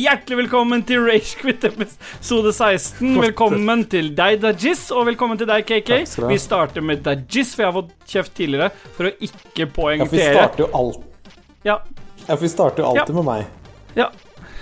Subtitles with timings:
[0.00, 3.10] Hjertelig velkommen til Ragequit episode 16.
[3.20, 5.90] Velkommen til deg, Dajis, og velkommen til deg, KK.
[6.30, 9.66] Vi starter med Dajis, for jeg har fått kjeft tidligere for å ikke Ja, for
[9.66, 10.30] vi poengtere.
[10.38, 11.02] starter jo alt
[11.66, 11.76] Ja,
[12.28, 13.14] Ja, for vi starter jo alltid Ja.
[13.20, 13.46] med meg.
[13.96, 14.08] ja.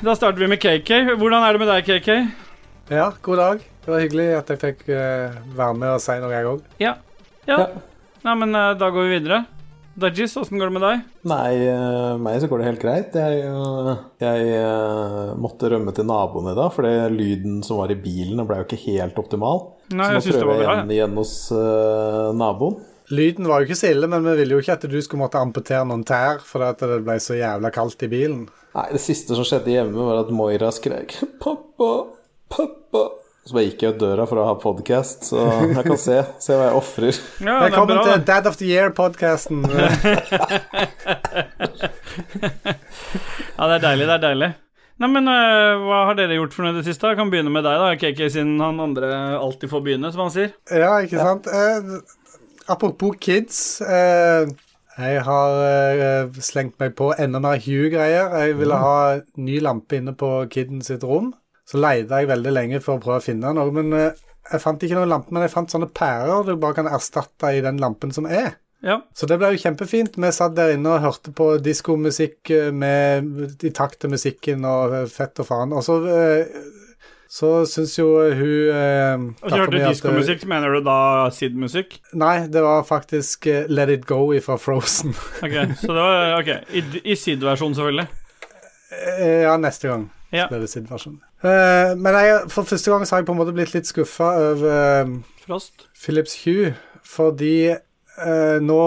[0.03, 1.15] Da starter vi med KK.
[1.19, 2.31] Hvordan er det med deg, KK?
[2.91, 3.59] Ja, god dag.
[3.85, 6.63] Det var hyggelig at jeg fikk eh, være med og si noe, jeg òg.
[6.79, 6.95] Ja.
[7.47, 7.59] ja.
[7.59, 7.67] Ja.
[8.25, 9.45] Nei, men eh, da går vi videre.
[9.99, 11.01] Dajis, åssen går det med deg?
[11.27, 13.17] Nei, eh, meg så går det helt greit.
[13.19, 13.89] Jeg, eh,
[14.23, 18.61] jeg eh, måtte rømme til naboen i dag, fordi lyden som var i bilen, ble
[18.61, 19.65] jo ikke helt optimal.
[19.91, 20.77] Nei, så nå prøver var jeg bra.
[20.77, 22.79] igjen, igjen hos uh, naboen.
[23.11, 25.41] Lyden var jo ikke så ille, men vi ville jo ikke at du skulle måtte
[25.41, 28.43] amputere noen tær fordi det ble så jævla kaldt i bilen.
[28.77, 31.95] Nei, det siste som skjedde hjemme, var at Moira skrek 'pappa,
[32.53, 33.09] pappa'.
[33.49, 36.53] Så bare gikk jeg ut døra for å ha podkast, så jeg kan se, se
[36.53, 37.21] hva jeg ofrer.
[37.41, 38.03] Ja, Velkommen bra.
[38.05, 38.25] til.
[38.29, 39.63] Dad of the Year-podkasten.
[43.59, 44.49] Ja, det er deilig, det er deilig.
[45.01, 47.09] Nei, men uh, hva har dere gjort for noe i det siste?
[47.11, 49.09] Jeg kan begynne med deg, da, KK, siden han andre
[49.41, 50.53] alltid får begynne, som han sier.
[50.69, 51.49] ja, ikke sant?
[51.49, 51.99] Uh,
[52.71, 53.81] apropos kids.
[53.81, 54.45] Uh,
[55.01, 58.35] jeg har slengt meg på enda mer Hue-greier.
[58.45, 58.97] Jeg ville ha
[59.41, 61.33] ny lampe inne på kiden sitt rom.
[61.69, 64.81] Så leide jeg veldig lenge for å prøve å finne noe, men eh, jeg fant
[64.87, 65.35] ikke noen lampe.
[65.37, 68.55] Men jeg fant sånne pærer du bare kan erstatte i den lampen som er.
[68.81, 69.01] Ja.
[69.13, 70.17] Så det ble jo kjempefint.
[70.17, 73.21] Vi satt der inne og hørte på diskomusikk eh,
[73.69, 75.77] i takt til musikken og eh, fett og faen.
[75.77, 75.99] Og så,
[77.29, 80.99] så syns jo hun Og så hørte du diskomusikk, mener du da
[81.37, 81.99] Sid-musikk?
[82.17, 85.13] Nei, det var faktisk Let It Go fra Frozen.
[85.45, 88.09] Ok, så det var Ok, i, i Sid-versjon, selvfølgelig.
[89.45, 90.49] Ja, neste gang Ja.
[90.49, 90.89] blir det sin
[91.39, 94.31] Eh, men jeg, for første gang så har jeg på en måte blitt litt skuffa
[94.43, 95.13] over eh,
[95.45, 95.87] Frost.
[95.97, 96.73] Philips Hue,
[97.07, 98.81] fordi uh, nå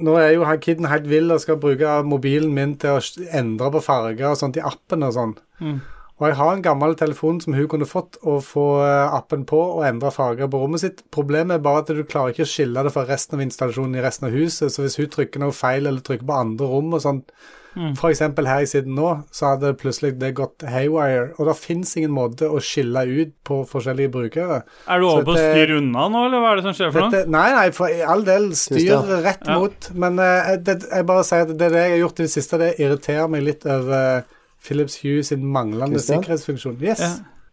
[0.00, 3.82] nå er jo kiden helt vill og skal bruke mobilen min til å endre på
[3.84, 5.34] farger og sånt i appen og sånn.
[5.60, 5.80] Mm.
[6.20, 9.56] Og jeg har en gammel telefon som hun kunne fått å få eh, appen på
[9.78, 11.00] og endre farger på rommet sitt.
[11.10, 14.04] Problemet er bare at du klarer ikke å skille det fra resten av installasjonen i
[14.04, 14.68] resten av huset.
[14.74, 17.22] Så hvis hun trykker noe feil eller trykker på andre rom og sånn,
[17.70, 17.92] Mm.
[17.94, 21.28] for eksempel her jeg sitter nå, så hadde plutselig det gått haywire.
[21.38, 24.56] Og det fins ingen måte å skille ut på forskjellige brukere.
[24.90, 27.06] Er du over på å styre unna nå, eller hva er det som skjer for
[27.06, 27.20] noe?
[27.30, 29.60] Nei, nei, for all del, styr rett Ja.
[29.60, 29.86] mot.
[29.94, 32.58] Men uh, det, jeg bare sier at det, det jeg har gjort i det siste,
[32.58, 34.22] det irriterer meg litt over eh,
[34.62, 36.22] Philips Hue sin manglende Christian?
[36.22, 36.78] sikkerhetsfunksjon.
[36.82, 37.00] Yes.
[37.00, 37.10] Ja.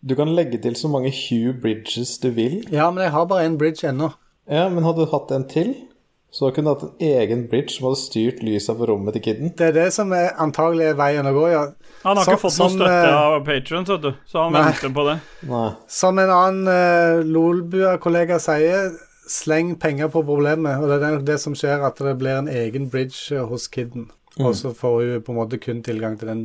[0.08, 2.64] Du kan legge til så mange Hue Bridges du vil.
[2.72, 4.12] Ja, men jeg har bare én bridge ennå.
[4.50, 5.74] Ja, men hadde du hatt en til,
[6.32, 9.54] så kunne du hatt en egen bridge som hadde styrt lyset på rommet til kiden.
[9.58, 11.64] Det er det som er antagelig er veien å gå, ja.
[12.04, 14.62] Han har Så- ikke fått noe støtte eh, av Patrion, vet du, så han Nei.
[14.70, 15.18] venter på det.
[15.50, 15.72] Nei.
[15.88, 18.92] Som en annen uh, Lolbua-kollega sier,
[19.28, 20.78] sleng penger på problemet.
[20.80, 24.10] Og det er det som skjer, at det blir en egen bridge eh, hos kiden.
[24.40, 26.44] Og så får hun på en måte kun tilgang til den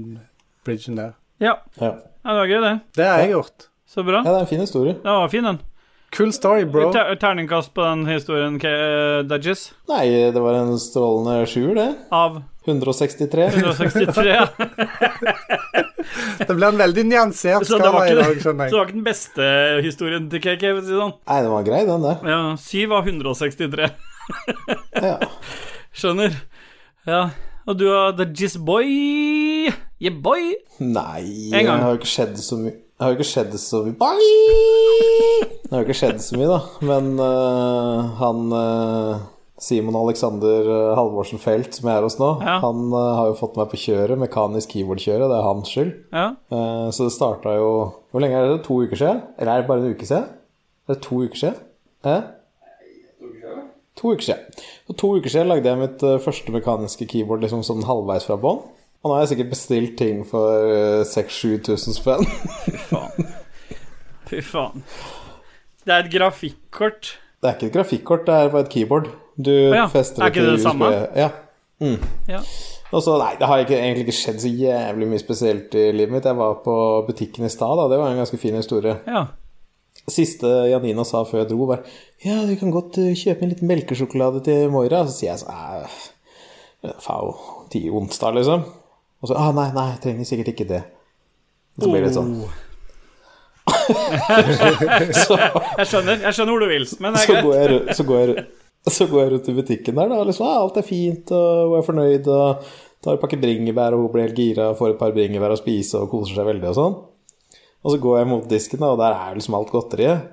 [0.65, 1.13] bridgen der.
[1.43, 1.93] Ja, Ja.
[2.25, 2.73] ja det var gøy, det.
[2.97, 3.69] Det har jeg gjort.
[3.93, 4.23] Så bra.
[4.25, 4.97] ja, det er en fin historie.
[5.05, 5.59] Ja, fin, den.
[6.13, 6.91] Cool story, bro.
[6.93, 9.71] Ter terningkast på den historien, K- eh, Dudges.
[9.89, 11.87] Nei, det var en strålende sjuer, det.
[12.13, 13.47] Av 163.
[13.57, 14.27] 163.
[14.29, 14.47] ja.
[16.47, 18.73] Det blir en veldig nyansert Så det var skala i dag, skjønner jeg.
[18.73, 19.47] så det var ikke den beste
[19.87, 21.13] historien til KK, for å si det sånn.
[21.31, 22.15] Nei, den var grei, den det.
[22.33, 23.89] Ja, 7 av 163.
[25.03, 25.15] Ja.
[25.95, 26.37] Skjønner.
[27.09, 27.23] Ja.
[27.69, 28.89] Og du har The Jizz Boy.
[30.03, 30.55] Yeah, boy.
[30.83, 33.93] Nei, det har jo ikke skjedd så mye Det har jo ikke skjedd så mye
[35.63, 36.59] Det har jo ikke skjedd så mye, da.
[36.89, 39.23] Men uh, han uh,
[39.63, 42.57] Simon Alexander øh, Halvorsen Felt, som jeg er hos nå, Ja.
[42.65, 45.29] han uh, har jo fått meg på kjøret, mekanisk keyboard-kjøret.
[45.31, 45.93] Det er hans skyld.
[46.11, 46.25] Ja.
[46.51, 47.69] Eh, så det starta jo
[48.11, 48.65] Hvor lenge er det?
[48.67, 49.21] To uker siden?
[49.39, 50.27] Eller er det bare en uke siden?
[50.91, 51.61] Det Er to uker siden?
[52.11, 52.25] Eh?
[54.03, 54.63] To uker siden.
[54.87, 58.37] For to uker siden lagde jeg mitt eh, første mekaniske keyboard liksom sånn halvveis fra
[58.43, 58.59] bånn.
[59.03, 62.27] Og nå har jeg sikkert bestilt ting for eh, 6000-7000 spenn.
[62.67, 63.33] Fy faen.
[64.31, 64.85] Fy faen.
[65.83, 67.15] Det er et grafikkort.
[67.43, 69.09] Det er ikke et grafikkort, det er bare et keyboard.
[69.39, 69.87] Du ja.
[69.91, 70.91] fester Er ikke det det samme?
[71.19, 71.31] Ja.
[71.83, 71.99] Mm.
[72.31, 72.43] Ja.
[72.93, 76.15] Og så, nei, det har ikke, egentlig ikke skjedd så jævlig mye spesielt i livet
[76.15, 76.27] mitt.
[76.29, 76.75] Jeg var på
[77.07, 77.87] butikken i stad, da.
[77.91, 78.99] Det var en ganske fin historie.
[79.07, 79.25] ja.
[80.11, 81.85] Siste Janina sa før jeg dro, var
[82.25, 85.05] Ja, du kan godt eh, kjøpe en liten melkesjokolade til Moira.
[85.07, 87.37] Så sier jeg sånn Fau,
[87.71, 88.65] ti onsdag, liksom.
[89.23, 90.83] Og så ah, Nei, nei, jeg trenger sikkert ikke det.
[91.79, 92.35] Så blir det sånn.
[95.23, 96.19] så, Jeg skjønner.
[96.27, 97.71] Jeg skjønner hvor du vil, men det så, er går greit.
[97.71, 98.47] jeg, så, går jeg,
[98.91, 100.19] så går jeg rundt i butikken der, da.
[100.19, 104.07] Og liksom, alt er fint, og hun er fornøyd, og tar en pakke bringebær, og
[104.07, 106.79] hun blir helt gira, får et par bringebær å spise og koser seg veldig og
[106.79, 107.01] sånn.
[107.83, 110.29] Og så går jeg mot disken, og der er liksom alt godteriet.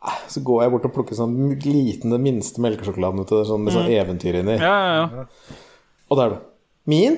[0.00, 3.74] Ah, Så går jeg bort og plukker sånn liten, den minste melkesjokoladen ut, sånn, med
[3.74, 4.54] sånn eventyr inni.
[4.62, 5.56] Ja, ja, ja.
[6.08, 6.38] Og da er det
[6.88, 7.16] Min?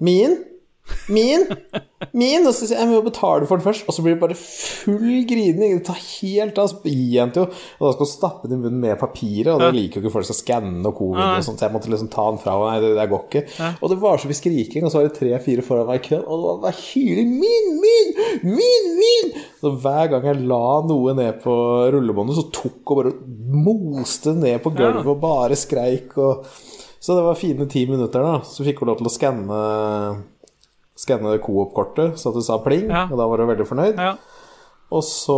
[0.00, 0.38] Min?
[1.08, 1.44] Min!
[2.16, 2.46] Min!
[2.46, 4.36] Og så sier jeg jeg må betale for den først, og så blir det bare
[4.38, 5.78] full grining.
[5.78, 6.70] Det tar helt av.
[6.70, 9.00] Så gir jeg den til henne, og da skal hun stappe den i munnen med
[9.00, 11.74] papiret, og det liker jo ikke folk skal skanne og covid og sånt, så jeg
[11.76, 12.70] måtte liksom ta den fra henne.
[12.74, 13.44] Nei, det, det går ikke.
[13.80, 16.24] Og det var så mye skriking, og så var det tre-fire foran meg i køen,
[16.28, 17.34] og det var hyling.
[17.44, 18.14] Min, min,
[18.54, 19.34] min, min!
[19.60, 21.56] Så hver gang jeg la noe ned på
[21.94, 23.16] rullebåndet, så tok hun bare
[23.64, 26.44] moste ned på gulvet og bare skreik og
[27.04, 28.38] Så det var fine ti minutter, da.
[28.48, 29.58] Så fikk hun lov til å skanne
[30.96, 33.04] Skanne Coop-kortet så at det sa pling, Ja.
[33.10, 33.98] og da var du veldig fornøyd.
[33.98, 34.14] Ja.
[34.94, 35.34] Og så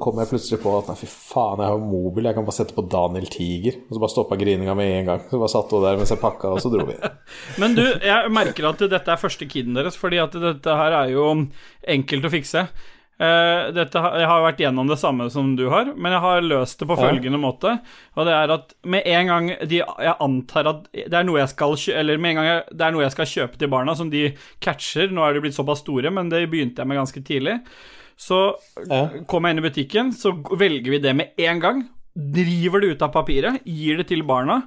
[0.00, 2.56] kom jeg plutselig på at nei, fy faen, jeg har jo mobil, jeg kan bare
[2.56, 3.74] sette på Daniel Tiger.
[3.88, 5.20] Og så bare stoppa grininga med en gang.
[5.28, 6.94] Så bare satt hun der mens jeg pakka, og så dro vi.
[7.60, 11.12] Men du, jeg merker at dette er første kiden deres, fordi at dette her er
[11.12, 11.26] jo
[11.96, 12.64] enkelt å fikse.
[13.20, 16.78] Eh, dette, jeg har vært gjennom det samme som du har, men jeg har løst
[16.80, 17.04] det på Ja.
[17.10, 17.80] følgende måte.
[18.16, 21.48] Og det er at med en gang de, Jeg antar at det er noe jeg
[21.50, 24.10] skal Eller med en gang jeg, det er noe jeg skal kjøpe til barna, som
[24.10, 25.08] de catcher.
[25.12, 27.60] Nå er de blitt såpass store, men det begynte jeg med ganske tidlig.
[28.18, 28.56] Så
[28.88, 29.08] Ja.
[29.28, 31.88] kommer jeg inn i butikken, så velger vi det med en gang.
[32.16, 34.62] Driver det ut av papiret, gir det til barna.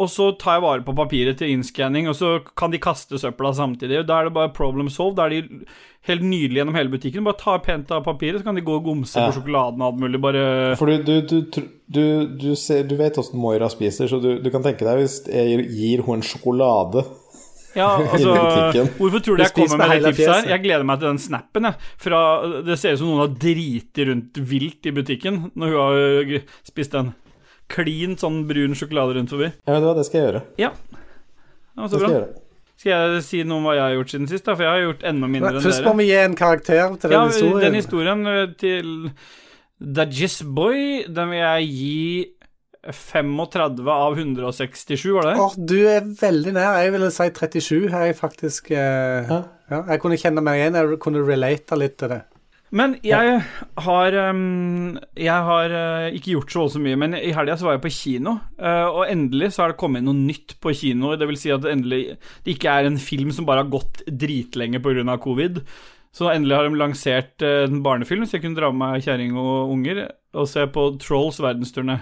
[0.00, 3.50] Og så tar jeg vare på papiret til innskanning, og så kan de kaste søpla
[3.58, 3.98] samtidig.
[4.08, 5.18] Da er det bare problem solved.
[5.18, 5.66] Da er de
[6.08, 7.26] helt nydelige gjennom hele butikken.
[7.26, 9.26] Bare tar pent av papiret, så kan de gå og gomse Ja.
[9.28, 10.20] på sjokoladen og alt mulig.
[10.24, 10.44] Bare
[10.80, 12.04] For du, du, du, du,
[12.40, 15.66] du, ser, du vet åssen Moira spiser, så du, du kan tenke deg hvis jeg
[15.68, 17.04] gir henne en sjokolade
[17.76, 18.32] Ja, altså.
[18.96, 20.48] Hvorfor tror du Du jeg kommer med det tipset her?
[20.56, 21.74] Jeg gleder meg til den snappen, jeg.
[22.02, 22.22] Fra,
[22.66, 26.96] det ser ut som noen har driti rundt vilt i butikken når hun har spist
[26.98, 27.12] en
[27.70, 29.48] klin sånn brun sjokolade rundt forbi.
[29.64, 30.42] Ja, vet du hva, det skal jeg gjøre.
[30.60, 30.70] Ja.
[30.90, 31.98] Det var Det bra.
[31.98, 32.46] skal jeg gjøre.
[32.80, 34.54] Skal jeg si noe om hva jeg har gjort siden sist, da?
[34.56, 35.66] For jeg har gjort enda mindre enn dere.
[35.68, 37.60] Først må vi gi en karakter til den Ja, historien.
[37.66, 38.92] den historien eh, til
[39.80, 42.26] Dajis Boy, den vil jeg gi
[42.88, 45.34] 35 av 167, var det?
[45.44, 46.78] Åh, du er veldig nær.
[46.80, 47.90] Jeg ville si 37.
[47.92, 49.42] Er jeg faktisk eh, Ja.
[49.70, 50.78] ja, Jeg kunne kjenne meg igjen.
[50.80, 52.22] Jeg kunne relate litt til det.
[52.70, 53.40] Men jeg
[53.82, 57.94] har Jeg har eh, ikke gjort så mye, men i helga så var jeg på
[57.94, 61.16] kino, eh, og endelig så har det kommet noe nytt på kino.
[61.18, 62.02] Det vil si at det endelig
[62.46, 65.18] det ikke er en film som bare har gått dritlenge pga.
[65.18, 65.64] covid.
[66.12, 69.36] Så endelig har de lansert eh, en barnefilm, så jeg kunne dra med meg kjerring
[69.38, 72.00] og unger og se på Trolls verdensturné.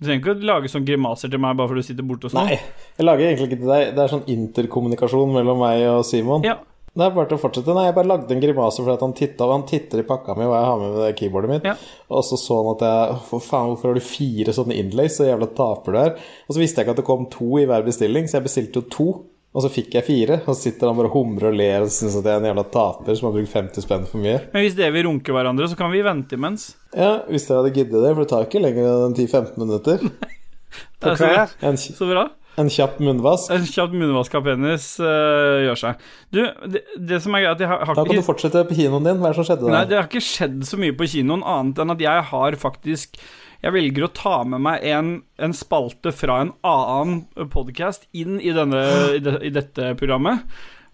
[0.00, 2.32] Du trenger ikke å lage sånn grimaser til meg bare fordi du sitter borte og
[2.34, 2.48] sånn.
[2.48, 2.56] Nei,
[2.98, 3.92] jeg lager egentlig ikke til deg.
[3.94, 6.42] Det er sånn interkommunikasjon mellom meg og Simon.
[6.48, 6.56] Ja,
[6.92, 7.72] Det er bare til å fortsette.
[7.72, 10.44] Nei, jeg bare lagde en grimase fordi at han titta, han titter i pakka mi
[10.44, 11.68] hva jeg har med med det keyboardet mitt.
[11.70, 11.74] Ja.
[12.12, 15.16] Og så så han at jeg For faen, hvorfor har du fire sånne inlays?
[15.16, 16.10] Så jævla taper du er.
[16.44, 18.82] Og så visste jeg ikke at det kom to i hver bestilling, så jeg bestilte
[18.82, 19.08] jo to.
[19.52, 21.90] Og så fikk jeg fire, og så sitter han bare og humrer og ler og
[21.92, 24.38] syns at jeg er en jævla taper som har brukt 50 spenn for mye.
[24.52, 26.70] Men hvis dere vil runke hverandre, så kan vi vente imens.
[26.96, 30.06] Ja, hvis dere hadde giddet det, for det tar ikke lenger enn 10-15 minutter.
[30.08, 31.92] Det På er så.
[31.98, 32.30] Så bra.
[32.60, 33.52] En kjapp munnvask.
[33.54, 36.02] En kjapt munnvask av penis uh, gjør seg.
[36.34, 39.08] Du, det, det som er greit, jeg har, har Da kan du fortsette på kinoen
[39.08, 39.22] din.
[39.22, 39.76] Hva er det som skjedde der?
[39.76, 43.16] Nei, det har ikke skjedd så mye på kinoen, annet enn at jeg har faktisk
[43.62, 48.50] Jeg velger å ta med meg en, en spalte fra en annen podkast inn i,
[48.56, 48.84] denne,
[49.16, 50.42] i, de, i dette programmet.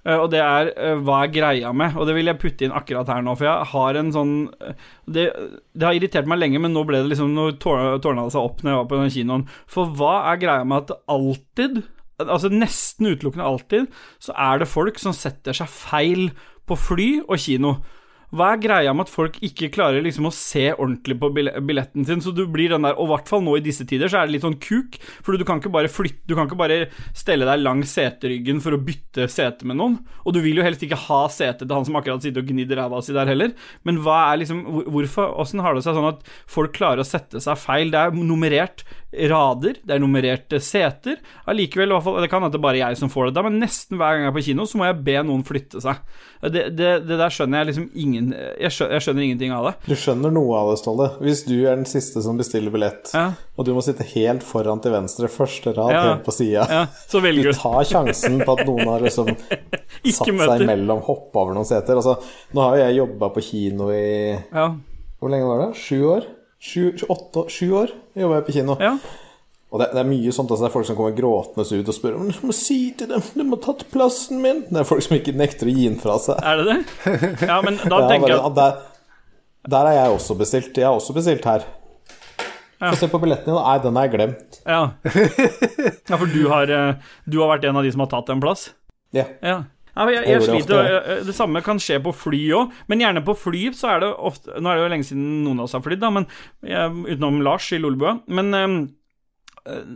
[0.07, 2.73] Eh, Og det er eh, hva er greia med, og det vil jeg putte inn
[2.77, 3.35] akkurat her nå.
[3.37, 4.75] For jeg har en sånn eh,
[5.07, 5.25] Det,
[5.75, 8.47] det har irritert meg lenge, men nå ble det liksom Nå tår- tårna det seg
[8.47, 9.47] opp når jeg var på den kinoen.
[9.67, 11.83] For hva er greia med at alltid
[12.19, 13.85] Altså nesten utelukkende alltid
[14.19, 16.25] så er det folk som setter seg feil
[16.67, 17.77] på fly og kino.
[18.29, 22.21] Hva er greia med at folk ikke klarer liksom å se ordentlig på billetten sin?
[22.21, 24.29] Så du blir den der Og i hvert fall nå i disse tider så er
[24.29, 27.49] det litt sånn kuk, for du kan ikke bare flytte Du kan ikke bare stelle
[27.49, 29.97] deg langs seteryggen for å bytte sete med noen.
[30.29, 32.83] Og du vil jo helst ikke ha sete til han som akkurat sitter og gnidder
[32.83, 33.55] ræva si der heller.
[33.89, 37.41] Men hva er liksom Hvorfor Åssen har det seg sånn at folk klarer å sette
[37.43, 37.93] seg feil?
[37.95, 41.17] Det er nummerert rader, det er nummererte seter.
[41.49, 41.89] Allikevel,
[42.21, 44.37] Det kan hende bare jeg som får det da, men nesten hver gang jeg er
[44.37, 45.97] på kino, så må jeg be noen flytte seg.
[46.43, 49.73] Det, det, det der skjønner jeg liksom ingen jeg skjønner, jeg skjønner ingenting av det.
[49.89, 51.09] Du skjønner noe av det, Ståle.
[51.25, 53.33] Hvis du er den siste som bestiller billett, Ja.
[53.57, 56.03] og du må sitte helt foran til venstre, første rad Ja.
[56.13, 60.13] helt på sida Ja, så velger du tar sjansen på at noen har liksom satt
[60.13, 60.63] satt seg møter.
[60.69, 61.97] imellom, hoppa over noen seter.
[61.97, 62.19] Altså,
[62.55, 64.69] nå har jo jeg jobba på kino i Ja.
[65.19, 65.77] Hvor lenge var det?
[65.81, 66.27] Sju år?
[66.59, 68.77] Sju, åtte, år- sju år jobba jeg på kino.
[68.83, 68.97] ja.
[69.69, 70.49] Og det, det er mye sånt.
[70.49, 73.11] Altså, det er folk som kommer gråtende ut og spør om du må si til
[73.11, 74.63] dem du må ha tatt plassen min.
[74.71, 76.41] Det er folk som ikke nekter å gi den fra seg.
[76.41, 77.43] Er det det?
[77.51, 78.79] Ja, men da tenker jeg der,
[79.69, 80.73] der er jeg også bestilt.
[80.81, 81.67] Jeg er også bestilt her.
[82.81, 82.95] Ja.
[82.95, 83.59] Få se på billetten din.
[83.61, 84.59] Nei, den har jeg glemt.
[84.65, 84.81] Ja.
[85.05, 86.95] ja, for du har, eh,
[87.29, 88.71] du har vært en av de som har tatt en plass?
[89.13, 89.27] Ja.
[89.45, 89.59] Ja.
[89.99, 93.03] Ja, jeg, Jeg jeg det sliter, ofte, Det samme kan skje på fly òg, men
[93.03, 95.67] gjerne på fly så er det ofte Nå er det jo lenge siden noen av
[95.67, 96.29] oss har flydd, da, men
[96.63, 98.21] eh, utenom Lars i Lolebua.
[98.31, 98.69] Men eh,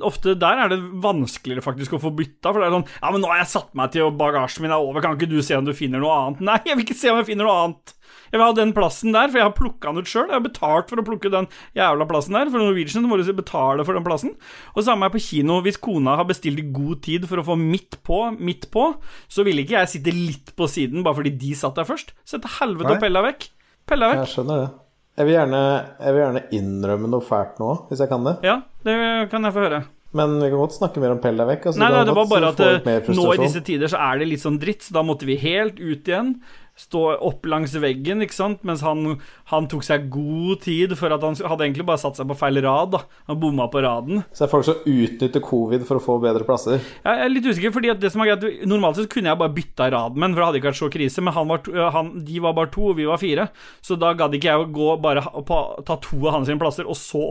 [0.05, 3.25] ofte der er det vanskeligere faktisk å få bytta, for det er sånn Ja, men
[3.25, 5.57] nå har jeg satt meg til, og bagasjen min er over, kan ikke du se
[5.59, 6.45] om du finner noe annet?
[6.49, 7.95] Nei, jeg vil ikke se om jeg finner noe annet.
[8.33, 10.31] Jeg vil ha den plassen der, for jeg har plukka den ut sjøl.
[10.31, 12.49] Jeg har betalt for å plukke den jævla plassen der.
[12.49, 14.33] For Norwegian må du betale for den plassen.
[14.73, 15.59] Og samme er på kino.
[15.65, 18.87] Hvis kona har bestilt i god tid for å få midt på, midt på,
[19.29, 22.15] så ville ikke jeg sitte litt på siden bare fordi de satt der først.
[22.25, 22.97] Så til helvete Nei.
[22.97, 23.51] og pella vekk.
[23.93, 24.25] Pella vekk.
[24.25, 24.71] Jeg skjønner det.
[25.13, 25.59] Jeg vil, gjerne,
[26.01, 28.39] jeg vil gjerne innrømme noe fælt nå, hvis jeg kan det.
[28.47, 28.55] Ja,
[28.87, 28.95] det
[29.33, 29.83] kan jeg få høre.
[30.17, 31.67] Men vi kan godt snakke mer om pell deg vekk.
[31.71, 34.29] Altså, Nei, nei, det var bare at eh, nå i disse tider så er det
[34.29, 36.35] litt sånn dritt, så da måtte vi helt ut igjen.
[36.83, 39.17] Stå opp langs veggen, ikke sant, mens han,
[39.53, 42.59] han tok seg god tid for at han hadde egentlig bare satt seg på feil
[42.65, 43.03] rad, da.
[43.31, 44.23] Han bomma på raden.
[44.33, 46.81] Så det er folk som utnytter covid for å få bedre plasser.
[47.05, 49.53] Jeg er litt usikker, fordi at det som er greit Normalt sett kunne jeg bare
[49.55, 52.11] bytta raden med for det hadde ikke vært så krise, men han var, to- han,
[52.27, 53.47] de var bare to, og vi var fire.
[53.85, 56.99] Så da gadd ikke jeg å gå bare på, ta to av hans plasser, og
[56.99, 57.23] så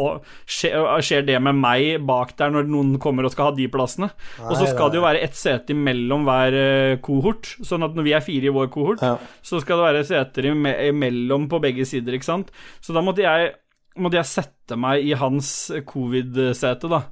[0.49, 4.11] skjer, skjer det med meg bak der når noen kommer og skal ha de plassene.
[4.41, 4.91] og så skal nei.
[4.93, 8.49] det jo være ett sete imellom hver eh, kohort, sånn at når vi er fire
[8.51, 9.15] i vår kohort, Ja.
[9.45, 12.51] Så skal det være seter imellom på begge sider, ikke sant.
[12.81, 13.53] Så da måtte jeg,
[14.01, 17.03] måtte jeg sette meg i hans covid-sete, da.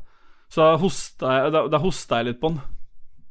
[0.49, 2.61] Så da hosta jeg, da, da hosta jeg litt på han.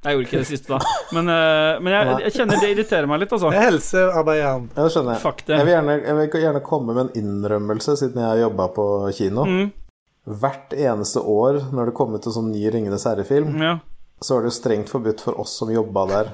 [0.07, 0.93] Jeg gjorde ikke det siste, da.
[1.17, 3.51] Men, uh, men jeg, jeg kjenner det irriterer meg litt, altså.
[3.51, 4.69] Det er helsearbeideren.
[4.77, 5.23] Ja, det skjønner jeg.
[5.25, 5.57] Fuck det.
[5.57, 8.87] Jeg vil, gjerne, jeg vil gjerne komme med en innrømmelse, siden jeg har jobba på
[9.19, 9.47] kino.
[9.49, 9.69] Mm,
[10.39, 13.79] Hvert eneste år når det kommer ut en sånn ny Ringenes herre-film, ja.
[14.21, 16.31] Så var det jo strengt forbudt for oss som jobba der,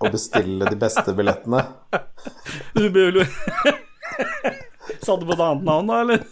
[0.00, 1.64] å bestille de beste billettene.
[2.76, 3.26] Du ble
[5.02, 6.22] Satt du på et annet navn, da, eller?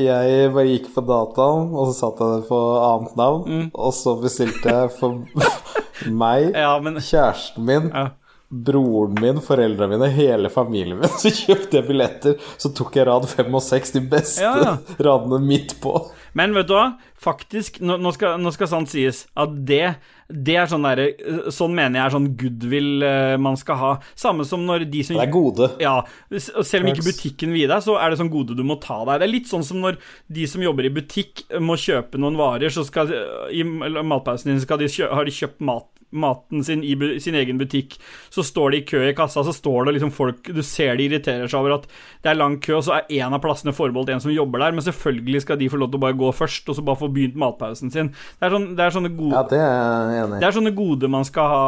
[0.00, 3.66] Jeg bare gikk på dataen, og så satte jeg det på annet navn, Mm.
[3.74, 5.18] og så bestilte jeg for
[6.22, 8.06] meg, Ja, men kjæresten min, ja.
[8.50, 11.12] Broren min, foreldrene mine, hele familien min.
[11.22, 12.48] Så kjøpte jeg billetter.
[12.58, 14.74] Så tok jeg rad fem og seks, de beste Ja, ja.
[15.06, 15.94] radene midt på.
[16.38, 16.92] Men vet du hva?
[17.20, 19.84] Faktisk, nå, nå, skal, nå skal sant sies at det
[20.30, 23.90] det er sånn derre Sånn mener jeg er sånn goodwill eh, man skal ha.
[24.18, 25.70] Samme som når de som Det er gode.
[25.82, 25.96] Ja,
[26.38, 29.00] selv om ikke butikken vil gi deg, så er det sånn gode du må ta
[29.02, 29.20] deg.
[29.20, 29.98] Det er litt sånn som når
[30.30, 33.10] de som jobber i butikk må kjøpe noen varer, så skal
[33.50, 37.58] i matpausen din skal de kjø, har de kjøpt mat, maten sin i sin egen
[37.60, 37.96] butikk.
[38.30, 41.06] Så står de i kø i kassa, så står det liksom folk Du ser de
[41.06, 41.86] irriterer seg over at
[42.22, 44.74] det er lang kø, og så er en av plassene forbeholdt en som jobber der,
[44.76, 47.10] men selvfølgelig skal de få lov til å bare gå først, og så bare få
[47.12, 48.12] begynt matpausen sin.
[48.40, 51.26] Det er, sånn, det er sånne gode Ja, det er det er sånne gode man
[51.28, 51.64] skal ha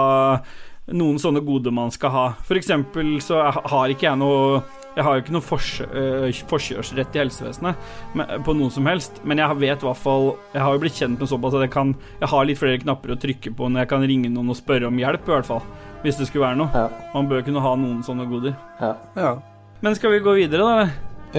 [0.93, 2.25] Noen sånne gode man skal ha.
[2.47, 5.59] For eksempel så har ikke jeg noe Jeg har jo ikke noe
[5.97, 10.61] øh, forkjørsrett i helsevesenet på noen som helst, men jeg vet i hvert fall Jeg
[10.61, 13.21] har jo blitt kjent med såpass at jeg kan Jeg har litt flere knapper å
[13.23, 15.65] trykke på når jeg kan ringe noen og spørre om hjelp, i hvert fall.
[16.03, 16.71] Hvis det skulle være noe.
[16.75, 17.09] Ja.
[17.15, 18.57] Man bør kunne ha noen sånne goder.
[18.83, 18.95] Ja.
[19.17, 19.35] Ja.
[19.83, 20.89] Men skal vi gå videre, da?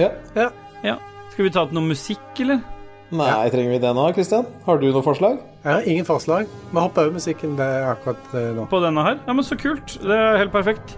[0.00, 0.12] ja.
[0.34, 0.50] ja.
[0.84, 0.98] Ja.
[1.32, 2.60] Skal vi ta til noe musikk, eller?
[3.12, 4.46] Nei, trenger vi det nå, Kristian?
[4.64, 5.36] Har du noe forslag?
[5.64, 6.48] Ja, ingen forslag.
[6.70, 8.64] Vi hopper over musikken det er akkurat eh, nå.
[8.70, 9.18] på denne her.
[9.26, 9.98] Ja, men så kult.
[10.00, 10.96] Det er helt perfekt.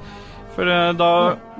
[0.57, 1.11] For eh, da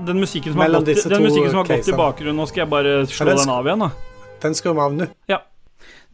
[0.07, 2.73] Den musikken som har gått, den musikken som har gått i bakgrunnen, nå skal jeg
[2.73, 3.91] bare slå den den av igjen, da.
[4.45, 5.09] Den skrur vi av nå.
[5.31, 5.43] Ja.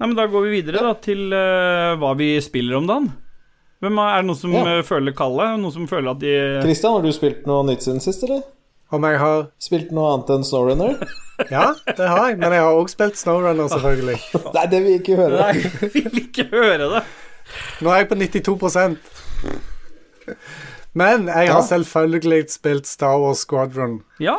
[0.00, 3.12] Nei, men da går vi videre da til uh, hva vi spiller om dagen.
[3.82, 4.80] Hvem er, er det noen som Ja.
[4.86, 5.60] føler kallet?
[5.60, 6.34] Noen som føler at de
[6.64, 8.42] Kristian, har du spilt noe nytt siden sist, eller?
[8.92, 10.96] Om jeg har Spilt noe annet enn Snowrunner?
[11.50, 12.37] Ja, det har jeg.
[12.38, 14.18] Men jeg har også spilt Snowrunner, selvfølgelig.
[14.56, 15.38] Nei, det vil jeg ikke høre.
[15.40, 17.00] Nei, jeg vil ikke høre det.
[17.82, 19.00] Nå er jeg på 92%
[21.02, 23.96] Men jeg har selvfølgelig spilt Star Wars Squadron.
[24.22, 24.37] Ja.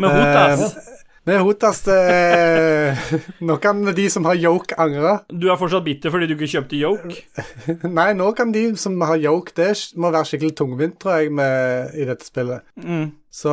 [0.00, 0.62] Med Hotas.
[0.62, 2.98] Eh, Med Hotas eh,
[3.46, 5.20] Nå kan de som har yoke, angre.
[5.30, 7.20] Du er fortsatt bitter fordi du ikke kjøpte yoke?
[7.98, 11.94] Nei, nå kan de som har yoke, det må være skikkelig tungvint, tror jeg, med,
[11.94, 12.66] i dette spillet.
[12.82, 13.12] Mm.
[13.30, 13.52] Så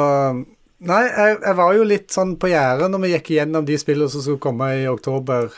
[0.79, 4.11] Nei, jeg, jeg var jo litt sånn på gjerdet når vi gikk gjennom de spillene
[4.13, 5.49] som skulle komme i oktober.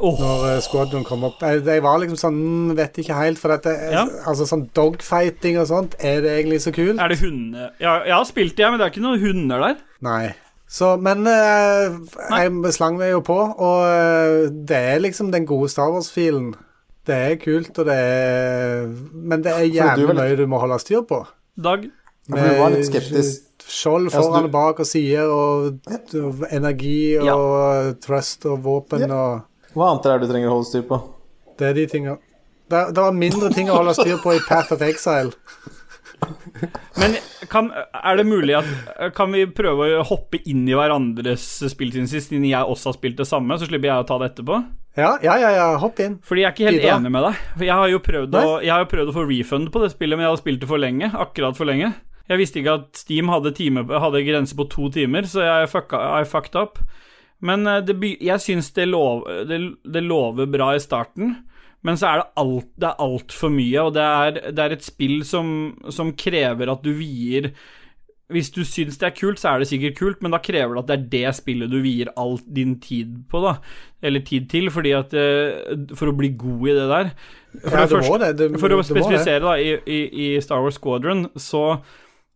[0.00, 0.16] Oh.
[0.16, 1.42] Når uh, Squadron kom opp.
[1.44, 4.02] Jeg, jeg var liksom sånn mm, Vet ikke helt, for dette Ja.
[4.28, 6.96] Altså sånn dogfighting og sånt, er det egentlig så kult?
[7.00, 7.70] er det hunde...
[7.80, 9.82] Ja, jeg har spilt det, men det er ikke noen hunder der.
[10.04, 10.24] Nei.
[10.70, 11.96] Så, men eh,
[12.30, 16.52] jeg slang meg jo på, og eh, det er liksom den gode Star Wars-filen.
[17.08, 20.78] Det er kult, og det er Men det er jævlig vel- mye du må holde
[20.78, 21.24] styr på.
[21.58, 21.88] Dag.
[22.30, 23.46] Med du var litt skeptisk.
[23.70, 25.80] Skjold Ja, foran du- og bak og sider, og,
[26.14, 27.92] og energi og Ja.
[28.02, 29.14] trust og våpen Ja.
[29.14, 31.00] og Hva annet er det du trenger å holde styr på?
[31.58, 32.16] Det er de tinga.
[32.70, 35.32] Det, det var mindre ting å holde styr på i Path of Exile.
[37.00, 37.16] Men
[37.48, 42.10] kan, er det mulig at Kan vi prøve å hoppe inn i hverandres spill siden
[42.10, 44.60] sist, siden jeg også har spilt det samme, så slipper jeg å ta det etterpå?
[44.98, 45.66] Ja, ja, ja, ja.
[45.80, 46.18] hopp inn.
[46.26, 46.96] Fordi jeg er ikke helt Bidra.
[46.98, 47.42] enig med deg.
[47.62, 50.18] Jeg har jo prøvd å, jeg har jo prøvd å få refund på det spillet,
[50.18, 51.10] men jeg har spilt det for lenge.
[51.24, 51.92] Akkurat for lenge.
[52.30, 56.02] Jeg visste ikke at Steam hadde, time, hadde grense på to timer, så jeg fucka,
[56.20, 56.82] I fucked up.
[57.42, 61.38] Men eh, det, jeg syns det, lov, det, det lover bra i starten.
[61.86, 64.84] Men så er det alt, det er altfor mye, og det er, det er et
[64.84, 65.52] spill som,
[65.88, 67.54] som krever at du vier
[68.30, 70.82] Hvis du syns det er kult, så er det sikkert kult, men da krever det
[70.82, 73.56] at det er det spillet du vier all din tid på, da.
[74.04, 77.10] Eller tid til, fordi at eh, For å bli god i det der.
[77.64, 81.80] For Ja, det det for å spesifisere, da, i, i, i Star Wars Squadron så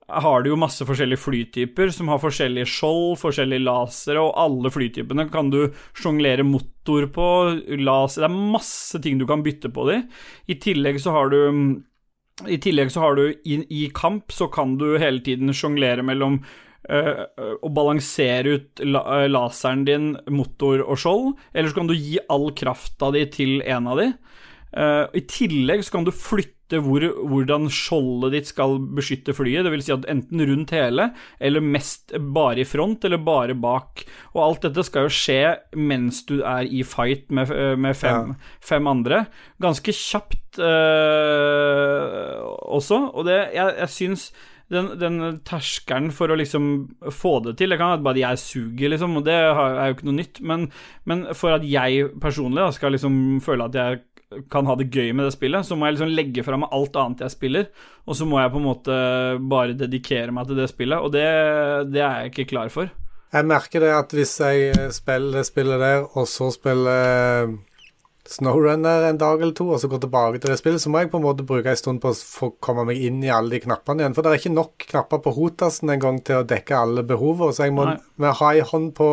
[0.08, 5.28] har du jo masse forskjellige flytyper som har forskjellige skjold, forskjellige lasere, og alle flytypene
[5.32, 5.62] kan du
[5.96, 7.28] sjonglere motor på,
[7.80, 10.02] laser Det er masse ting du kan bytte på de.
[10.50, 11.40] I tillegg så har du
[12.50, 16.40] i tillegg så har du i, i kamp så kan du hele tiden sjonglere mellom
[16.90, 21.94] øh, øh, å balansere ut øh, laseren din, motor og skjold, eller så kan du
[21.94, 24.08] gi all krafta di til en av de.
[24.74, 29.84] Eh, I tillegg så kan du flytte hvor, hvordan skjoldet ditt skal beskytte flyet, dvs.
[29.86, 34.04] Si at enten rundt hele, eller mest bare i front, eller bare bak.
[34.34, 35.42] Og alt dette skal jo skje
[35.76, 39.26] mens du er i fight med, eh, med fem, fem andre.
[39.62, 42.40] Ganske kjapt øh,
[42.78, 44.32] også, og det Jeg, jeg syns
[44.72, 46.68] den, den terskelen for å liksom
[47.12, 49.96] få det til Det kan være bare at jeg suger, liksom, og det er jo
[49.96, 50.66] ikke noe nytt, men,
[51.04, 54.02] men for at jeg personlig da, skal liksom føle at jeg
[54.50, 56.98] kan ha det gøy med det spillet, så må jeg liksom legge fra meg alt
[57.00, 57.70] annet jeg spiller,
[58.04, 58.98] og så må jeg på en måte
[59.54, 61.26] bare dedikere meg til det spillet, og det,
[61.94, 62.92] det er jeg ikke klar for.
[63.34, 67.54] Jeg merker det at hvis jeg spiller det spillet der, og så spiller eh,
[68.30, 71.10] Snowrunner en dag eller to, og så går tilbake til det spillet, så må jeg
[71.12, 73.60] på en måte bruke en stund på å få komme meg inn i alle de
[73.66, 74.14] knappene igjen.
[74.16, 77.52] For det er ikke nok knapper på hotasen en gang til å dekke alle behovene,
[77.52, 77.90] så jeg må
[78.22, 79.08] må ha ei hånd på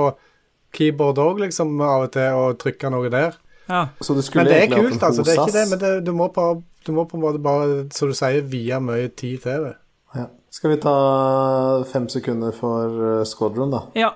[0.72, 3.36] keyboard òg, liksom, av og til, og trykke noe der.
[3.70, 5.24] Ja, Så du skulle Men det er egentlig kult, altså.
[5.24, 7.86] Det er ikke det, men det, du, må på, du må på en måte bare,
[7.94, 9.76] som du sier, vie mye tid til det.
[10.16, 10.26] Ja.
[10.52, 10.96] Skal vi ta
[11.94, 13.86] fem sekunder for eh, Squadron, da?
[13.96, 14.10] ja.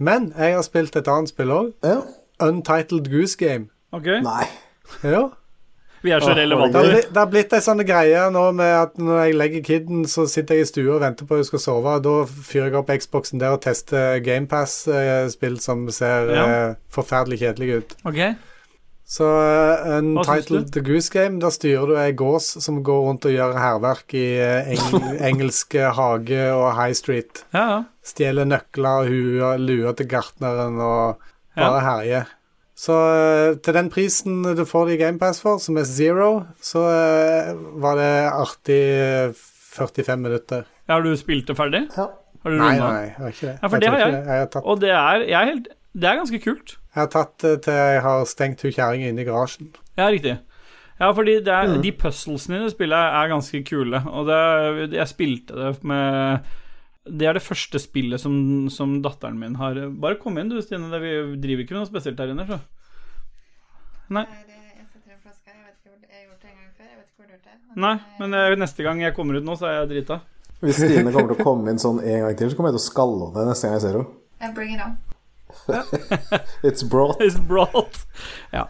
[0.00, 1.72] Men jeg har spilt et annet spill òg.
[1.84, 1.98] Ja.
[2.40, 3.68] Untitled Goose Game.
[3.92, 4.06] ok.
[4.24, 4.46] Nei.
[5.04, 5.26] Ja.
[6.02, 6.78] Vi er så Åh, Det relevante.
[6.78, 10.04] har, blitt, det har blitt ei sånn greie nå med at når jeg legger kiden,
[10.08, 11.96] så sitter jeg i stua og venter på at hun skal sove.
[11.98, 16.44] og Da fyrer jeg opp Xboxen der og tester GamePass-spill som ser Ja.
[16.70, 17.94] eh, forferdelig kjedelige ut.
[18.04, 18.20] Ok.
[19.10, 23.32] Så uh, title The Goose Game, da styrer du ei gås som går rundt og
[23.34, 25.00] gjør hærverk i eh, eng
[25.32, 27.42] engelske hage og High Street.
[27.52, 27.80] Ja, ja.
[28.06, 31.18] Stjeler nøkler og huer, lua til gartneren og
[31.56, 31.88] bare Ja.
[31.90, 32.30] herjer.
[32.80, 36.30] Så eh, til den prisen du får det i GamePass for, som er zero,
[36.64, 37.50] så eh,
[37.82, 38.80] var det artig
[39.76, 40.64] 45 minutter.
[40.88, 41.82] Har du spilt det ferdig?
[41.96, 42.06] Ja.
[42.40, 42.86] Har du Nei, rundet?
[42.88, 43.56] nei, jeg har ikke det.
[43.60, 44.12] Ja, for det har jeg.
[44.14, 44.20] det.
[44.30, 46.76] Jeg har tatt, Og det er, jeg er helt, det er ganske kult.
[46.94, 49.68] jeg har tatt det til jeg har stengt hun kjerringa inne i garasjen.
[50.00, 50.38] Ja, riktig.
[51.00, 51.82] Ja, fordi det er, Mm.
[51.84, 56.40] de puzzlesene i det spillet er ganske kule, og det, er- jeg spilte det med
[57.10, 58.34] Det er det første spillet som,
[58.70, 60.90] som datteren min har Bare kom inn, du, Stine.
[60.92, 62.60] Det, vi driver ikke med noe spesielt her inne, så.
[64.14, 64.26] Nei.
[64.26, 64.60] Det.
[67.78, 70.20] Nei, men eh, neste gang jeg kommer ut nå, så er jeg drita.
[70.60, 72.82] Hvis Stine kommer til å komme inn sånn en gang til, så kommer jeg til
[72.82, 74.10] å skalle henne neste gang jeg ser henne.
[74.40, 74.98] Jeg bring it on.
[76.66, 77.22] It's brought.
[77.22, 78.02] It's brought.
[78.52, 78.66] Ja.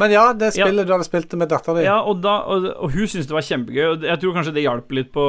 [0.00, 1.84] Men ja, det spillet du hadde spilt med dattera di.
[1.86, 3.84] Ja, og, da, og, og hun syntes det var kjempegøy.
[3.90, 5.26] Og jeg tror kanskje det hjalp litt på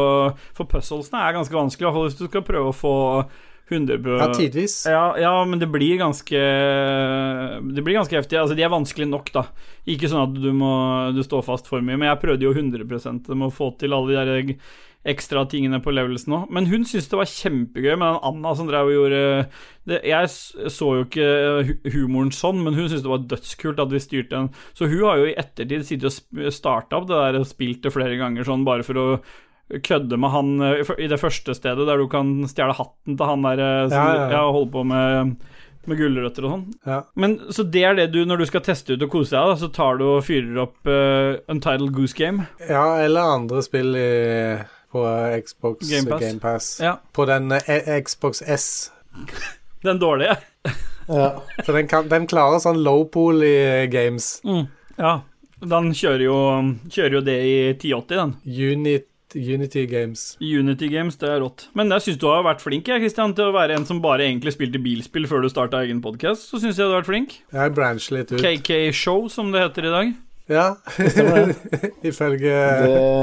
[0.57, 2.95] For puzzlesene er ganske vanskelig, iallfall hvis du skal prøve å få
[3.67, 4.75] 100 på Ja, tidvis.
[4.87, 8.39] Ja, ja, men det blir ganske Det blir ganske heftig.
[8.39, 9.47] Altså, de er vanskelig nok, da.
[9.87, 10.73] Ikke sånn at du må
[11.15, 14.13] du står fast for mye, men jeg prøvde jo 100 med å få til alle
[14.13, 14.55] de der
[15.07, 16.51] ekstra tingene på levelsen òg.
[16.53, 19.21] Men hun syntes det var kjempegøy med den Anna som drev og gjorde
[19.87, 20.29] det, Jeg
[20.73, 24.49] så jo ikke humoren sånn, men hun syntes det var dødskult at vi styrte en
[24.77, 27.93] Så hun har jo i ettertid sittet og starta opp det der og spilt det
[27.95, 29.07] flere ganger sånn bare for å
[29.83, 33.43] kødde med han eh, i det første stedet der du kan stjele hatten til han
[33.43, 34.27] der eh, som ja, ja.
[34.37, 35.37] ja, holder på med
[35.87, 36.63] med gulrøtter og sånn.
[36.87, 37.01] Ja.
[37.15, 39.57] Men Så det er det du, når du skal teste ut og kose deg, da,
[39.59, 42.47] så tar du og fyrer opp uh, Untitled Goose Game.
[42.67, 44.09] Ja, eller andre spill i,
[44.91, 45.03] på
[45.45, 46.21] Xbox Game Pass.
[46.21, 46.69] Game Pass.
[46.83, 46.97] Ja.
[47.13, 48.91] På den eh, Xbox S.
[49.83, 50.37] Den dårlige.
[51.07, 51.43] Ja.
[51.65, 54.41] Så den, kan, den klarer sånn low-poly games.
[54.43, 54.65] Mm.
[54.97, 55.21] Ja.
[55.63, 56.39] Den kjører jo,
[56.91, 58.33] kjører jo det i 1080, den.
[58.43, 60.25] Unit, Unity Games.
[60.43, 61.69] Unity Games, det er rått.
[61.79, 64.27] Men jeg syns du har vært flink jeg, Christian, til å være en som bare
[64.27, 66.49] egentlig spilte bilspill før du starta egen podkast.
[66.51, 67.39] Så syns jeg du har vært flink.
[67.55, 68.43] Jeg brancher litt ut.
[68.43, 70.15] KK Show, som det heter i dag.
[70.47, 70.77] Ja,
[72.07, 72.53] ifølge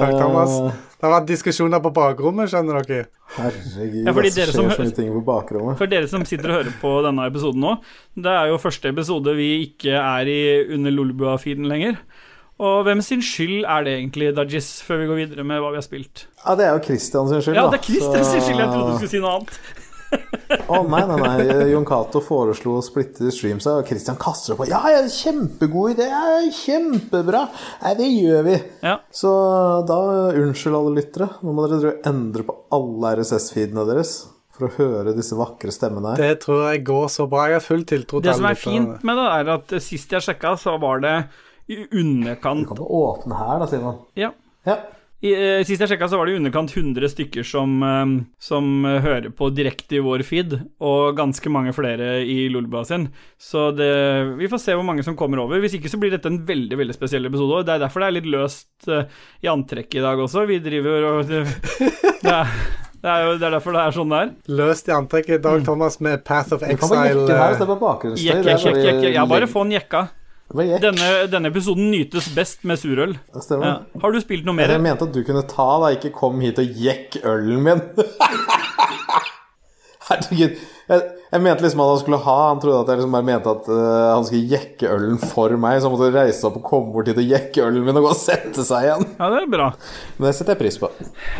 [0.00, 0.52] Dag Thomas.
[0.94, 3.06] Det har vært diskusjoner på bakrommet, skjønner dere.
[3.38, 5.78] Herregud, Ja, det skjer som så mye ting på bakrommet.
[5.80, 7.72] For dere som sitter og hører på denne episoden nå,
[8.26, 10.38] det er jo første episode vi ikke er i
[10.76, 11.96] under Lolbua-feeden lenger.
[12.62, 15.80] Og hvem sin skyld er det egentlig, Dajis, før vi går videre med hva vi
[15.80, 16.26] har spilt?
[16.44, 18.60] Ja, det er jo Christian sin skyld, Ja, det er Christian sin skyld.
[18.62, 19.58] Jeg trodde du skulle si noe annet.
[20.64, 21.70] Å nei, nei, nei.
[21.72, 24.68] Jon Cato foreslo å splitte streams, og Christian kaster det på.
[24.70, 26.06] Ja, ja, kjempegod idé!
[26.12, 27.46] Ja, kjempebra!
[27.82, 28.54] Nei, det gjør vi.
[28.84, 28.98] Ja.
[29.12, 29.32] Så
[29.88, 29.98] da,
[30.40, 31.28] unnskyld alle lyttere.
[31.44, 34.14] Nå må dere endre på alle RSS-feedene deres
[34.54, 36.22] for å høre disse vakre stemmene her.
[36.22, 37.48] Det tror jeg går så bra.
[37.50, 40.24] Jeg har full tiltro til Det som er fint med det, er at sist jeg
[40.28, 41.16] sjekka, så var det
[41.72, 44.02] i underkant Kan du åpne her, da, Simon?
[44.20, 44.30] Ja.
[44.68, 44.78] Ja.
[45.24, 48.10] I, eh, sist jeg sjekka, så var det i underkant 100 stykker som, eh,
[48.44, 50.52] som eh, hører på direkte i vår feed,
[50.84, 53.06] og ganske mange flere i Lolbua sin.
[53.40, 53.88] Så det,
[54.36, 55.62] vi får se hvor mange som kommer over.
[55.64, 57.62] Hvis ikke så blir dette en veldig veldig spesiell episode.
[57.64, 60.44] Det er derfor det er litt løst i antrekket i dag også.
[60.50, 61.40] Vi driver og Det,
[62.20, 62.50] det, er,
[63.00, 64.34] det, er, jo, det er derfor det er sånn det er.
[64.60, 65.40] Løst i antrekket.
[65.44, 65.64] Dag Mm.
[65.70, 67.24] Thomas med Path of Du kan bare Exile.
[67.24, 69.08] jekke her, så det er bare bakgrunnsstøy.
[69.14, 70.04] Jeg bare få den jekka.
[70.52, 73.16] Denne, denne episoden nytes best med surøl.
[73.42, 73.66] Stemmer.
[73.66, 74.00] Ja.
[74.02, 74.70] Har du spilt noe mer?
[74.70, 75.90] Jeg mente at du kunne ta, da.
[75.96, 77.80] Ikke kom hit og jekk ølen min.
[80.08, 80.58] Herregud.
[80.84, 83.52] Jeg, jeg mente liksom at han skulle ha Han trodde at jeg liksom bare mente
[83.54, 83.76] at uh,
[84.12, 87.20] han skulle jekke ølen for meg, så han måtte reise opp og komme bort hit
[87.22, 89.06] og jekke ølen min og gå og sette seg igjen.
[89.16, 89.70] Ja, det er bra.
[90.18, 90.92] Men det setter jeg pris på.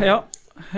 [0.02, 0.22] Ja.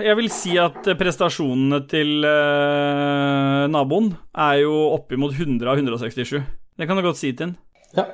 [0.01, 6.39] Jeg vil si at eh, prestasjonene til uh, naboen er jo oppimot 100 av 167.
[6.77, 7.53] Det kan du godt si til han.
[7.95, 8.07] Ja.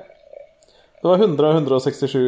[1.03, 2.19] Det var 100 av 167,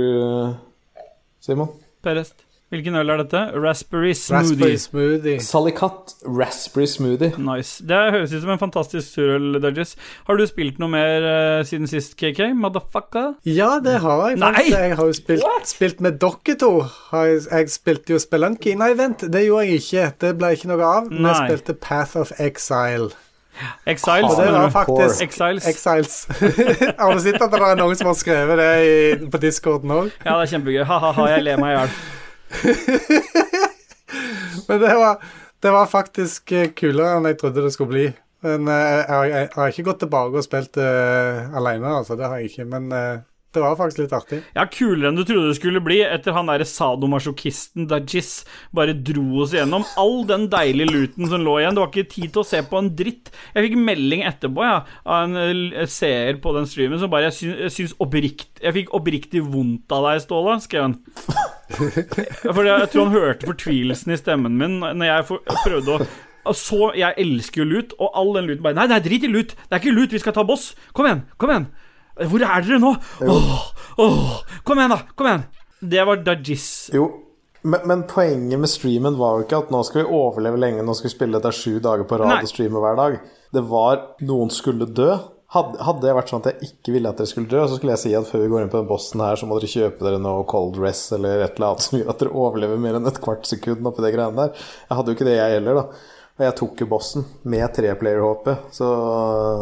[1.45, 1.69] Simon.
[2.03, 2.45] Perest.
[2.73, 3.39] Hvilken øl er dette?
[3.61, 4.49] Raspberry smoothie.
[4.49, 5.39] Raspberry smoothie.
[5.39, 7.31] Salikat raspberry smoothie.
[7.37, 7.83] Nice.
[7.85, 9.93] Det høres ut som en fantastisk surøl, Dudges.
[10.25, 12.41] Har du spilt noe mer uh, siden sist, KK?
[12.57, 13.35] Motherfucker?
[13.45, 14.65] Ja, det har jeg Nei!
[14.73, 16.71] Jeg har jo spilt, spilt med dere to.
[17.11, 18.73] Har Jeg, jeg spilte jo Spelunky.
[18.75, 20.09] Nei, vent, det gjorde jeg ikke.
[20.25, 21.13] Det ble ikke noe av.
[21.13, 23.13] Vi spilte Path of Exile.
[23.85, 25.67] Exiles, Og det var faktisk Exiles.
[25.67, 26.27] Exiles.
[26.99, 28.97] har du sett at det er noen som har skrevet det i,
[29.31, 30.11] på discorden òg?
[30.25, 30.83] Ja, det er kjempegøy.
[30.89, 31.89] Ha-ha-ha, jeg ler meg i hjel.
[34.67, 35.23] Men det var,
[35.63, 38.05] det var faktisk eh, kulere enn jeg trodde det skulle bli.
[38.45, 42.17] Men uh, jeg, har- jeg, har ikke gått tilbake og spilt uh, alene, altså.
[42.19, 42.67] Det har jeg ikke.
[42.69, 43.23] Men eh,
[43.55, 44.41] det var faktisk litt artig.
[44.55, 48.33] Ja, kulere enn du trodde det skulle bli etter han derre sadomasochisten Dajis
[48.75, 51.77] bare dro oss igjennom all den deilige luten som lå igjen.
[51.77, 53.31] Det var ikke tid til å se på en dritt.
[53.55, 55.39] Jeg fikk melding etterpå ja, av en
[55.71, 60.09] eh, seer på den streamen som bare Jeg syns, opprikt Jeg fikk oppriktig vondt av
[60.09, 60.99] deg, Ståle, skrev han.
[62.55, 65.99] For jeg tror han hørte fortvilelsen i stemmen min når jeg prøvde
[66.45, 69.31] å så, Jeg elsker jo lut, og all den luten bare Nei, nei, drit i
[69.31, 69.55] lut!
[69.55, 70.73] Det er ikke lut, vi skal ta boss!
[70.93, 71.25] Kom igjen!
[71.41, 71.67] Kom igjen!
[72.15, 72.95] Hvor er dere nå?
[73.27, 73.53] Åh,
[73.99, 75.01] åh, kom igjen, da!
[75.19, 75.45] Kom igjen!
[75.85, 76.67] Det var Dajis.
[76.95, 77.09] Jo,
[77.67, 80.95] men, men poenget med streamen var jo ikke at nå skal vi overleve lenge, nå
[80.95, 83.17] skal vi spille dette sju dager på rad og streame hver dag.
[83.55, 85.11] Det var noen skulle dø.
[85.55, 87.93] Hadde, hadde det vært sånn at jeg ikke ville at dere skulle dø, så skulle
[87.93, 90.07] jeg si at før vi går inn på den bossen her, så må dere kjøpe
[90.07, 93.11] dere noe cold rest eller et eller annet som gjør at dere overlever mer enn
[93.11, 94.65] et kvart sekund oppi de greiene der.
[94.89, 96.14] Jeg hadde jo ikke det, jeg heller, da.
[96.35, 98.87] Og jeg tok jo bossen med treplayer-håpet, så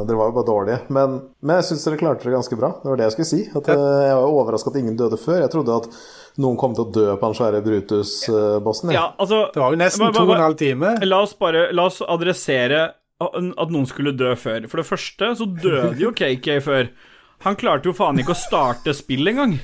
[0.08, 0.78] dere var jo bare dårlige.
[0.96, 2.72] Men, men jeg syns dere klarte det ganske bra.
[2.82, 3.42] Det var det jeg skulle si.
[3.60, 5.44] At eh, Jeg var overraska at ingen døde før.
[5.44, 5.86] Jeg trodde at
[6.42, 8.90] noen kom til å dø på den svære Brutus-bossen.
[8.96, 10.96] Ja, altså Det var jo nesten to og en halv time.
[11.06, 12.82] La oss bare La oss adressere
[13.22, 14.66] at noen skulle dø før.
[14.72, 16.90] For det første så døde jo KK før.
[17.44, 19.58] Han klarte jo faen ikke å starte spill engang.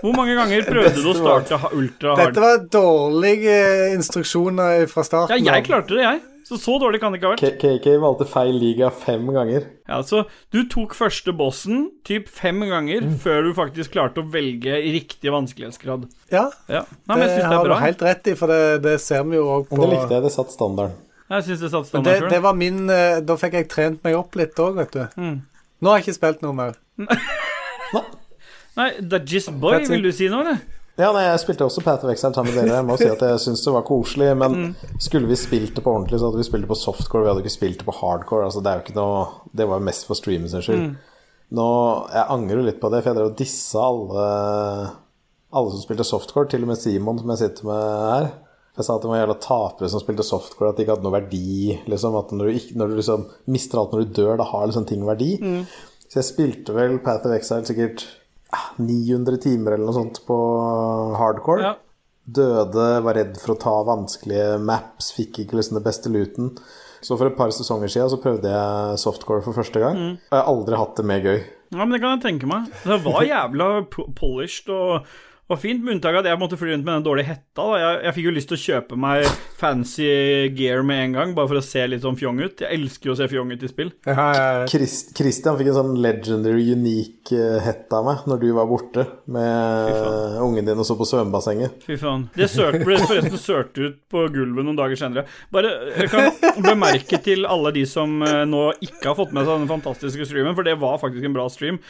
[0.00, 2.30] Hvor mange ganger prøvde du å starte ultra hard?
[2.30, 5.42] Dette var dårlige eh, instruksjoner fra starten.
[5.44, 6.20] Ja, jeg klarte det, jeg.
[6.50, 7.58] Så så dårlig kan det ikke ha vært.
[7.62, 9.66] KK valgte feil liga fem ganger.
[9.86, 13.12] Ja, så du tok første bossen typ fem ganger Mm.
[13.22, 16.08] før du faktisk klarte å velge riktig vanskelighetsgrad.
[16.32, 18.96] Ja, Ja, Nei, men jeg det det har du helt rett i, for det, det
[19.00, 20.96] ser vi jo òg Men på det likte jeg, det satt standarden.
[21.30, 24.02] Jeg synes det satt standarden det, standard det var min eh, Da fikk jeg trent
[24.02, 25.04] meg opp litt òg, vet du.
[25.22, 25.36] Mm.
[25.80, 26.76] Nå har jeg ikke spilt noe mer.
[28.78, 30.60] Nei, Dajis Boy, vil du si noe, eller?
[31.00, 32.80] Ja, nei, jeg spilte også Path of Exile sammen med dere.
[32.80, 35.92] Jeg må si at jeg syns det var koselig, men skulle vi spilt det på
[35.94, 37.24] ordentlig, så hadde vi spilt det på softcore.
[37.24, 38.48] Vi hadde ikke spilt det på hardcore.
[38.50, 39.22] Altså, det er jo ikke noe
[39.56, 40.84] Det var jo mest for streamen sin skyld.
[41.56, 41.68] Nå,
[42.12, 44.26] Jeg angrer jo litt på det, for jeg drev og dissa alle
[45.50, 47.80] Alle som spilte softcore, til og med Simon, som jeg sitter med
[48.12, 48.28] her.
[48.80, 51.16] Jeg sa at det var jævla tapere som spilte softcore, at det ikke hadde noe
[51.18, 51.76] verdi.
[51.90, 54.88] Liksom, at når du, når du liksom mister alt når du dør, da har liksom
[54.88, 55.34] ting verdi.
[56.06, 58.06] Så jeg spilte vel Path of Exile sikkert
[58.56, 60.38] ah, 900 timer eller noe sånt på
[61.20, 61.68] hardcore.
[61.68, 61.76] Ja.
[62.30, 66.54] Døde, var redd for å ta vanskelige maps, fikk ikke liksom det beste luten.
[67.00, 69.96] Så for et par sesonger siden så prøvde jeg softcore for første gang.
[70.28, 71.40] Og jeg har aldri hatt det mer gøy.
[71.70, 72.70] Ja, men det kan jeg tenke meg.
[72.84, 73.68] Det var jævla
[74.18, 75.10] polished og,
[75.50, 77.48] og fint, med unntak av at jeg måtte fly rundt med den dårlige hetta.
[77.60, 77.78] Da.
[77.80, 79.26] Jeg, jeg fikk jo lyst til å kjøpe meg
[79.60, 80.06] fancy
[80.56, 82.62] gear med en gang, bare for å se litt sånn fjong ut.
[82.62, 83.90] Jeg elsker jo å se fjong ut i spill.
[84.06, 84.68] Ja, ja, ja.
[84.70, 90.38] Christ, Christian fikk en sånn legendary unique hetta av meg når du var borte med
[90.42, 91.82] ungen din og så på svømmebassenget.
[91.86, 92.28] Fy faen.
[92.36, 95.26] Det sørt, ble forresten sørt ut på gulvet noen dager senere.
[95.52, 96.30] Bare jeg kan
[96.70, 100.54] bemerke til alle de som eh, nå ikke har fått med seg den fantastiske streamen,
[100.56, 101.80] for det var faktisk en bra stream,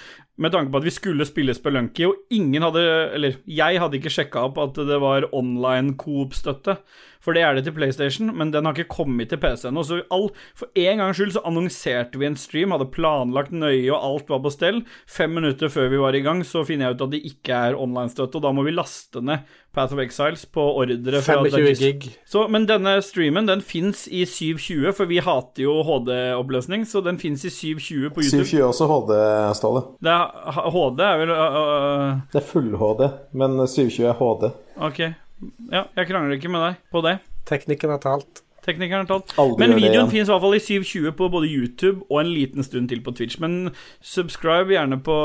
[0.40, 2.82] med tanke på at vi skulle spille Spelunky, og ingen hadde
[3.14, 6.78] Eller jeg hadde ikke sjekka opp at det var online coop-støtte.
[7.20, 9.84] For det er det til PlayStation, men den har ikke kommet til PC ennå.
[9.84, 14.00] Så all, for en gangs skyld så annonserte vi en stream, hadde planlagt nøye, og
[14.00, 14.82] alt var på stell.
[15.08, 17.78] Fem minutter før vi var i gang, så finner jeg ut at det ikke er
[17.78, 22.08] online-støtte, og da må vi laste ned Path of Exiles på ordre fra 25 gig.
[22.26, 27.20] Så, men denne streamen den fins i 720, for vi hater jo HD-oppløsning, så den
[27.22, 28.48] fins i 720 på YouTube.
[28.48, 29.16] 720 også HD,
[29.60, 29.84] Ståle.
[30.02, 34.48] Det er, HD er vel uh, Det er full-HD, men 720 er HD.
[34.88, 35.02] Ok.
[35.72, 37.18] Ja, jeg krangler ikke med deg på det.
[37.48, 38.42] Teknikken har talt.
[38.64, 39.32] Teknikeren har talt.
[39.40, 42.66] Aldri Men videoen finnes i hvert fall i 720 på både YouTube og en liten
[42.66, 43.38] stund til på Twitch.
[43.40, 43.70] Men
[44.04, 45.16] subscribe gjerne på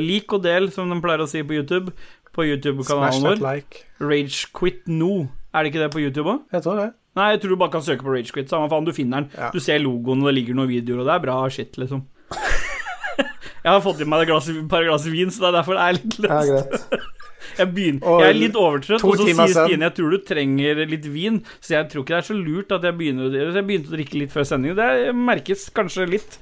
[0.00, 1.92] lik og del, som de pleier å si på YouTube.
[2.32, 3.42] På YouTube-kanalen vår.
[3.42, 3.84] like.
[4.00, 5.26] Ragequit nå.
[5.52, 6.40] Er det ikke det på YouTube òg?
[6.54, 6.88] Jeg tror det.
[7.18, 8.48] Nei, jeg tror du bare kan søke på Ragequit.
[8.48, 9.30] Samme faen, du finner den.
[9.34, 9.50] Ja.
[9.52, 12.04] Du ser logoen, og det ligger noen videoer, og det er bra shit, liksom.
[13.64, 15.98] jeg har fått i meg et par glass vin, så det er derfor det er
[15.98, 16.30] litt løst.
[16.30, 17.17] Ja, greit.
[17.56, 19.66] Jeg, begynner, jeg er litt overtrøtt, og så sier sen.
[19.70, 22.76] Stine jeg tror du trenger litt vin, så jeg tror ikke det er så lurt
[22.76, 24.76] at jeg begynner Så jeg begynte å drikke litt før sendingen.
[24.78, 26.38] Det merkes kanskje litt.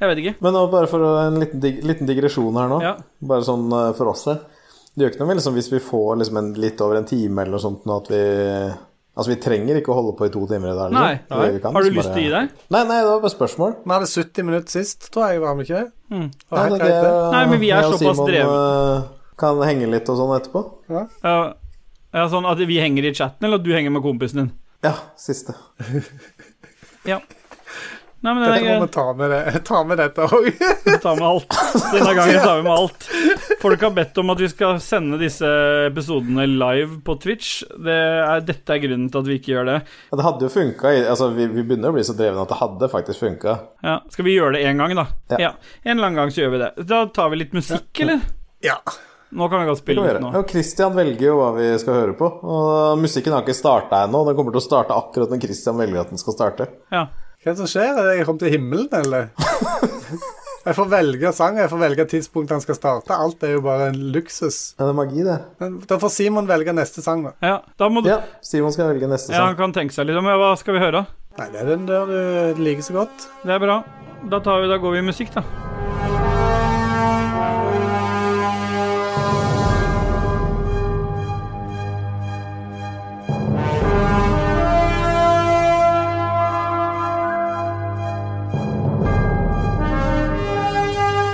[0.00, 0.34] Jeg vet ikke.
[0.44, 2.96] Men nå bare for en liten, dig liten digresjon her nå, Ja.
[3.22, 4.40] bare sånn eh, for oss her.
[4.94, 7.56] Det gjør ikke noe liksom, hvis vi får liksom en, litt over en time eller
[7.56, 8.24] noe sånt, nå at vi
[9.14, 10.90] Altså, vi trenger ikke å holde på i to timer i dag.
[10.90, 11.38] liksom.
[11.38, 11.50] Nei.
[11.54, 12.48] Det kan, Har du lyst til å gi deg?
[12.74, 13.76] Nei, nei, det var bare spørsmål.
[13.84, 15.92] Vi hadde 70 minutter sist, tror jeg, var vi ikke det?
[16.10, 16.24] Mm.
[16.50, 16.88] Det.
[17.30, 18.56] Nei, men vi er og såpass drevet.
[18.58, 19.04] eh,
[19.44, 20.64] Kan henge litt og sånn etterpå.
[20.88, 21.04] Ja,
[22.14, 24.52] ja, sånn at vi henger i chatten, eller at du henger med kompisen din?
[24.86, 25.56] Ja, siste.
[27.04, 27.18] Ja.
[28.24, 29.58] Nei, men det Dette er må vi ta med, det.
[29.68, 30.46] ta med dette òg.
[31.04, 31.56] Ta med alt.
[31.92, 33.08] Denne gangen tar vi med alt.
[33.60, 35.50] Folk har bedt om at vi skal sende disse
[35.90, 37.50] episodene live på Twitch.
[37.76, 39.76] Det er, dette er grunnen til at vi ikke gjør det.
[40.08, 40.94] Ja, det hadde jo funka.
[41.02, 43.58] Altså, vi, vi begynner å bli så drevne at det hadde faktisk funka.
[43.84, 45.04] Ja, Skal vi gjøre det én gang, da?
[45.36, 45.52] Ja.
[45.84, 46.70] En eller annen gang så gjør vi det.
[46.94, 48.24] Da tar vi litt musikk, eller?
[48.64, 48.80] Ja.
[49.34, 50.30] Nå kan vi godt spille ut nå.
[50.30, 52.28] Kristian Christian velger jo hva vi skal høre på.
[52.44, 54.22] Og musikken har ikke starta ennå.
[54.28, 56.68] Den kommer til å starte akkurat når Christian velger at den skal starte.
[56.94, 57.08] Ja.
[57.42, 57.98] Hva er det som skjer?
[57.98, 59.28] Er jeg kommet til himmelen, eller?
[60.64, 63.12] Jeg får velge sang, jeg får velge tidspunkt han skal starte.
[63.12, 64.72] Alt er jo bare en luksus.
[64.78, 65.34] Ja, det er magi, det.
[65.60, 67.34] Men da får Simon velge neste sang, da.
[67.44, 70.16] ja, da må du Ja, Simon skal velge neste Ja, han kan tenke seg litt
[70.16, 70.24] om.
[70.32, 71.04] Ja, hva skal vi høre?
[71.36, 72.08] Nei, det er den der
[72.56, 73.28] du liker så godt.
[73.44, 73.82] Det er bra.
[74.24, 75.44] Da, tar vi, da går vi i musikk, da.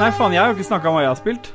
[0.00, 1.50] Nei, faen, jeg har jo ikke snakka om hva jeg har spilt.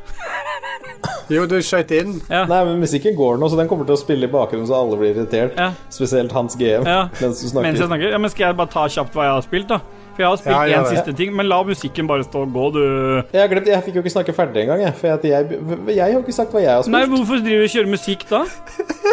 [1.29, 2.15] Jo, du skøyt inn.
[2.29, 2.43] Ja.
[2.49, 4.97] Nei, men musikken går nå, så den kommer til å spille i bakgrunnen så alle
[4.99, 5.55] blir irritert.
[5.58, 5.71] Ja.
[5.93, 7.08] Spesielt Hans GM, Ja.
[7.19, 7.88] mens du Mens jeg snakker.
[7.88, 8.12] snakker.
[8.13, 9.79] Ja, men skal jeg bare ta kjapt hva jeg har spilt, da?
[10.15, 12.53] For jeg har spilt Ja, én ja, siste ting, men la musikken bare stå og
[12.53, 13.23] gå, du.
[13.34, 14.93] Jeg har glemt, jeg fikk jo ikke snakke ferdig engang, jeg.
[15.01, 15.60] For jeg, jeg,
[15.95, 16.93] jeg har ikke sagt hva jeg har spilt.
[16.95, 18.43] Nei, hvorfor driver du og kjører musikk da?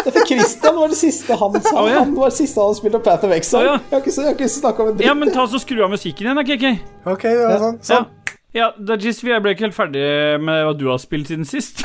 [0.05, 1.77] Det for Christian var det siste han sa.
[1.81, 1.99] Oh, ja.
[2.05, 3.61] Han var det siste han spilte Path of Exile.
[3.61, 3.79] Oh, ja.
[3.91, 5.07] Jeg har ikke, jeg har ikke snakka om en dritt.
[5.09, 6.79] Ja, men ta så skru av musikken igjen, da, KK.
[7.17, 7.79] Okay, var sånn.
[7.83, 7.97] Ja.
[7.97, 8.11] sånn.
[8.55, 10.05] Ja, Dajis, jeg ble ikke helt ferdig
[10.45, 11.85] med hva du har spilt siden sist.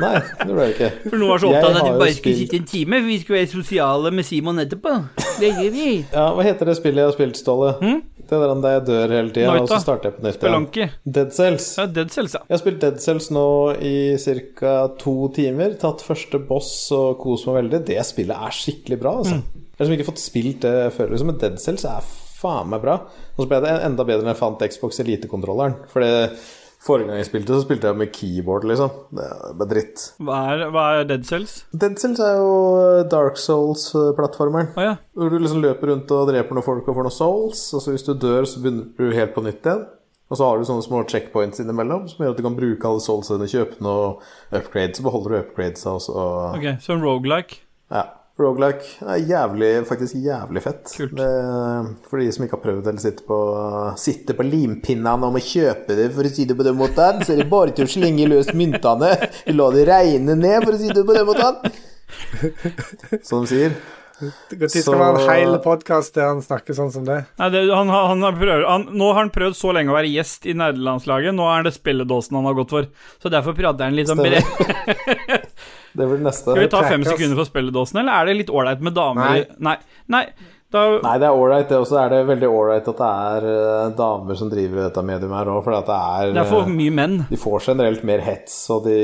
[0.00, 0.88] Nei, det ble jeg ikke.
[1.10, 3.08] For noen var så opptatt av at vi bare skulle spilt- sitte en time, for
[3.10, 4.92] vi skulle være sosiale med Simon etterpå.
[5.42, 5.88] Det gjør vi.
[6.14, 7.74] Ja, Hva heter det spillet jeg har spilt, Ståle?
[7.82, 8.00] Hmm?
[8.30, 10.30] Det der der jeg dør hele tida, og så starter jeg på nytt.
[10.30, 10.40] igjen.
[10.40, 10.88] Spelunky.
[11.18, 11.66] Dead Cells.
[11.78, 12.40] Ja, Dead Cells, ja.
[12.48, 13.46] Jeg har spilt Dead Cells nå
[13.82, 13.94] i
[14.56, 14.74] ca.
[15.02, 15.74] to timer.
[15.82, 17.84] Tatt første boss og kost meg veldig.
[17.90, 19.40] Det spillet er skikkelig bra, altså.
[19.40, 19.44] Mm.
[19.52, 22.00] Jeg har liksom ikke fått spilt det før, liksom, men Dead Cells er
[22.40, 22.96] faen meg bra.
[23.36, 25.76] Og så ble det enda bedre når jeg fant Xbox Elite-kontrolleren.
[25.92, 26.04] For
[26.80, 28.92] forrige gang jeg spilte, så spilte jeg med keyboard, liksom.
[29.12, 29.28] Det
[29.60, 30.04] bare dritt.
[30.24, 31.58] Hva er, hva er Dead Cells?
[31.76, 32.52] Dead Cells er jo
[33.12, 34.72] Dark Souls-plattformeren.
[34.80, 34.98] Å ja.
[35.12, 37.94] Hvor du liksom løper rundt og dreper noen folk og får noen souls, og så
[37.94, 39.88] hvis du dør, så begynner du helt på nytt igjen.
[40.30, 43.02] Og så har du sånne små checkpoints innimellom som gjør at du kan bruke alle
[43.02, 44.12] soulsene, kjøpe noe
[44.54, 47.64] upgrades, så beholder du upgrades og så Ok, så en roguelike.
[47.90, 48.04] Ja.
[48.40, 50.94] Roguelike er jævlig, faktisk jævlig fett.
[51.16, 51.28] Det,
[52.08, 53.38] for de som ikke har prøvd eller sitter på,
[54.00, 57.34] sitter på limpinnene om å kjøpe det, for å si det på den måten, så
[57.34, 59.12] er det bare til å slenge løs myntene.
[59.54, 61.80] La det regne ned, for å si det på den måten.
[63.22, 63.80] Som de sier.
[64.20, 67.22] Når skal man ha en hel podkast der han snakker sånn som det?
[67.40, 70.12] Nei, det, han, han, han prøver, han, nå har han prøvd så lenge å være
[70.12, 72.88] gjest i nerdelandslaget, Nå er det spilledåsen han har gått for.
[73.22, 74.44] Så derfor prater han litt om brev.
[75.90, 76.52] Det blir neste.
[76.52, 79.40] Skal vi ta fem sekunder for spilledåsen, eller er det litt ålreit med damer?
[79.40, 79.56] Nei.
[79.58, 79.76] Nei.
[80.14, 80.24] Nei.
[80.70, 81.96] Da, Nei, det er ålreit, det også.
[81.98, 85.64] Er det veldig ålreit at det er eh, damer som driver dette mediet her òg,
[85.66, 87.16] for det er, det er for eh, mye menn.
[87.26, 88.98] De får generelt mer hets, og de,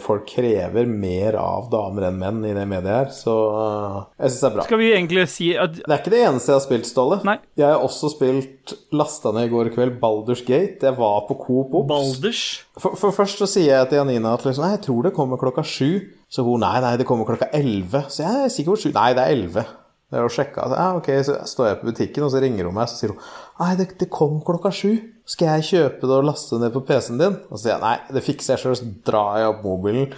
[0.00, 4.40] folk krever mer av damer enn menn i det mediet her, så eh, jeg syns
[4.40, 4.66] det er bra.
[4.70, 7.20] Skal vi egentlig si at Det er ikke det eneste jeg har spilt, Ståle.
[7.28, 7.36] Nei.
[7.60, 10.88] Jeg har også spilt lasta ned i går kveld Balders Gate.
[10.88, 11.90] Jeg var på Coop Ops.
[11.90, 12.44] Balders
[12.80, 15.66] For, for først så sier jeg til Janina at liksom, jeg tror det kommer klokka
[15.66, 16.00] sju.
[16.30, 18.06] Så hun nei, nei, det kommer klokka elleve.
[18.08, 18.90] Så jeg er sikker på sju.
[18.96, 19.66] Nei, det er elleve.
[20.10, 22.66] Det er å sjekke at, Ja, ok, så står jeg på butikken, og så ringer
[22.66, 23.20] hun meg, så sier hun
[23.60, 24.96] nei, det, det kom klokka sju.
[25.30, 27.36] Skal jeg kjøpe det og laste det ned på PC-en din?
[27.46, 28.78] Og så sier jeg nei, det fikser jeg sjøl.
[28.80, 30.08] Så drar jeg opp mobilen,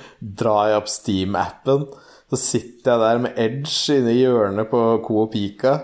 [0.40, 1.85] drar jeg opp Steam-appen.
[2.33, 5.74] Så sitter jeg der med Edge inne i hjørnet på Coop Ica.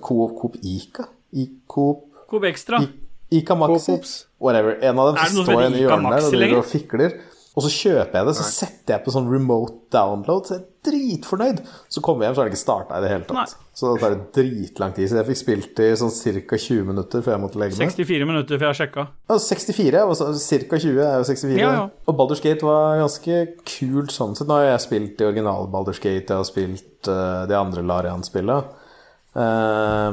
[0.00, 1.06] Coop, Coop Ica?
[1.38, 2.80] I Coop Coop Extra.
[2.82, 3.92] I- Ica Maxi?
[3.94, 4.08] Coop
[4.42, 4.74] Whatever.
[4.82, 7.14] En av dem står inne i hjørnet der og driver og fikler.
[7.52, 10.68] Og så kjøper jeg det, så setter jeg på sånn remote download, så jeg er
[10.88, 11.58] dritfornøyd.
[11.92, 13.52] Så kommer jeg hjem, så har det ikke starta i det hele tatt.
[13.76, 15.10] Så da tar det dritlang tid.
[15.10, 16.14] Så jeg fikk spilt i sånn
[16.48, 16.58] ca.
[16.64, 17.92] 20 minutter før jeg måtte legge meg.
[17.92, 19.06] 64 minutter før jeg sjekka.
[19.28, 20.80] Ja, 64, og ca.
[20.86, 21.60] 20 er jo 64.
[21.60, 21.86] Ja, ja.
[22.08, 23.38] Og Baldur's Gate var ganske
[23.68, 24.48] kult sånn sett.
[24.48, 28.78] Nå har jeg spilt i original Baldur's Gate, jeg har spilt uh, de andre Larian-spillene.
[29.32, 30.12] Uh,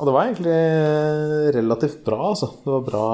[0.00, 0.58] og det var egentlig
[1.60, 2.48] relativt bra, altså.
[2.64, 3.06] Det var bra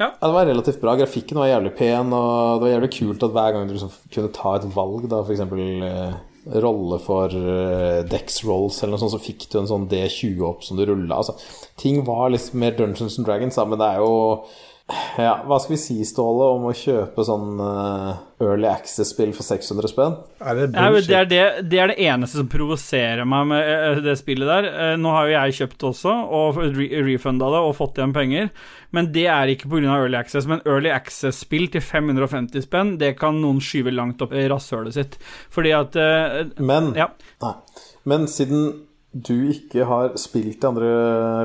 [0.00, 0.08] Ja.
[0.20, 0.96] det var relativt bra.
[0.98, 4.32] Grafikken var jævlig pen, og det var jævlig kult at hver gang du liksom kunne
[4.34, 5.42] ta et valg, da, f.eks.
[5.44, 6.14] Eh,
[6.62, 10.64] rolle for eh, Dex Rolls eller noe sånt, så fikk du en sånn D20 opp
[10.66, 11.20] som du rulla.
[11.20, 11.36] Altså,
[11.78, 14.12] ting var litt mer Dungeons and Dragons, da, men det er jo
[15.18, 19.90] ja, Hva skal vi si, Ståle, om å kjøpe sånn eh, Early Access-spill for 600
[19.92, 20.16] spenn?
[20.42, 21.08] Er det bullshit.
[21.08, 24.68] det, er det, det er det eneste som provoserer meg med eh, det spillet der.
[24.72, 28.14] Eh, Nå har jo jeg kjøpt det også, og re refunda det og fått igjen
[28.16, 28.52] penger.
[28.92, 29.96] Men det er ikke pga.
[29.96, 30.46] Early Access.
[30.50, 35.18] Men Early Access-spill til 550 spenn, det kan noen skyve langt opp i rasshølet sitt.
[35.54, 37.08] Fordi at eh, Men, Ja.
[37.44, 37.54] nei.
[38.04, 38.72] Men siden
[39.12, 40.92] du ikke har spilt de andre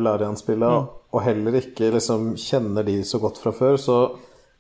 [0.02, 0.94] Larian-spillene, Mm.
[1.14, 3.98] Og heller ikke liksom kjenner de så godt fra før, så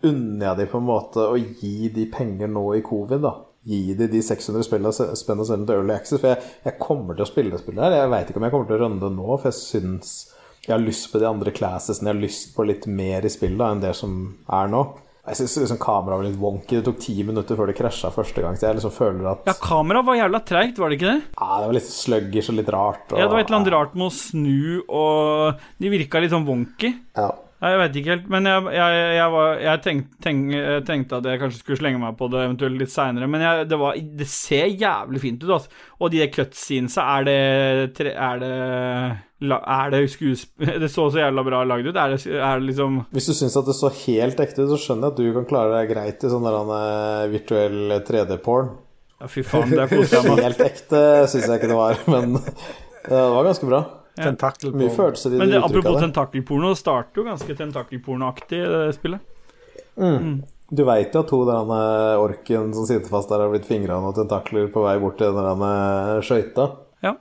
[0.07, 3.33] unner jeg de på en måte å gi de penger nå i covid, da.
[3.67, 6.21] Gi de de 600 spillene spenn og sende til Early Access.
[6.21, 7.97] For jeg, jeg kommer til å spille det spillet her.
[7.97, 10.13] Jeg veit ikke om jeg kommer til å runde nå, for jeg syns
[10.67, 12.09] jeg har lyst på de andre classesene.
[12.09, 14.15] Jeg har lyst på litt mer i spillet enn det som
[14.55, 14.85] er nå.
[15.27, 16.77] Jeg syns liksom kameraet var litt wonky.
[16.77, 18.55] Det tok ti minutter før det krasja første gang.
[18.55, 21.23] Så jeg liksom føler at Ja, kameraet var jævla treigt, var det ikke det?
[21.35, 23.03] ja, det var litt sluggish og litt rart.
[23.11, 26.31] Og, Ja, det var et eller annet rart med å snu, og de virka litt
[26.31, 26.93] sånn wonky.
[27.19, 27.31] Ja.
[27.57, 30.41] Jeg vet ikke helt, men jeg, jeg, jeg, var, jeg tenk, tenk,
[30.85, 33.97] tenkte at jeg kanskje skulle slenge meg på det eventuelt litt seinere, men det, var,
[33.97, 35.81] det ser jævlig fint ut, altså.
[35.97, 38.51] Og de cutscenesa, er det Er det
[39.57, 41.97] Er det skuespill Det så så jævla bra lagd ut.
[41.97, 44.81] Er det, er det liksom Hvis du syns at det så helt ekte ut, så
[44.83, 48.75] skjønner jeg at du kan klare deg greit i sånn eh, virtuell 3D-porn.
[49.17, 52.37] Ja, fy faen, det koser jeg meg Helt ekte syns jeg ikke det var, men
[52.37, 53.87] det var ganske bra.
[54.17, 58.95] Tentakel Mye følelser i Men det det, apropos tentakelporno, det starter jo ganske tentakelpornoaktig, det
[58.97, 59.33] spillet.
[60.67, 63.95] Du veit jo at hun der eh, orken som sitter fast der, har blitt fingra
[63.97, 66.65] av noen tentakler på vei bort til den der eh, skøyta.
[67.05, 67.13] Ja.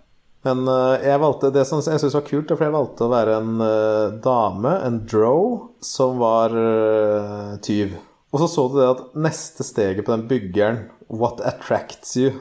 [0.49, 3.39] Men eh, jeg valgte det som jeg syns var kult, fordi jeg valgte å være
[3.39, 5.47] en eh, dame, en drow,
[5.85, 7.95] som var eh, tyv.
[8.35, 12.33] Og så så du det at neste steget på den byggeren, What attracts you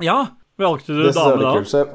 [0.00, 1.52] ja valgte du Det dame da?
[1.58, 1.90] kult.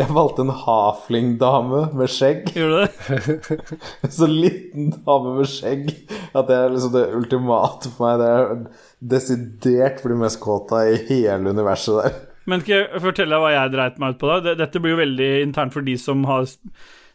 [0.00, 2.46] Jeg, valgte en hafling-dame med skjegg.
[2.56, 3.58] Gjorde du det?
[4.16, 5.90] Så liten dame med skjegg
[6.30, 8.22] at det er liksom det ultimate for meg.
[8.22, 12.16] Det er desidert blir mest kåt av i hele universet der.
[12.48, 14.54] Men skal jeg fortelle deg hva jeg dreit meg ut på, da?
[14.62, 16.48] Dette blir jo veldig internt for de som har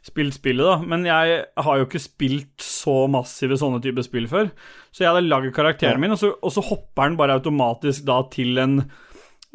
[0.05, 0.77] spilt spillet, da.
[0.85, 4.53] Men jeg har jo ikke spilt så massive sånne typer spill før.
[4.93, 8.21] Så jeg hadde lagd karakteren min, og så, og så hopper den bare automatisk da
[8.29, 8.79] til en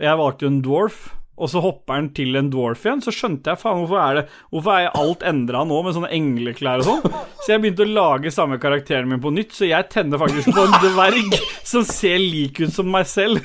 [0.01, 1.01] Jeg valgte jo en dwarf.
[1.41, 3.01] Og så hopper han til en dwarf igjen.
[3.05, 6.83] Så skjønte jeg faen hvorfor er det Hvorfor er alt endra nå med sånne engleklær
[6.83, 7.15] og sånn?
[7.41, 10.67] Så jeg begynte å lage samme karakteren min på nytt, så jeg tenner faktisk på
[10.67, 13.41] en dverg som ser lik ut som meg selv.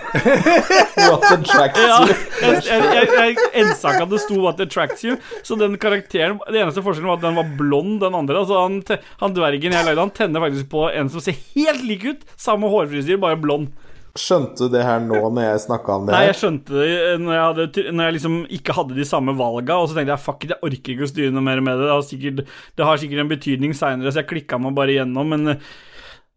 [1.06, 2.18] What attracts Ja, you?
[2.42, 6.84] jeg, jeg, jeg, jeg at det sto 'What attracts you', så den karakteren Det eneste
[6.84, 8.42] forskjellen var at den var blond, den andre.
[8.44, 8.82] Altså han,
[9.22, 12.28] han dvergen jeg lagde, han tenner faktisk på en som ser helt lik ut.
[12.36, 13.72] Samme hårfrisyre, bare blond.
[14.16, 16.22] Skjønte du det her nå når jeg snakka om det Her?
[16.22, 19.36] Nei, jeg skjønte det eh, når jeg, hadde, når jeg liksom ikke hadde de samme
[19.36, 21.82] valga, og så tenkte jeg fuck it, jeg orker ikke å styre noe mer med
[21.82, 21.90] det.
[21.90, 22.44] Det har sikkert,
[22.80, 25.74] det har sikkert en betydning seinere, så jeg klikka meg bare igjennom, men eh,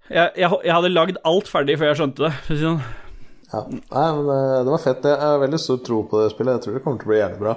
[0.09, 2.33] jeg, jeg, jeg hadde lagd alt ferdig før jeg skjønte det.
[2.47, 2.83] For å si det sånn.
[3.49, 3.63] Ja.
[3.65, 5.07] Nei, men eh, det var fett.
[5.09, 6.59] Jeg har veldig stor tro på det spillet.
[6.59, 7.55] Jeg tror det kommer til å bli jævlig bra.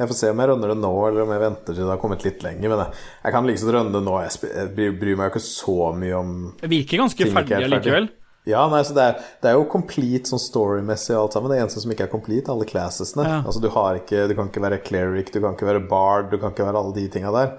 [0.00, 2.00] Jeg får se om jeg rønner det nå, eller om jeg venter til det har
[2.02, 2.72] kommet litt lenger.
[2.72, 4.16] Men jeg, jeg kan liksom rønne det nå.
[4.26, 7.62] Jeg, bryr, meg jo ikke så mye om Det virker ganske er ferdig.
[7.70, 8.10] allikevel.
[8.48, 11.52] Ja, nei, så det er, det er jo complete sånn storymessig alt sammen.
[11.52, 13.26] Det eneste som ikke er complete, alle classesene.
[13.28, 13.40] Ja.
[13.44, 16.38] Altså, du, har ikke, du kan ikke være cleric, du kan ikke være bard, du
[16.40, 17.52] kan ikke være alle de tinga der.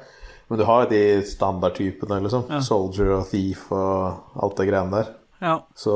[0.50, 2.50] Men du har de standardtypene, liksom.
[2.66, 5.14] Soldier og thief og alt det greiene der.
[5.42, 5.54] Ja.
[5.80, 5.94] Så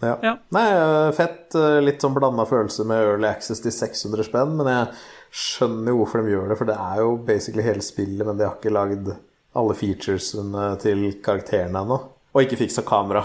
[0.00, 0.14] ja.
[0.24, 0.32] Ja.
[0.56, 1.52] Nei, øh, fett.
[1.60, 4.88] øh, Litt sånn blanda følelse med Early Access til 600 spenn, men jeg
[5.30, 8.46] skjønner jo hvorfor de gjør det, for det er jo basically hele spillet, men de
[8.48, 9.12] har ikke lagd
[9.60, 12.00] alle featuresene til karakterene ennå.
[12.30, 13.24] Og ikke fiksa kamera,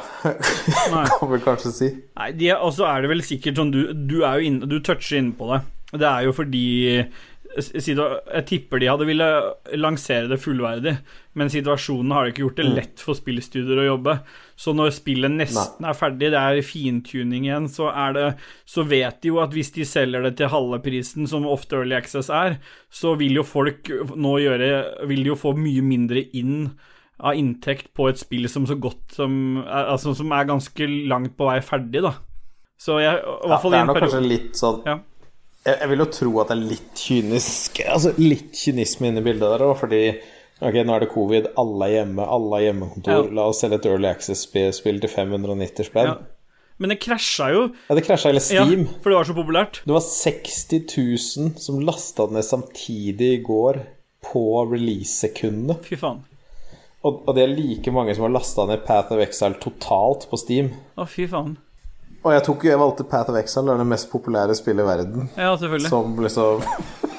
[1.20, 1.92] kan vi kanskje si.
[2.18, 5.20] Nei, og så er det vel sikkert sånn Du, du er jo inne Du toucher
[5.20, 5.62] inne på det.
[5.94, 6.64] Det er jo fordi
[7.56, 9.28] Jeg tipper de hadde ville
[9.78, 10.96] lansere det fullverdig,
[11.38, 14.18] men situasjonen har ikke gjort det lett for spillstudier å jobbe.
[14.60, 18.26] Så når spillet nesten er ferdig, det er fintuning igjen, så det
[18.66, 21.96] Så vet de jo at hvis de selger det til halve prisen, som ofte Early
[21.96, 22.58] Access er,
[22.90, 26.74] så vil jo folk nå gjøre Vil de jo få mye mindre inn
[27.20, 29.36] av inntekt på et spill som så godt som
[29.66, 32.12] Altså som er ganske langt på vei ferdig, da.
[32.78, 34.98] Så jeg, i hvert fall det er nok kanskje litt sånn Ja.
[35.66, 39.28] jeg, jeg vil jo tro at det er litt kynisk Altså litt kynisme inne i
[39.30, 40.02] bildet der òg, fordi
[40.64, 43.26] Ok, nå er det covid, alle er hjemme, alle har hjemmekontor.
[43.28, 43.32] Ja.
[43.36, 46.08] La oss selge et Early Access-spill til 590 spenn.
[46.14, 46.14] ja.
[46.80, 47.66] Men det krasja jo.
[47.90, 48.86] Ja, det krasja hele Ja, Steam.
[49.04, 49.82] for det var så populært.
[49.88, 53.82] Det var 60 000 som lasta ned samtidig i går
[54.24, 55.78] på release-sekundene.
[55.84, 56.24] Fy faen.
[57.06, 60.40] Og, og det er like mange som har lasta ned Path of Exile totalt på
[60.42, 60.72] Steam.
[60.98, 61.52] Å, fy faen.
[62.26, 64.88] Og jeg, tok, jeg valgte Path of Exile, det er det mest populære spillet i
[64.90, 65.28] verden.
[65.38, 65.92] Ja, selvfølgelig.
[65.94, 66.64] Som liksom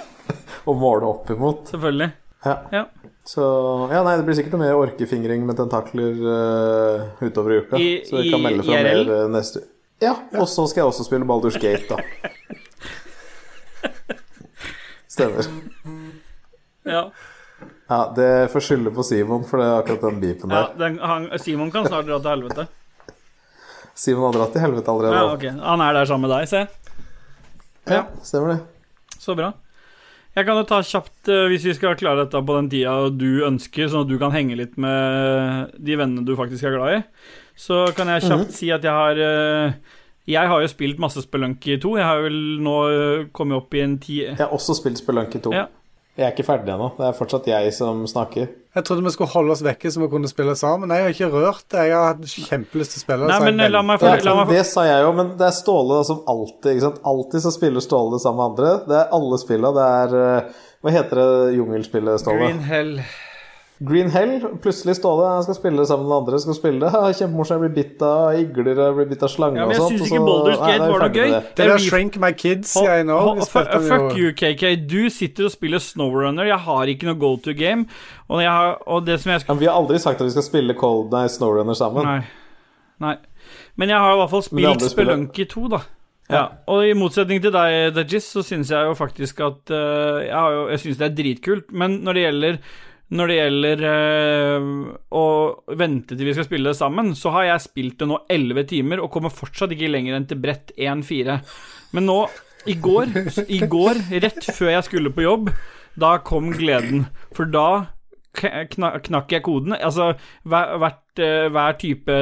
[0.67, 1.69] Å måle opp imot.
[1.71, 2.09] Selvfølgelig.
[2.47, 2.57] Ja.
[2.75, 2.81] Ja.
[3.27, 3.45] Så
[3.93, 7.79] Ja, nei, det blir sikkert noe mer orkefingring med tentakler uh, utover i uka.
[7.79, 9.07] I- så vi kan melde fra IRL?
[9.07, 9.63] mer uh, neste
[10.03, 10.13] Ja,
[10.43, 12.03] og så skal jeg også spille Baldur's Gate, da.
[15.17, 15.47] Stemmer.
[16.87, 17.07] Ja.
[17.87, 20.79] Ja, det får skylde på Simon for det er akkurat den beepen ja der.
[20.81, 22.67] den, han, Simon kan snart dra til helvete.
[23.97, 25.21] Simon har dratt til helvete allerede.
[25.21, 25.69] Ja, ok.
[25.69, 26.67] Han er der sammen med deg, se.
[27.89, 28.59] ja, stemmer det.
[29.23, 29.53] Så bra.
[30.37, 33.47] Jeg kan jo ta kjapt, eh, hvis vi skal klare dette på den tida du
[33.47, 37.31] ønsker, sånn at du kan henge litt med de vennene du faktisk er glad i,
[37.57, 39.73] så kan jeg kjapt si at jeg har eh,
[40.29, 41.97] Jeg har jo spilt masse Spelunky 2.
[41.97, 44.19] Jeg har vel nå eh, kommet opp i en ti...
[44.27, 45.55] Jeg har også spilt Spelunky 2.
[45.55, 45.69] Ja.
[46.17, 46.87] Jeg er ikke ferdig ennå.
[46.97, 48.47] Det er fortsatt jeg som snakker.
[48.77, 50.89] Jeg trodde vi skulle holde oss vekke så vi kunne spille sammen.
[50.89, 51.83] Nei, jeg har ikke rørt det.
[51.91, 53.29] Jeg har hatt kjempelyst til å spille.
[53.29, 55.35] Nei, men la meg meg Ja, få la meg få- det sa jeg jo, men
[55.37, 57.01] det er Ståle som alltid ikke sant?
[57.05, 58.73] Alltid så spiller Ståle det sammen med andre.
[58.89, 59.73] Det er alle spilla.
[59.77, 60.51] Det er eh,
[60.85, 62.39] Hva heter det jungelspillet, Ståle?
[62.47, 62.93] Green Hell.
[63.85, 64.41] Green Hell.
[64.65, 66.39] Plutselig Ståle han skal spille det sammen med andre.
[66.41, 66.93] Skal spille det.
[67.19, 67.57] Kjempemorsomt.
[67.59, 69.99] Jeg blir bitt av igler, jeg blir bitt av slanger Ja, men og jeg sånt.
[70.01, 71.29] syns ikke Boulders Gate er var noe gøy.
[71.35, 71.43] det.
[71.59, 74.65] Det er Shrink My Kids Hold- jeg nå hold- fuck, you, KK.
[74.89, 76.49] Du sitter og spiller Snowrunner.
[76.49, 77.85] Jeg har ikke noe go to game.
[78.31, 80.33] Og, jeg har, og det som jeg skal men vi har aldri sagt at vi
[80.39, 82.05] skal spille Cold Night Snowrunner sammen.
[82.09, 82.23] Nei.
[83.05, 83.17] Nei.
[83.77, 85.83] Men jeg har i hvert fall spilt Spelunky 2, da.
[86.33, 90.33] Ja, og i motsetning til deg, Dajis, så syns jeg jo faktisk at uh, Jeg,
[90.35, 92.59] har jo- jeg syns det er dritkult, men når det gjelder
[93.15, 94.71] når det gjelder øh,
[95.15, 95.25] å
[95.79, 99.03] vente til vi skal spille det sammen, så har jeg spilt det nå 11 timer
[99.03, 101.39] og kommer fortsatt ikke lenger enn til brett 1-4.
[101.95, 102.21] Men nå,
[102.67, 103.13] i går,
[103.47, 105.53] i går, rett før jeg skulle på jobb,
[105.97, 107.07] da kom gleden.
[107.37, 107.69] For da
[108.37, 109.77] knakk jeg koden.
[109.77, 110.11] Altså,
[110.45, 110.75] hver,
[111.23, 112.17] eh, hver type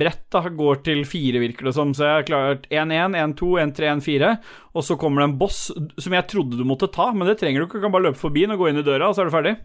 [0.00, 1.94] brett da, går til fire, virker det som.
[1.96, 4.34] Så jeg har klart 1-1, 1-2, 1-3, 1-4.
[4.74, 7.62] Og så kommer det en boss som jeg trodde du måtte ta, men det trenger
[7.62, 7.80] du ikke.
[7.80, 9.36] Du kan bare løpe forbi den og gå inn i døra, og så er du
[9.38, 9.56] ferdig.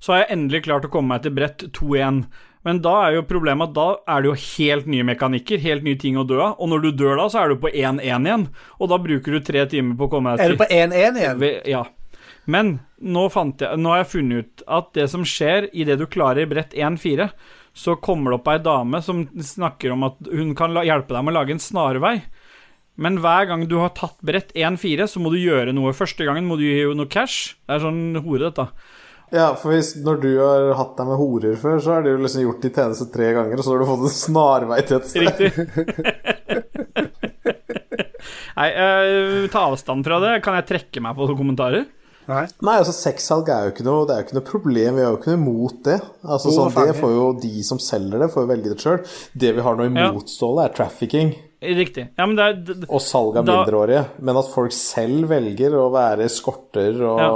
[0.00, 2.24] Så har jeg endelig klart å komme meg til brett 2-1.
[2.66, 6.00] Men da er jo problemet at da er det jo helt nye mekanikker, helt nye
[6.00, 6.58] ting å dø av.
[6.60, 8.48] Og når du dør da, så er du på 1-1 igjen.
[8.80, 11.46] Og da bruker du tre timer på å komme deg Er du på 1-1 igjen?
[11.68, 11.86] Ja.
[12.50, 16.06] Men nå, fant jeg, nå har jeg funnet ut at det som skjer idet du
[16.10, 17.30] klarer brett 1-4,
[17.76, 21.32] så kommer det opp ei dame som snakker om at hun kan hjelpe deg med
[21.32, 22.16] å lage en snarvei.
[23.00, 25.94] Men hver gang du har tatt brett 1-4, så må du gjøre noe.
[25.96, 27.54] Første gangen må du gi noe cash.
[27.64, 28.66] Det er sånn hore, dette.
[29.30, 32.42] Ja, for hvis, når du har hatt deg med horer før, så har du liksom
[32.42, 35.22] gjort de tjeneste tre ganger, og så har du fått en snarvei til et sted.
[35.28, 35.50] Riktig.
[38.60, 40.34] Nei, uh, ta avstand fra det.
[40.44, 41.86] Kan jeg trekke meg på kommentarer?
[42.30, 42.44] Nei.
[42.62, 44.98] Nei, altså sexsalg er jo ikke noe, det er jo ikke noe problem.
[44.98, 45.98] Vi har jo ikke noe imot det.
[46.22, 48.98] Altså, oh, sånn, det får jo de som selger det, får jo velge det sjøl.
[49.44, 50.10] Det vi har noe Ja.
[50.30, 52.06] Ståle, er trafficking Riktig.
[52.16, 54.04] Ja, men det er og salg av mindreårige.
[54.24, 57.32] Men at folk selv velger å være eskorter og Ja.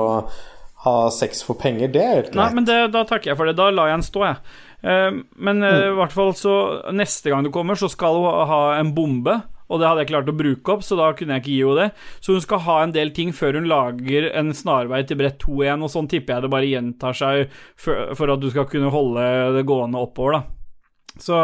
[0.85, 3.57] Ha sex for penger, det er helt Nei, men det, da takker jeg for det.
[3.59, 4.61] Da lar jeg den stå, jeg.
[4.85, 5.19] Eh,
[5.49, 6.55] men eh, i hvert fall så
[6.93, 9.41] Neste gang du kommer, så skal hun ha en bombe.
[9.65, 11.87] og det hadde jeg klart å bruke opp, så da kunne jeg ikke gi henne
[11.87, 12.03] det.
[12.21, 15.63] Så hun skal ha en del ting før hun lager en snarvei til brett 2
[15.65, 18.93] igjen, og sånn tipper jeg det bare gjentar seg for, for at du skal kunne
[18.93, 19.25] holde
[19.57, 20.43] det gående oppover, da.
[21.25, 21.41] Så,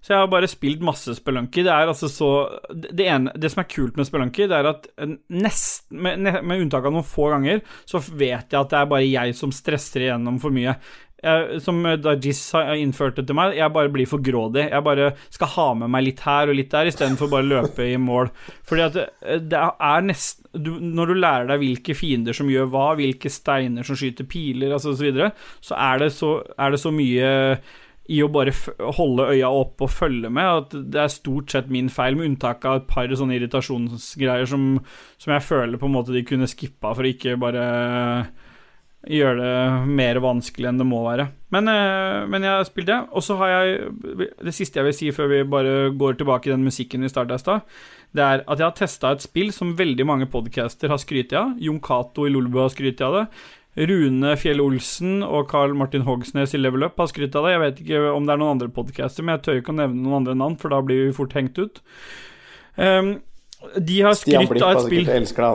[0.00, 1.64] så jeg har bare spilt masse Spelunky.
[1.66, 2.30] Det er altså så
[2.72, 4.88] Det, ene, det som er kult med Spelunky, det er at
[5.28, 9.06] nesten med, med unntak av noen få ganger, så vet jeg at det er bare
[9.08, 10.78] jeg som stresser igjennom for mye.
[11.20, 14.70] Jeg, som Dajis har innført det til meg, jeg bare blir for grådig.
[14.70, 17.98] Jeg bare skal ha med meg litt her og litt der, istedenfor bare løpe i
[18.00, 18.30] mål.
[18.68, 22.72] Fordi at det, det er nesten du, Når du lærer deg hvilke fiender som gjør
[22.72, 25.28] hva, hvilke steiner som skyter piler, altså og så videre,
[25.62, 27.28] så er det så, er det så mye
[28.10, 28.54] i å bare
[28.98, 32.66] holde øya oppe og følge med, at det er stort sett min feil, med unntak
[32.66, 34.72] av et par sånne irritasjonsgreier som,
[35.20, 37.66] som jeg føler på en måte de kunne skippa for å ikke bare
[39.08, 41.30] gjøre det mer vanskelig enn det må være.
[41.54, 44.94] Men, eh, men jeg har spilt det, og så har jeg Det siste jeg vil
[44.94, 47.60] si før vi bare går tilbake i den musikken vi starta i stad,
[48.12, 51.54] det er at jeg har testa et spill som veldig mange podcaster har skrytt av.
[51.58, 53.26] Jon Cato i Lolbu har skrytt av det.
[53.78, 57.54] Rune Fjell Olsen og Carl Martin Hogsnes i Level Up har skrytt av det.
[57.54, 60.02] Jeg vet ikke om det er noen andre podcaster, men jeg tør ikke å nevne
[60.02, 61.82] noen andre navn, for da blir vi fort hengt ut.
[62.74, 63.18] Um,
[63.76, 65.10] de har skrytt av et spill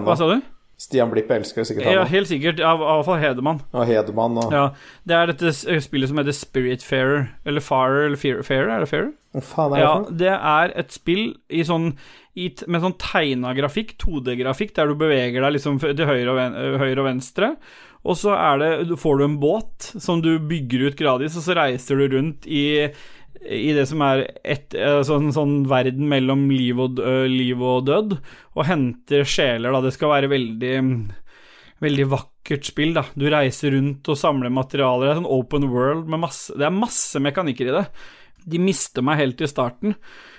[0.06, 0.38] Hva sa du?
[0.76, 2.60] Stian Blipp elsker sikkert, Ja, han helt sikkert.
[2.60, 3.62] Ja, I hvert fall Hedemann.
[3.72, 4.66] Og Hedemann og Ja,
[5.08, 9.14] det er dette spillet som heter Spiritfarer, eller Farer, eller Fairer, er det Farer?
[9.36, 11.94] Hva faen er det Ja, for det er et spill i sånn,
[12.36, 16.60] i, med sånn tegna grafikk, 2D-grafikk, der du beveger deg liksom til høyre og, ven,
[16.84, 17.54] høyre og venstre.
[18.06, 21.98] Og så det, får du en båt som du bygger ut gradvis, og så reiser
[21.98, 22.86] du rundt i,
[23.42, 27.02] i det som er et, eh, sånn, sånn verden mellom liv og,
[27.32, 28.18] liv og død,
[28.54, 29.82] og henter sjeler, da.
[29.88, 30.76] Det skal være veldig
[31.84, 33.04] Veldig vakkert spill, da.
[33.20, 35.10] Du reiser rundt og samler materialer.
[35.10, 37.84] Det er sånn open world med masse Det er masse mekanikker i det.
[38.48, 39.98] De mister meg helt i starten.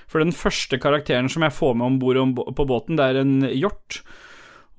[0.09, 3.37] For den første karakteren som jeg får med om bord på båten, det er en
[3.51, 4.01] hjort.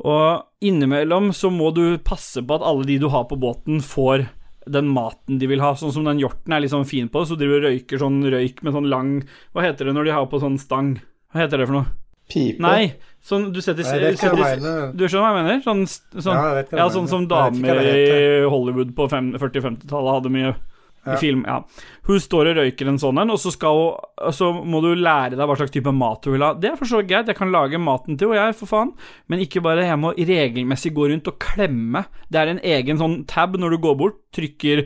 [0.05, 4.27] Og innimellom så må du passe på at alle de du har på båten, får
[4.67, 5.73] den maten de vil ha.
[5.79, 8.19] Sånn som den hjorten er litt sånn fin på det, så driver og røyker sånn
[8.29, 9.13] røyk med sånn lang
[9.55, 10.97] Hva heter det når de har på sånn stang?
[11.33, 11.95] Hva heter det for noe?
[12.27, 12.59] Pipe?
[12.59, 12.91] Nei,
[13.23, 14.89] sånn du setter, ikke setter.
[14.91, 15.61] Du skjønner hva jeg mener?
[15.63, 18.01] Sånn, sånn Ja, jeg ja, sånn som damer i.
[18.51, 20.51] Hollywood på 40-50-tallet hadde mye
[21.07, 21.17] Ja.
[21.21, 21.43] film.
[21.47, 21.61] Ja.
[22.07, 23.81] Hun står og røyker en sånn en, og så, skal,
[24.35, 26.53] så må du lære deg hva slags type mat hun vil ha.
[26.57, 28.93] Det er for så vidt greit, jeg kan lage maten til henne, jeg, for faen,
[29.31, 32.05] men ikke bare jeg må regelmessig gå rundt og klemme.
[32.31, 34.85] Det er en egen sånn tab når du går bort, trykker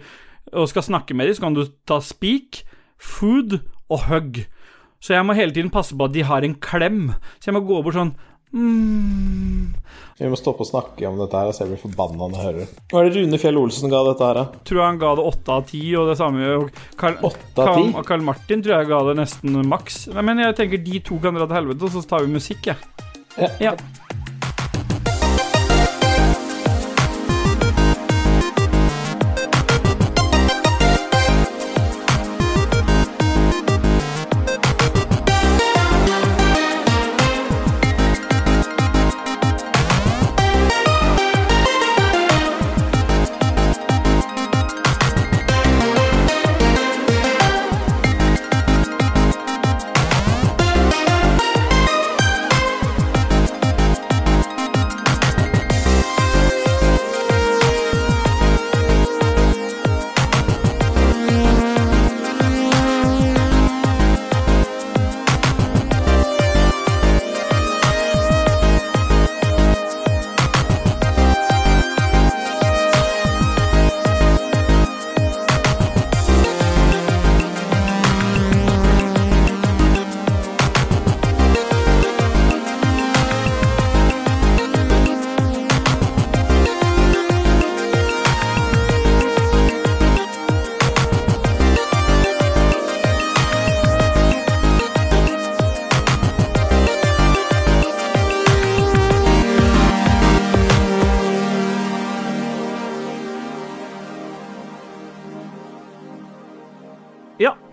[0.52, 2.64] og skal snakke med dem, så kan du ta speak,
[3.02, 3.62] food
[3.92, 4.44] og hug.
[5.02, 7.16] Så jeg må hele tiden passe på at de har en klem.
[7.42, 8.14] Så jeg må gå bort sånn
[8.54, 9.74] mm,
[10.20, 12.60] Vi må stoppe å snakke om dette her, så jeg blir forbanna når jeg hører
[12.62, 12.86] det.
[12.92, 14.64] Hva er det Rune Fjell Olsen ga dette her, da?
[14.70, 17.18] tror han ga det åtte av ti, og det samme og Carl?
[17.58, 20.04] Carl, Carl Martin tror jeg ga det nesten maks.
[20.14, 22.72] Nei, Men jeg tenker de to kan dra til helvete, og så tar vi musikk,
[22.74, 23.08] jeg.
[23.40, 23.52] Ja.
[23.72, 23.76] Ja.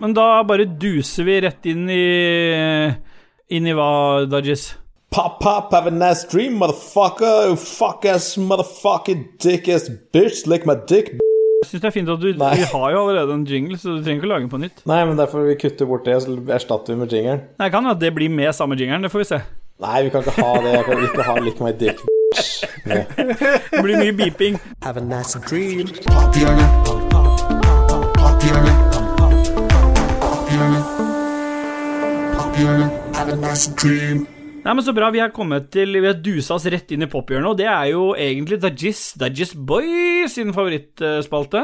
[0.09, 2.03] Men da bare duser vi rett inn i
[3.49, 4.75] Inn i hva, Dodges?
[5.09, 7.47] Pop, pop, have a nice dream, motherfucker.
[7.49, 10.45] You fuck ass, motherfucking dick ass bitch.
[10.45, 11.15] Lick my dick.
[11.59, 12.51] Jeg syns det er fint at du Nei.
[12.61, 14.83] Vi har jo allerede en jingle, så du trenger ikke å lage den på nytt.
[14.89, 17.41] Nei, men derfor vi kutter bort det, så erstatter vi med jingeren.
[17.61, 19.41] Nei, kan jo at det blir med samme jingeren, det får vi se.
[19.81, 20.75] Nei, vi kan ikke ha det.
[20.77, 22.05] Jeg kan ikke ha lick my dick.
[22.05, 22.49] bitch.
[23.73, 24.61] Det blir mye beeping.
[24.85, 25.89] Have a nice dream.
[26.05, 26.29] pop,
[28.21, 28.68] Papirene.
[34.63, 35.09] Nei, men Så bra.
[35.13, 37.85] Vi har kommet til Vi har dusa oss rett inn i pophjørnet, og det er
[37.93, 41.61] jo egentlig Dajis, Dajis Boy sin favorittspalte.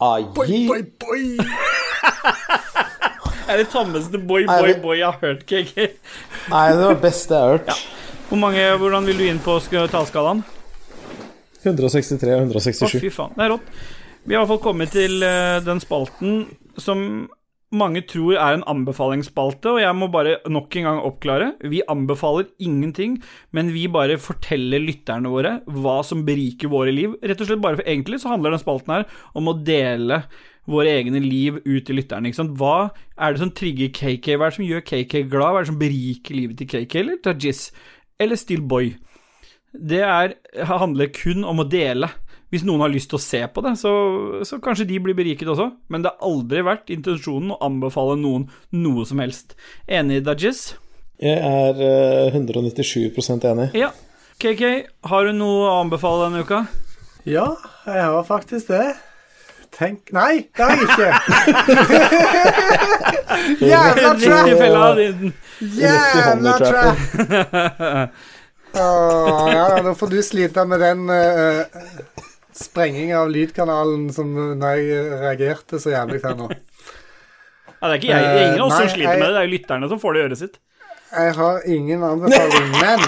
[0.00, 0.24] Aji.
[0.34, 1.22] Boy, boy.
[1.38, 1.46] Det
[3.52, 5.76] er det tammeste boy, boy, det- boy jeg har hørt, KK.
[6.52, 7.70] Nei, det var det beste jeg har hørt.
[8.28, 10.40] Hvor mange, Hvordan vil du inn på sk- tallskalaen?
[11.64, 13.00] 163 og Å, 167.
[13.02, 13.32] fy faen.
[13.36, 13.66] Det er rått.
[14.28, 16.30] Vi har i hvert fall kommet til eh, den spalten
[16.78, 16.98] som
[17.74, 21.50] mange tror er en anbefalingsspalte, og jeg må bare nok en gang oppklare.
[21.68, 23.18] Vi anbefaler ingenting,
[23.52, 27.18] men vi bare forteller lytterne våre hva som beriker våre liv.
[27.20, 29.04] Rett og slett bare for Egentlig så handler den spalten her
[29.36, 30.22] om å dele
[30.68, 32.28] våre egne liv ut til lytterne.
[32.28, 32.56] ikke sant?
[32.60, 34.36] Hva er det som trigger KK?
[34.36, 35.52] Hva er det som gjør KK glad?
[35.52, 37.68] Hva er det som beriker livet til KK, eller Tajis?
[38.20, 38.94] Eller Still Boy?
[39.72, 42.08] Det er, handler kun om å dele.
[42.48, 43.92] Hvis noen har lyst til å se på det, så,
[44.48, 45.68] så kanskje de blir beriket også.
[45.92, 49.52] Men det har aldri vært intensjonen å anbefale noen noe som helst.
[49.84, 50.70] Enig, Dajis?
[51.20, 53.68] Jeg er eh, 197% enig.
[53.76, 53.90] Ja.
[54.38, 54.62] KK,
[55.10, 56.62] har du noe å anbefale denne uka?
[57.28, 57.50] Ja,
[57.84, 58.94] jeg har faktisk det.
[59.74, 61.10] Tenk Nei, det har jeg ikke.
[63.68, 64.46] Jævla trap!
[65.82, 66.96] Jævla trap!
[68.78, 71.64] Åh, ja, nå får du slite med den uh,
[72.58, 76.48] sprenginga av lydkanalen som når jeg reagerte så jævlig her nå.
[76.50, 78.22] Ja, det er ikke jeg.
[78.24, 79.34] Det er ingen av oss som sliter jeg- med det.
[79.34, 80.56] Det er jo lytterne som får det i øret sitt.
[81.12, 83.00] Jeg har ingen anbefaling, men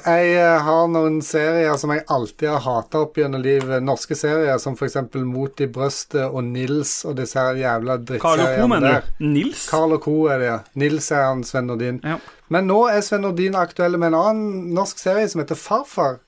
[0.00, 3.82] jeg eh, har noen serier som jeg alltid har hata opp gjennom livet.
[3.84, 4.96] Norske serier som f.eks.
[5.28, 9.10] Mot i brøstet og Nils og disse her jævla drittseriene der.
[9.20, 9.66] Nils?
[9.68, 10.58] Carl og Co er det, ja.
[10.80, 12.00] Nils er han Sven Nordin.
[12.06, 12.16] Ja.
[12.50, 16.20] Men nå er Sven Nordin aktuell med en annen norsk serie som heter Farfar.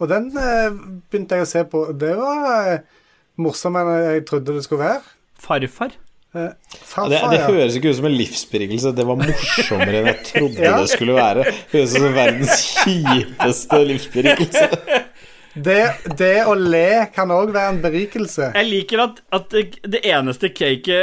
[0.00, 0.70] Og den eh,
[1.10, 1.84] begynte jeg å se på.
[1.96, 2.82] Det var eh,
[3.40, 5.14] morsommere enn jeg trodde det skulle være.
[5.40, 5.94] Farfar?
[6.36, 6.50] Eh, Ja,
[6.84, 8.92] Farfar, det, det høres ikke ut som en livsberikelse.
[8.98, 10.74] Det var morsommere enn jeg trodde Ja.
[10.82, 11.46] det skulle være.
[11.48, 14.68] Det høres ut som verdens kjipeste livsberikelse.
[15.56, 15.78] Det,
[16.20, 18.50] det å le kan òg være en berikelse.
[18.52, 20.98] Jeg liker at, at det, det eneste Cake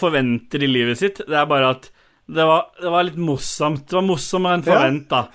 [0.00, 1.90] forventer i livet sitt, det er bare at
[2.32, 3.82] det var, det var litt morsomt.
[3.90, 5.26] Det var morsommere enn Ja.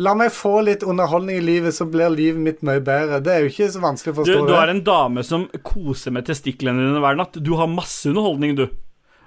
[0.00, 3.18] La meg få litt underholdning i livet, så blir livet mitt mye bedre.
[3.20, 6.14] Det er jo ikke så vanskelig å Du, forstå du er en dame som koser
[6.16, 7.36] med testiklene dine hver natt.
[7.44, 8.66] Du har masse underholdning, du.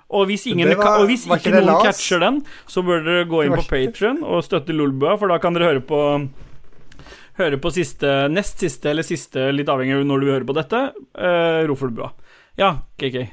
[0.09, 3.53] Og hvis, ingen, var- og hvis ikke, noen catcher den, så bør dere gå inn
[3.57, 6.01] på Patrion Patreon og støtte Lolbua, for da kan dere høre på
[7.35, 10.79] Høre på siste, nest siste eller siste, litt avhengig av når du hører på dette,
[11.19, 12.13] uh, Roffelbua.
[12.55, 13.25] Ja, KK.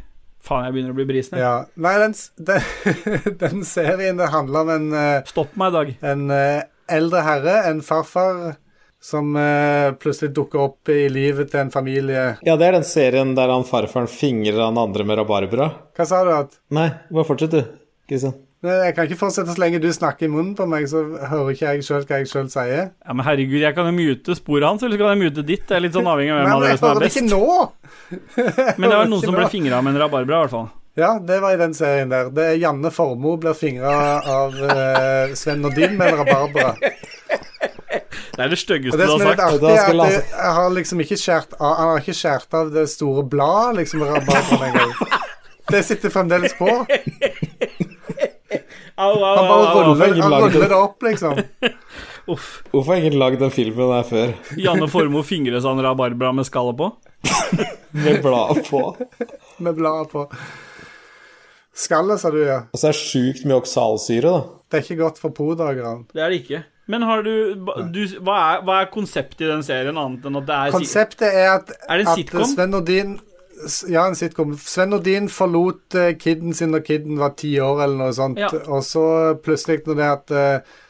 [0.43, 1.39] Faen, jeg begynner å bli brisen.
[1.39, 1.53] Ja.
[1.79, 2.67] Nei, den, den,
[3.45, 5.93] den serien det handler om en, eh, Stopp meg i dag.
[6.03, 8.55] en eh, eldre herre, en farfar,
[9.03, 12.37] som eh, plutselig dukker opp i livet til en familie.
[12.47, 15.73] Ja, det er den serien der han farfaren fingrer han andre med rabarbra.
[15.99, 16.31] Hva sa du?
[16.37, 17.65] at Nei, bare fortsett, du,
[18.09, 18.37] Kristian.
[18.63, 21.73] Jeg kan ikke fortsette så lenge du snakker i munnen på meg, så hører ikke
[21.73, 22.93] jeg sjøl hva jeg sjøl sier.
[22.95, 25.65] Ja, men herregud, jeg kan jo mute sporet hans, eller så kan jeg mute ditt.
[25.67, 27.19] Det er litt sånn avhengig av hvem av dere som er best.
[27.19, 27.49] ikke nå!
[28.79, 30.71] Men det var noen som ble fingra med en rabarbra, i hvert fall.
[30.95, 32.29] Ja, det var i den serien der.
[32.35, 33.93] Det er Janne Formoe blir fingra
[34.29, 36.75] av eh, Sven Nordin med en rabarbra.
[38.33, 39.59] Det er det styggeste det du som har er litt sagt.
[39.61, 42.85] artig, er at jeg har liksom ikke skjært av Han har ikke skjært av det
[42.89, 44.95] store bladet, liksom, rabarbraen engang.
[45.69, 46.69] Det sitter fremdeles på.
[48.97, 50.69] Au, au, Han bare ruller, han ruller det.
[50.73, 51.37] det opp, liksom.
[52.33, 52.49] Uff.
[52.73, 54.33] Hvorfor har ingen lagd den filmen der før?
[54.65, 56.89] Janne Formoe fingres sånn rabarbra med skallet på.
[57.93, 58.81] Med bladet på.
[59.61, 60.25] Med bladet på.
[61.83, 62.61] Skallet, sa du, ja.
[62.71, 64.61] Og så er det sjukt mye oksalsyre, da.
[64.71, 66.07] Det er ikke godt for podagerne.
[66.15, 66.63] Det er det ikke.
[66.93, 67.35] Men har du,
[67.95, 71.29] du hva, er, hva er konseptet i den serien, annet enn at det er Konseptet
[71.29, 72.47] er at, Er det en at sitcom?
[72.51, 73.13] Sven Nordin
[73.93, 74.57] Ja, en sitcom.
[74.59, 78.41] Sven Nordin forlot uh, kiden sin når kiden var ti år, eller noe sånt.
[78.43, 78.51] Ja.
[78.67, 79.05] Og så
[79.45, 80.81] plutselig, når det at uh,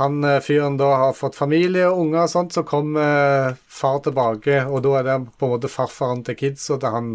[0.00, 4.00] han eh, fyren da har fått familie og unger og sånt, så kom uh, far
[4.02, 7.12] tilbake, og da er det på en måte farfaren til kids og til han,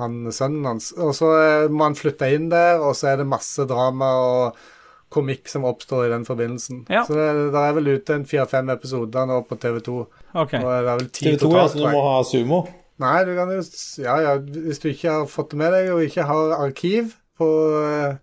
[0.00, 0.90] han sønnen hans.
[0.96, 4.64] Og så eh, må han flytte inn der, og så er det masse drama og
[5.12, 6.82] komikk som oppstår i den forbindelsen.
[6.92, 7.04] Ja.
[7.06, 10.00] Så det, det er vel ute en fire-fem episoder nå på TV2.
[10.34, 10.56] Ok.
[10.58, 12.60] Og det er vel ti TV2, ja, totalt, så du må ha sumo.
[13.02, 13.60] Nei, du kan jo
[14.00, 17.48] Ja, ja, hvis du ikke har fått det med deg, og ikke har arkiv på
[17.82, 18.16] eh,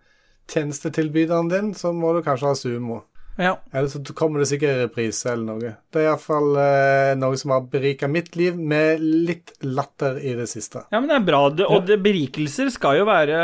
[0.49, 3.03] tjenestetilbyderen din, så må du kanskje ha Sumo.
[3.39, 3.55] Ja.
[3.73, 5.71] Eller så kommer det sikkert i reprise eller noe.
[5.89, 10.45] Det er iallfall eh, noe som har berika mitt liv, med litt latter i det
[10.51, 10.83] siste.
[10.91, 11.39] ja, men det er bra.
[11.49, 13.39] Det, og det, berikelser skal jo være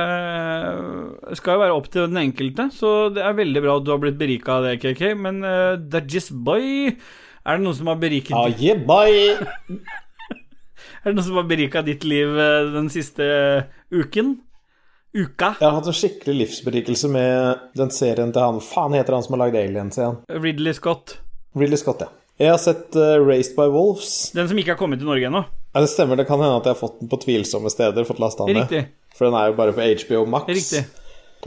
[1.37, 4.03] Skal jo være opp til den enkelte, så det er veldig bra at du har
[4.03, 5.03] blitt berika av det, KK.
[5.17, 8.77] Men uh, Dajis Boy Er det noen som har beriket Ah, yeah.
[10.99, 13.25] Er det noen som har berika ditt liv eh, den siste
[13.89, 14.35] uken?
[15.13, 15.55] Uka.
[15.59, 19.35] Jeg har hatt en skikkelig livsberikelse med den serien til han Faen heter han som
[19.35, 20.19] har lagd Aliens igjen?
[20.29, 21.15] Ridley Scott.
[21.57, 22.11] Ridley Scott, ja.
[22.39, 24.29] Jeg har sett uh, Raised by Wolves.
[24.37, 25.41] Den som ikke har kommet til Norge ennå.
[25.73, 28.05] Ja, det stemmer, det kan hende at jeg har fått den på tvilsomme steder.
[28.07, 28.93] Fått lasta den ned.
[29.17, 30.47] For den er jo bare på HBO Max.
[30.53, 30.85] Riktig.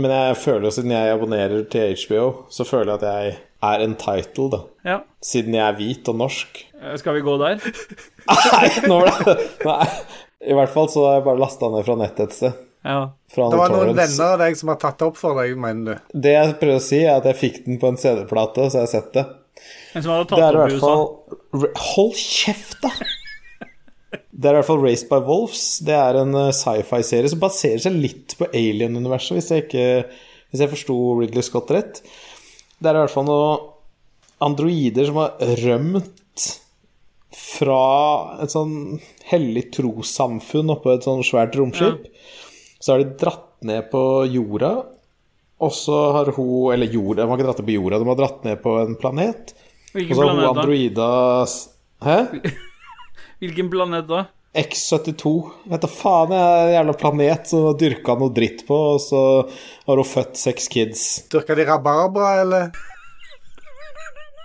[0.02, 3.32] Men jeg føler jo, siden jeg abonnerer til HBO, så føler jeg at jeg
[3.72, 4.60] er entitled, da.
[4.88, 4.98] Ja.
[5.22, 6.60] Siden jeg er hvit og norsk.
[6.80, 7.62] Eh, Skal vi gå der?
[8.52, 9.36] Nei, nå ble det
[9.68, 9.88] Nei.
[10.42, 12.60] I hvert fall så har jeg bare lasta ned fra nettet et sted.
[12.82, 13.12] Ja.
[13.32, 16.18] Det var noen venner av deg som har tatt det opp for deg, mener du?
[16.26, 18.88] Det jeg prøver å si, er at jeg fikk den på en CD-plate, så jeg
[18.88, 19.24] har sett det.
[19.92, 22.90] Men som hadde Det er i opp i hvert fall Hold kjeft, da!
[24.32, 25.64] Det er i hvert fall Raised by Wolves.
[25.84, 29.86] Det er en eh, sci-fi-serie som baserer seg litt på Alien-universet, hvis jeg ikke
[30.52, 32.00] Hvis jeg forsto Ridley Scott rett.
[32.82, 33.68] Det er i hvert fall noen
[34.42, 36.46] androider som har rømt
[37.32, 37.82] fra
[38.42, 38.98] et sånn
[39.30, 42.08] hellig trossamfunn oppå et sånn svært romskip.
[42.82, 44.72] Så har de dratt ned på jorda,
[45.62, 48.18] og så har hun Eller jorda, de har ikke dratt ned på jorda, de har
[48.18, 49.52] dratt ned på en planet.
[49.92, 50.60] Og Hvilken så har hun planet da?
[50.60, 51.10] androida
[52.02, 52.18] Hæ?
[53.42, 54.24] Hvilken planet da?
[54.52, 55.30] X72.
[55.70, 58.98] Vet da faen, jeg er en jævla planet som har dyrka noe dritt på, og
[59.00, 59.20] så
[59.86, 61.04] har hun født seks kids.
[61.32, 62.74] Dyrka de rabarbra, eller?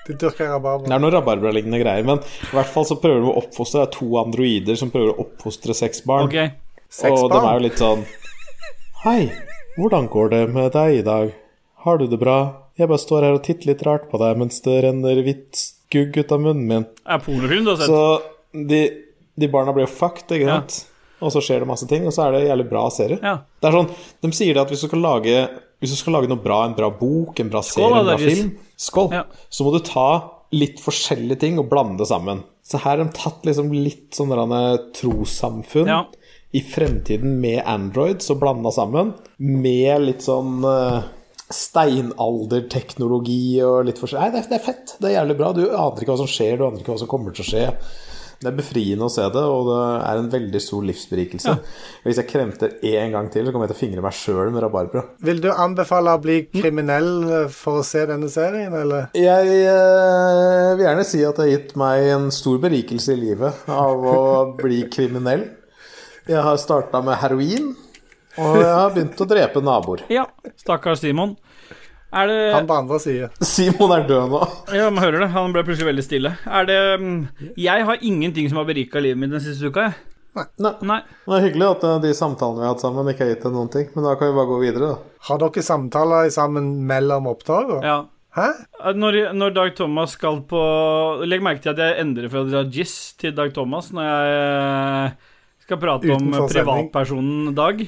[0.07, 3.35] De dyrka Det er noen rabarbralignende greier, men i hvert fall så prøver de å
[3.41, 6.29] oppfostre Det er to androider som prøver å oppfostre seks barn.
[6.29, 6.53] Okay.
[6.87, 8.05] Seks og de er jo litt sånn
[9.03, 9.27] Hei,
[9.77, 11.33] hvordan går det med deg i dag?
[11.85, 12.37] Har du det bra?
[12.77, 16.17] Jeg bare står her og titter litt rart på deg mens det renner hvitt skugg
[16.19, 16.85] ut av munnen min.
[17.05, 17.91] Er pornofilm du har sett?
[17.91, 18.81] Så de,
[19.37, 20.59] de barna blir jo fucked, ikke Ja.
[20.61, 20.85] sant?
[21.17, 23.17] Og så skjer det masse ting, og så er det en jævlig bra serie.
[23.23, 23.37] Ja.
[23.61, 23.87] Det er sånn,
[24.21, 25.37] De sier det at hvis du skal lage
[25.81, 28.47] Hvis du skal lage noe bra, en bra bok, en bra serie, en bra film,
[28.81, 29.23] skål, Ja.
[29.49, 32.43] så må du ta litt forskjellige ting og blande det sammen.
[32.65, 34.33] Så her har de tatt liksom litt sånn
[34.91, 36.05] trossamfunn Ja.
[36.55, 41.01] I fremtiden med Android, så blanda sammen med litt sånn uh,
[41.51, 44.23] steinalderteknologi og litt forskjellig.
[44.23, 44.95] Nei, det er, det er fett.
[44.99, 45.53] Det er jævlig bra.
[45.55, 47.65] Du aner ikke hva som skjer, du aner ikke hva som kommer til å skje.
[48.37, 51.55] Det er befriende å se det, og det er en veldig stor livsberikelse.
[52.03, 54.61] Hvis jeg kremter én gang til, så kommer jeg til å fingre meg sjøl med
[54.61, 55.01] rabarbra.
[55.25, 59.09] Vil du anbefale å bli kriminell eh, for å se denne serien, eller?
[59.17, 63.65] Jeg eh, vil gjerne si at det har gitt meg en stor berikelse i livet
[63.73, 64.19] av å
[64.59, 65.47] bli kriminell.
[66.27, 67.69] Jeg har starta med heroin,
[68.35, 70.01] og jeg har begynt å drepe naboer.
[70.11, 70.25] Ja.
[70.59, 71.37] Stakkars Simon.
[72.11, 73.29] Er det Han på andre sida.
[73.43, 74.41] Simon er død nå.
[74.75, 75.29] Ja, man hører det.
[75.33, 76.33] Han ble plutselig veldig stille.
[76.45, 77.15] Er det mm,
[77.59, 80.03] Jeg har ingenting som har berika livet mitt den siste uka, jeg.
[80.61, 80.73] Nei.
[80.85, 80.99] Nei.
[81.25, 83.55] Det er hyggelig at eh, de samtalene vi har hatt sammen, ikke har gitt deg
[83.55, 85.15] noen ting, men da kan vi bare gå videre, da.
[85.29, 87.79] Har dere samtaler sammen mellom opptakene?
[87.81, 87.97] Ja.
[88.37, 88.51] Hæ?
[88.93, 90.59] Når, når Dag Thomas skal på
[91.25, 95.31] Legg merke til at jeg endrer fra Dajis til Dag Thomas når jeg eh,
[95.67, 97.81] skal prate om privatpersonen Dag.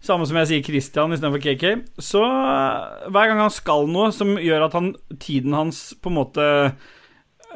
[0.00, 1.64] Samme som jeg sier Christian istedenfor KK.
[2.00, 6.18] Så eh, hver gang han skal noe som gjør at han, tiden hans på en
[6.20, 6.46] måte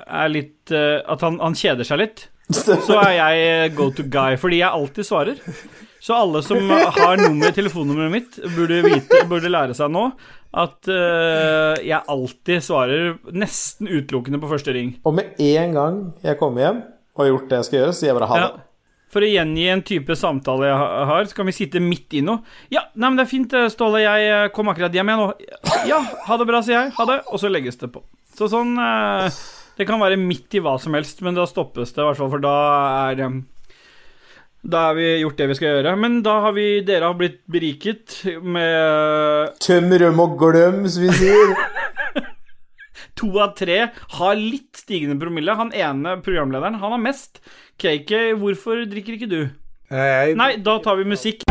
[0.03, 4.37] er litt eh, At han, han kjeder seg litt, så er jeg go to guy,
[4.41, 5.41] fordi jeg alltid svarer.
[6.03, 6.59] Så alle som
[6.99, 10.09] har nummer, telefonnummeret mitt, burde, vite, burde lære seg nå
[10.53, 14.91] at uh, jeg alltid svarer nesten utelukkende på første ring.
[15.09, 16.83] Og med en gang jeg kommer hjem
[17.15, 18.51] og har gjort det jeg skal gjøre, sier jeg bare ha det.
[18.51, 18.72] Ja.
[19.13, 20.77] For å gjengi en type samtale jeg
[21.11, 22.41] har, så kan vi sitte midt i noe.
[22.73, 24.01] Ja, nei, men det er fint, eh, Ståle.
[24.01, 25.27] Jeg eh, kom akkurat hjem, jeg nå.
[25.89, 26.95] Ja, ha det bra, sier jeg.
[26.97, 27.19] Ha det.
[27.29, 28.01] Og så legges det på.
[28.33, 29.41] Så sånn eh,
[29.77, 32.33] Det kan være midt i hva som helst, men da stoppes det i hvert fall,
[32.33, 32.55] for da
[33.11, 33.21] er
[34.63, 35.97] Da har vi gjort det vi skal gjøre.
[36.01, 41.13] Men da har vi Dere har blitt beriket med Tøm, røm og glem, som vi
[41.21, 41.53] sier.
[43.21, 43.79] To av tre
[44.17, 45.55] har litt stigende promille.
[45.59, 47.43] Han ene programlederen, han har mest.
[47.83, 49.41] KK, hvorfor drikker ikke du?
[49.93, 51.45] Eh, Jeg, Nei, da tar vi musikk.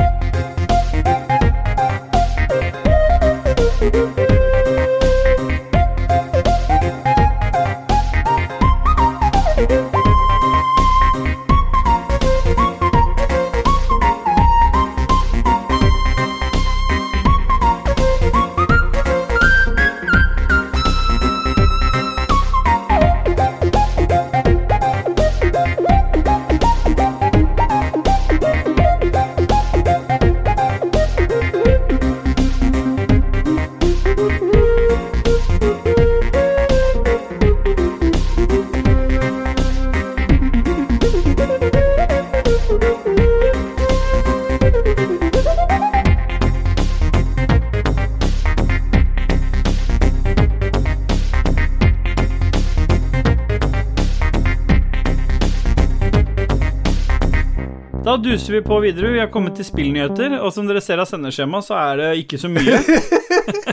[58.52, 59.14] Vi på videre.
[59.14, 62.40] Vi har kommet til spillnyheter, og som dere ser av sendeskjemaet, så er det ikke
[62.42, 62.82] så mye.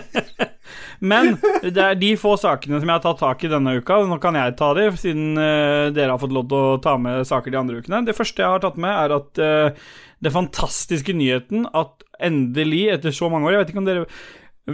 [1.11, 1.33] Men
[1.65, 3.99] det er de få sakene som jeg har tatt tak i denne uka.
[4.07, 7.27] Nå kan jeg ta de, siden eh, dere har fått lov til å ta med
[7.27, 8.05] saker de andre ukene.
[8.07, 13.15] Det første jeg har tatt med, er at uh, det fantastiske nyheten at endelig, etter
[13.15, 14.09] så mange år Jeg vet ikke om dere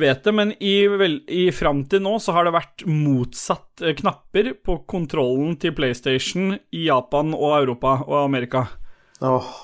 [0.05, 3.93] vet det, men i, vel, i fram til nå så har det vært motsatt uh,
[4.05, 8.69] knapper på kontrollen til PlayStation i Japan og Europa og Amerika.
[9.25, 9.55] Åh,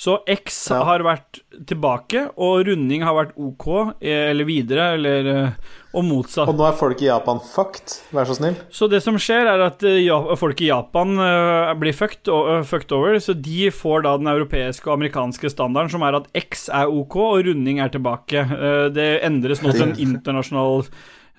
[0.00, 0.78] Så X Ja.
[0.88, 3.66] har vært tilbake, og runding har vært OK,
[4.00, 5.50] eh, eller videre, eller eh,
[5.92, 6.48] Og motsatt.
[6.48, 8.54] Og nå er folk i Japan fucked, vær så snill.
[8.70, 11.16] Så det som skjer, er at eh, ja, folk i Japan
[11.82, 12.30] blir fucked,
[12.70, 16.68] fucked over, så de får da den europeiske og amerikanske standarden, som er at X
[16.72, 18.46] er OK, og runding er tilbake.
[18.94, 20.86] Det endres nå til en internasjonal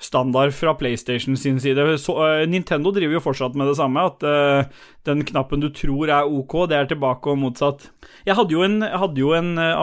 [0.01, 1.85] standard fra PlayStation sin side.
[2.01, 6.09] Så, uh, Nintendo driver jo fortsatt med det samme, at uh, den knappen du tror
[6.09, 7.87] er OK, det er tilbake og motsatt.
[8.25, 9.79] Jeg hadde jo en, hadde jo en, eh,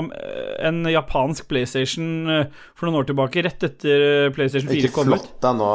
[0.69, 2.29] en japansk PlayStation
[2.79, 5.17] for noen år tilbake, rett etter PlayStation 4 kom ut.
[5.17, 5.71] Ikke flott da nå.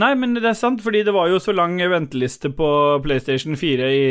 [0.00, 2.70] Nei, men det er sant, fordi det var jo så lang venteliste på
[3.04, 4.06] PlayStation 4 i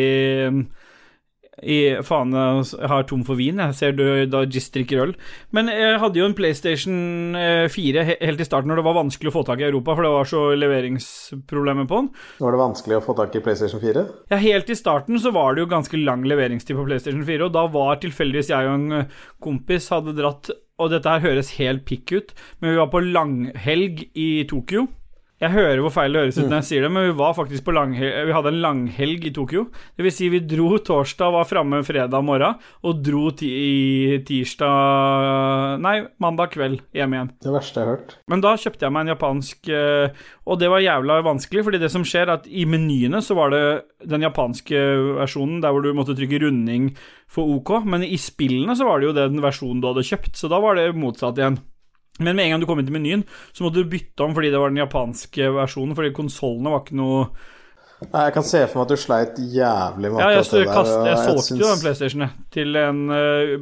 [1.64, 3.62] i Faen, jeg har tom for vin.
[3.62, 5.14] Jeg ser du da Gist drikker øl.
[5.56, 9.32] Men jeg hadde jo en PlayStation eh, 4 helt i starten når det var vanskelig
[9.32, 12.12] å få tak i Europa, for det var så leveringsproblemer på den.
[12.44, 14.06] Var det vanskelig å få tak i PlayStation 4?
[14.34, 17.56] Ja, Helt i starten så var det jo ganske lang leveringstid på PlayStation 4, og
[17.56, 20.52] da var tilfeldigvis jeg og en eh, kompis hadde dratt
[20.82, 24.90] Og dette her høres helt pikk ut, men vi var på langhelg i Tokyo.
[25.46, 27.66] Jeg hører hvor feil det høres ut når jeg sier det, men vi var faktisk
[27.68, 29.68] på langhelg Vi hadde en langhelg i Tokyo.
[29.94, 33.52] Det vil si, vi dro torsdag, var framme fredag morgen, og dro ti
[34.26, 37.30] tirsdag Nei, mandag kveld hjem igjen.
[37.46, 38.16] Det verste jeg har hørt.
[38.32, 41.92] Men da kjøpte jeg meg en japansk eh, Og det var jævla vanskelig, fordi det
[41.94, 43.64] som skjer, er at i menyene så var det
[44.08, 44.82] den japanske
[45.20, 46.90] versjonen der hvor du måtte trykke runding
[47.30, 50.50] for OK, men i spillene så var det jo den versjonen du hadde kjøpt, så
[50.50, 51.62] da var det motsatt igjen.
[52.20, 54.54] Men med en gang du kom inn til menyen, så måtte du bytte om fordi
[54.54, 57.28] det var den japanske versjonen, fordi konsollene var ikke noe
[58.12, 60.72] Nei, Jeg kan se for meg at du sleit jævlig med Ja, jeg, det der,
[60.74, 63.54] kast, og jeg solgte jo den Playstation PlayStationen til en uh,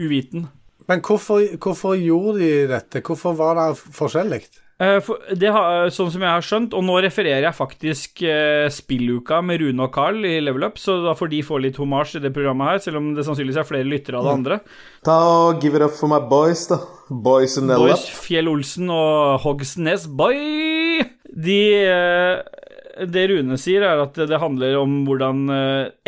[0.00, 0.46] uviten.
[0.90, 3.02] Men hvorfor, hvorfor gjorde de dette?
[3.06, 4.44] Hvorfor var det forskjellig?
[4.80, 9.42] Eh, det har, sånn som jeg har skjønt, og nå refererer jeg faktisk eh, spilluka
[9.44, 12.22] med Rune og Carl i Level Up, så da får de få litt homasj i
[12.24, 14.58] det programmet her, selv om det sannsynligvis er flere lyttere av det andre.
[15.04, 16.80] Ta og give it up for my boys, da.
[17.10, 21.02] Boys in Level Boys Fjell Olsen og Hogsnes Boy!
[21.26, 25.44] De eh, Det Rune sier, er at det handler om hvordan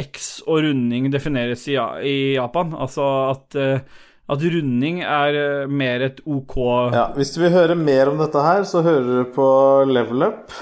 [0.00, 1.76] X og runding defineres i,
[2.38, 2.72] Japan.
[2.72, 3.04] Altså
[3.34, 3.58] at,
[4.32, 6.56] at runding er eh, mer et OK
[6.94, 9.46] Ja, hvis du vil høre mer om dette her, så hører du på
[9.90, 10.52] Level Up.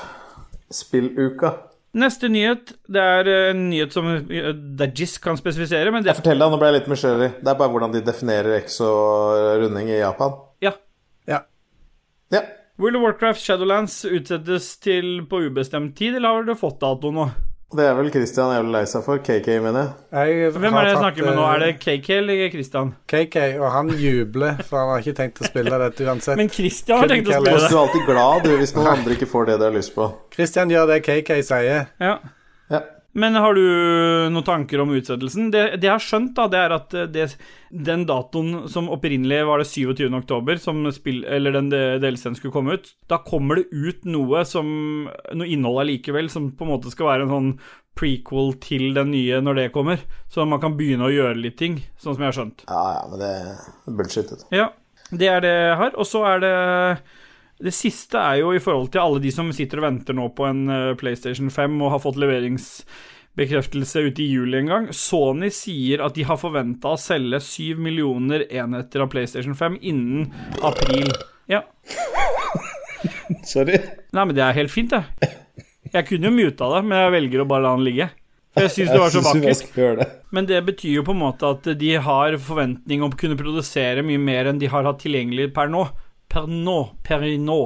[0.71, 1.55] Spilluka.
[2.01, 6.39] Neste nyhet, det er eh, en nyhet som eh, Dajis kan spesifisere, men det Fortell
[6.39, 7.31] deg, nå ble jeg litt nysgjerrig.
[7.41, 10.37] Det er bare hvordan de definerer X og runding i Japan.
[10.63, 10.77] Ja.
[11.31, 11.43] Ja.
[12.35, 12.45] Ja.
[12.81, 17.27] Will of Warcraft Shadowlands utsettes til på ubestemt tid, eller har du fått dato nå?
[17.71, 19.21] Det er vel Christian jævlig lei seg for.
[19.23, 19.91] KK, mener jeg.
[20.35, 21.43] Jeg Hvem er det jeg tatt, snakker med nå?
[21.45, 22.89] eh, Er det KK eller Christian?
[23.13, 26.37] KK, og han jubler, for han har ikke tenkt å spille dette uansett.
[26.41, 27.69] Men Christian har tenkt å spille det.
[27.71, 30.09] Du er alltid glad du, hvis noen andre ikke får det de har lyst på.
[30.35, 31.87] Christian gjør det KK sier.
[32.03, 32.17] Ja.
[32.75, 32.81] Ja.
[33.13, 33.63] Men har du
[34.31, 35.49] noen tanker om utsettelsen?
[35.51, 37.25] Det, det jeg har skjønt, da, det er at det,
[37.75, 40.05] den datoen som opprinnelig var det 27.
[40.15, 44.45] oktober, som spill, eller den de- delscenen skulle komme ut, da kommer det ut noe
[44.47, 44.71] som
[45.35, 47.51] Noe innhold allikevel, som på en måte skal være en sånn
[47.99, 49.99] prequel til den nye når det kommer.
[50.31, 52.63] Så man kan begynne å gjøre litt ting, sånn som jeg har skjønt.
[52.71, 54.31] Ja, ja, men det er bullshit.
[54.55, 54.69] Ja,
[55.11, 55.99] det er det jeg har.
[55.99, 56.55] Og så er det
[57.61, 60.47] Det siste er jo i forhold til alle de som sitter og venter nå på
[60.49, 64.87] en eh, PlayStation 5 og har fått leveringsbekreftelse ute i juli en gang.
[64.97, 70.31] Sony sier at de har forventa å selge 7 millioner enheter av PlayStation 5 innen
[70.65, 71.13] april.
[71.53, 71.67] Ja.
[73.53, 73.77] Sorry.
[74.17, 75.37] Nei, men det er helt fint, det.
[75.91, 78.11] Jeg kunne jo muta det, men jeg velger å bare la den ligge.
[78.55, 80.21] For jeg syns det var så vakkert.
[80.35, 84.05] Men det betyr jo på en måte at de har forventning om å kunne produsere
[84.07, 85.85] mye mer enn de har hatt tilgjengelig per nå.
[86.31, 86.79] Per nå.
[87.07, 87.61] Per nå.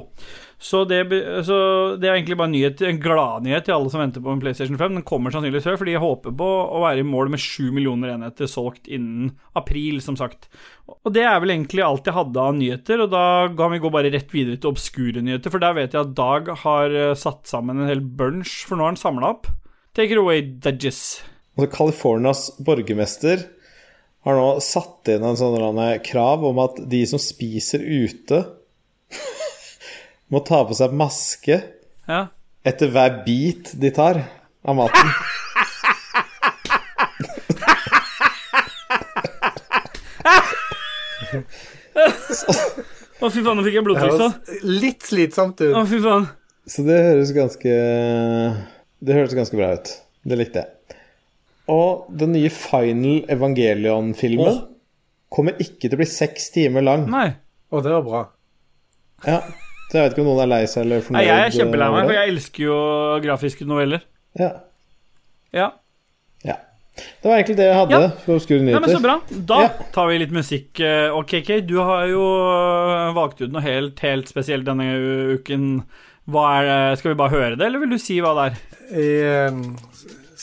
[0.64, 1.02] Så det,
[1.44, 1.56] så
[2.00, 4.94] det er egentlig bare nyhet, en gladnyhet til alle som venter på en PlayStation 5.
[4.96, 8.14] Den kommer sannsynligvis før, fordi jeg håper på å være i mål med 7 millioner
[8.14, 10.48] enheter solgt innen april, som sagt.
[10.94, 13.26] Og det er vel egentlig alt jeg hadde av nyheter, og da
[13.58, 16.48] kan vi gå bare rett videre til obskure nyheter, for der vet jeg at Dag
[16.62, 19.50] har eh, satt sammen en hel bunch, for nå har han samla opp.
[19.92, 21.20] Take it away, Dudges.
[21.58, 23.44] Altså, Californias borgermester
[24.24, 28.40] har nå satt inn en sånn krav om at de som spiser ute,
[30.32, 31.60] må ta på seg maske
[32.08, 32.26] ja.
[32.64, 34.22] etter hver bit de tar
[34.64, 35.12] av maten.
[43.24, 45.70] Å, fy faen, nå fikk jeg blodtrykk, Litt slitsomt du.
[45.72, 46.26] Å, fy faen.
[46.68, 47.74] Så det høres ganske
[49.04, 49.92] Det høres ganske bra ut.
[50.24, 50.73] Det likte jeg.
[51.72, 54.58] Og den nye Final Evangelion-filmen
[55.34, 57.06] kommer ikke til å bli seks timer lang.
[57.10, 57.30] Nei.
[57.72, 58.24] Og det var bra.
[59.26, 59.38] Ja,
[59.90, 61.16] Så jeg vet ikke om noen er lei seg eller fornøyd.
[61.20, 62.76] Nei, jeg er kjempelei meg, for jeg elsker jo
[63.24, 64.04] grafiske noveller.
[64.40, 64.48] Ja.
[65.54, 65.66] Ja.
[66.44, 66.56] ja.
[66.96, 68.08] Det var egentlig det jeg hadde Ja.
[68.24, 69.20] for Obskure Nei, men så bra.
[69.30, 69.68] Da Ja.
[69.94, 70.80] tar vi litt musikk.
[70.80, 74.88] eh, Og KK, du har jo eh, valgt ut noe helt, helt spesielt denne
[75.38, 75.84] uken.
[76.28, 76.98] Hva er det?
[76.98, 78.56] Skal vi bare høre det, eller vil du si hva det er?
[78.98, 79.50] Eh,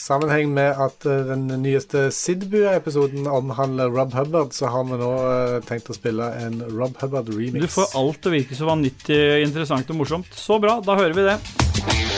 [0.01, 5.57] sammenheng med at eh, den nyeste Sidbua-episoden omhandler Rob Hubbard, så har vi nå eh,
[5.67, 7.61] tenkt å spille en Rob Hubbard-remix.
[7.61, 10.33] Du får alt til å virke så vanvittig interessant og morsomt.
[10.35, 12.10] Så bra, da hører vi det.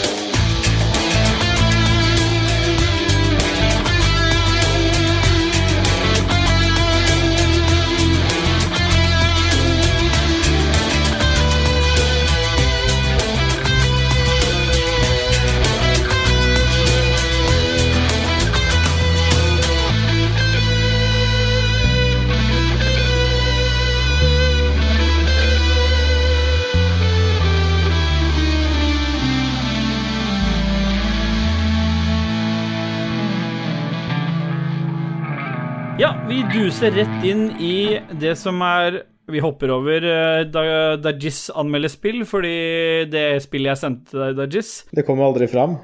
[36.53, 39.01] Duser rett inn i det som er
[39.31, 40.63] Vi hopper over uh, da
[40.99, 45.77] Dajis anmelder spill, fordi det spillet jeg sendte deg, Dajis, Det kommer aldri fram.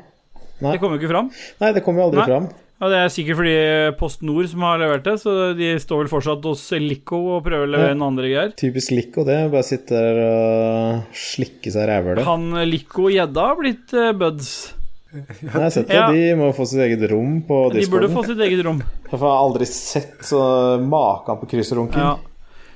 [0.60, 0.74] Nei.
[0.76, 1.30] det kommer jo ikke fram.
[1.62, 2.28] Nei, det kommer jo aldri Nei.
[2.28, 2.50] fram.
[2.80, 3.54] Ja, Det er sikkert fordi
[4.00, 7.64] Post Nord som har levert det, så de står vel fortsatt hos Lico og prøver
[7.68, 8.04] å levere Ja.
[8.10, 8.52] andre greier.
[8.60, 9.40] Typisk Lico, det.
[9.52, 12.24] Bare sitte der og slikke seg rævhølet.
[12.28, 14.52] Han Lico gjedda har blitt eh, buds.
[15.10, 15.98] Jeg har sett det.
[15.98, 16.08] Ja.
[16.14, 18.82] De må få sitt eget rom på De burde få sitt eget rom.
[19.10, 20.42] Jeg har aldri sett så
[20.84, 22.04] maken på kryssrunking.
[22.04, 22.18] Ja.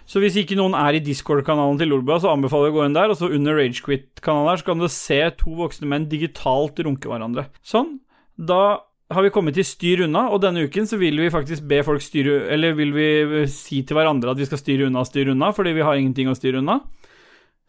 [0.09, 2.97] Så hvis ikke noen er i Discord-kanalen til Lolbua, så anbefaler jeg å gå inn
[2.97, 7.11] der, og så under Ragequit-kanalen der, så kan du se to voksne menn digitalt runke
[7.11, 7.45] hverandre.
[7.63, 8.01] Sånn.
[8.35, 8.81] Da
[9.13, 12.01] har vi kommet til styr unna, og denne uken så vil vi faktisk be folk
[12.01, 13.07] styre Eller vil vi
[13.51, 16.37] si til hverandre at vi skal styre unna styre unna, fordi vi har ingenting å
[16.37, 16.81] styre unna.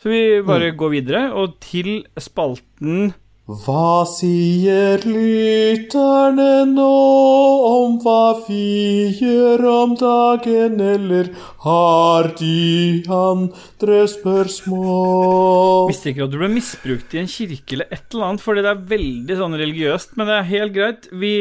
[0.03, 3.13] Så vi bare går videre, og til spalten
[3.45, 6.93] Hva sier lytterne nå
[7.69, 11.29] om hva vi gjør om dagen, eller
[11.67, 15.91] har de andre spørsmål?
[15.93, 18.81] Mistenker at du ble misbrukt i en kirke eller et eller annet, fordi det er
[18.95, 21.05] veldig sånn religiøst, men det er helt greit.
[21.13, 21.35] Vi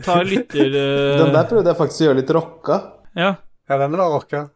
[0.00, 0.72] tar lytter...
[0.80, 2.80] eh, Den der prøvde jeg faktisk å gjøre litt rocka.
[3.12, 3.34] Ja.
[3.68, 4.46] Ja, den var rocka.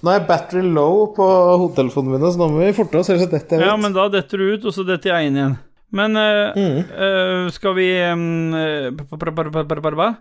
[0.00, 3.36] Nå er battery low på hodetelefonene mine, så nå må vi forte oss, ellers så
[3.36, 3.84] detter jeg ja, ut.
[3.84, 5.60] men da detter du ut, og så detter jeg inn igjen.
[5.94, 6.78] Men eh, Mm.
[6.90, 8.90] eh, skal vi um, eh,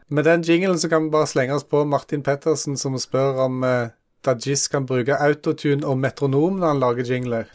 [0.09, 3.63] Med den jinglen så kan vi bare slenge oss på Martin Pettersen, som spør om
[4.23, 7.47] Dajis kan bruke autotune og metronom når han lager jingler.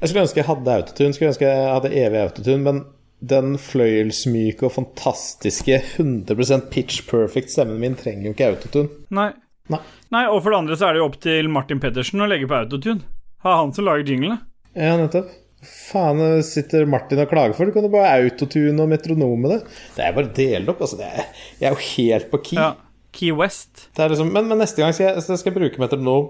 [0.00, 2.80] Jeg skulle ønske jeg hadde autotune, skulle ønske jeg hadde evig autotune, men
[3.18, 8.88] den fløyelsmyke og fantastiske 100% pitch perfect stemmen min trenger jo ikke autotune.
[9.10, 9.30] Nei.
[9.68, 9.80] Nei.
[10.14, 12.48] Nei, og for det andre så er det jo opp til Martin Pettersen å legge
[12.48, 13.02] på autotune.
[13.44, 14.38] Ha han som lager jinglene.
[14.78, 15.28] Ja, nettopp.
[15.62, 17.74] Faen, sitter Martin og klager for det?
[17.74, 19.62] Kan du bare autotune og metronome det.
[19.96, 21.00] Det er bare å dele opp, altså.
[21.00, 22.60] Det er, jeg er jo helt på key.
[22.60, 22.74] Ja.
[23.18, 23.88] Key West.
[23.96, 26.28] Det er liksom, men, men neste gang skal jeg, skal jeg bruke metronom.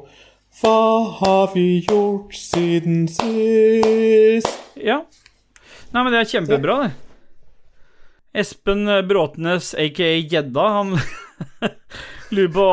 [0.60, 0.78] Hva
[1.18, 4.48] har vi gjort siden sist?
[4.80, 5.02] Ja.
[5.92, 6.94] Nei, men det er kjempebra, det.
[8.38, 10.94] Espen Bråtnes, aka Gjedda, han
[12.34, 12.66] lurer på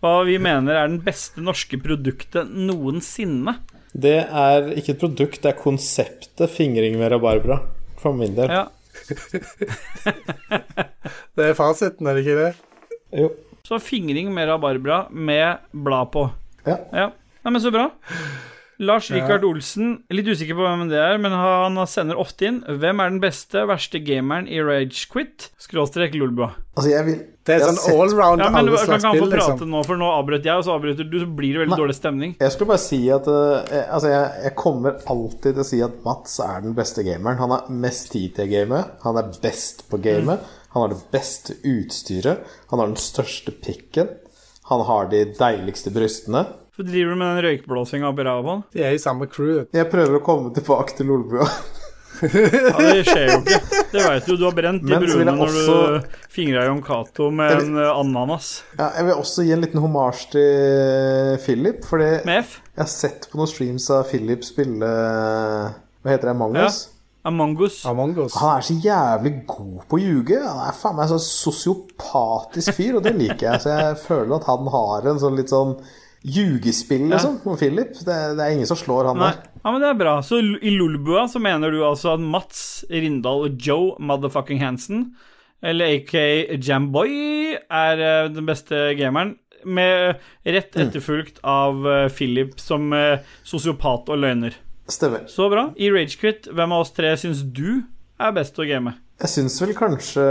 [0.00, 3.58] hva vi mener er den beste norske produktet noensinne.
[3.92, 7.60] Det er ikke et produkt, det er konseptet fingring med rabarbra.
[8.00, 8.50] For min del.
[8.50, 8.66] Ja.
[11.36, 12.50] Det er fasiten, er det ikke det?
[13.22, 13.30] Jo.
[13.66, 16.28] Så fingring med rabarbra med blad på.
[16.66, 16.76] Ja.
[16.92, 17.08] Ja,
[17.40, 17.86] Nei, men så bra.
[18.80, 22.62] Lars Rikard Olsen, litt usikker på hvem det er, men han sender ofte inn.
[22.64, 25.50] Hvem er den beste, verste gameren i Ragequit?
[25.60, 26.54] Skråstrek Lolbua.
[26.78, 29.26] Altså, jeg vil Det er sånn allround Ja, men alle kan slags ikke han få
[29.34, 29.72] prate liksom.
[29.74, 31.80] nå, for nå avbrøt jeg, og så avbryter du, så blir det veldig Nei.
[31.82, 32.32] dårlig stemning.
[32.40, 35.82] Jeg skulle bare si at uh, jeg, Altså, jeg, jeg kommer alltid til å si
[35.84, 37.40] at Mats er den beste gameren.
[37.42, 38.96] Han har mest tid til gamet.
[39.04, 40.48] Han er best på gamet.
[40.72, 42.48] Han har det beste utstyret.
[42.72, 44.08] Han har den største pikken.
[44.70, 46.46] Han har de deiligste brystene.
[46.80, 48.60] Så driver du med den røykblåsinga oppi ræva på han?
[48.72, 49.66] De er i samme crew.
[49.76, 51.44] Jeg prøver å komme tilbake til Lolbua.
[52.20, 53.58] Ja, det skjer jo ikke.
[53.92, 54.32] Det veit du.
[54.40, 57.28] Du har brent de bruene så vil brune jeg når også- du fingra Jon Cato
[57.32, 58.48] med en eh, ananas.
[58.78, 62.56] Ja, jeg vil også gi en liten homasj til Philip, fordi jeg Med F.
[62.80, 64.90] har sett på noen streams av Philip spille
[66.00, 66.36] Hva heter det?
[66.40, 66.60] Mangos?
[66.60, 66.66] Ja.
[66.72, 66.80] us?
[67.24, 67.78] Among us.
[67.84, 68.36] Among us.
[68.40, 70.38] Han er så jævlig god på å ljuge.
[70.40, 73.60] Han er faen meg en sånn sosiopatisk fyr, og det liker jeg.
[73.64, 75.74] Så jeg føler at han har en sånn litt sånn
[76.22, 77.94] ljugespill, liksom, om Philip.
[78.04, 79.30] Det, det er ingen som slår han Nei.
[79.32, 79.50] der.
[79.62, 80.14] Ja, men det er bra.
[80.24, 85.10] Så i Lolbua så mener du altså at Mats Rindal og Joe motherfucking Hansen,
[85.60, 87.12] eller aka Jamboy,
[87.56, 89.36] er eh, den beste gameren.
[89.64, 90.16] Med
[90.48, 94.56] rett etterfulgt av eh, Philip som eh, sosiopat og løgner.
[94.90, 95.26] Stemmer.
[95.28, 95.68] Så bra.
[95.76, 97.82] I Ragequit, hvem av oss tre syns du
[98.20, 98.96] er best å game?
[99.20, 100.22] Jeg syns vel kanskje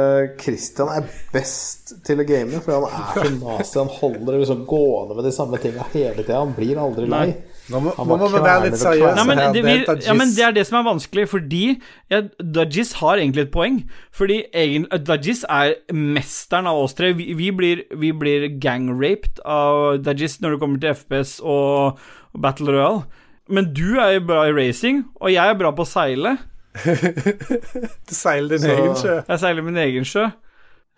[0.42, 3.76] Christian er best til å game, for han er så nazi.
[3.78, 6.40] Han holder liksom gående med de samme tinga hele tida.
[6.40, 7.28] Han blir aldri lei.
[7.30, 7.60] Nei.
[7.70, 9.14] Nå må, må man være litt seriøs.
[9.14, 9.76] Nei, men det, vi,
[10.08, 11.64] ja, men det er det som er vanskelig, fordi
[12.10, 13.80] ja, Dajis har egentlig et poeng.
[14.16, 17.14] Fordi egen, Dajis er mesteren av oss tre.
[17.18, 22.02] Vi, vi blir, vi blir gang-raped av Dajis når det kommer til FPS og,
[22.34, 23.06] og Battle Royale.
[23.54, 26.40] Men du er jo bra i racing, og jeg er bra på å seile.
[28.10, 29.16] Du seiler din Så- egen sjø.
[29.28, 30.28] Jeg seiler min egen sjø.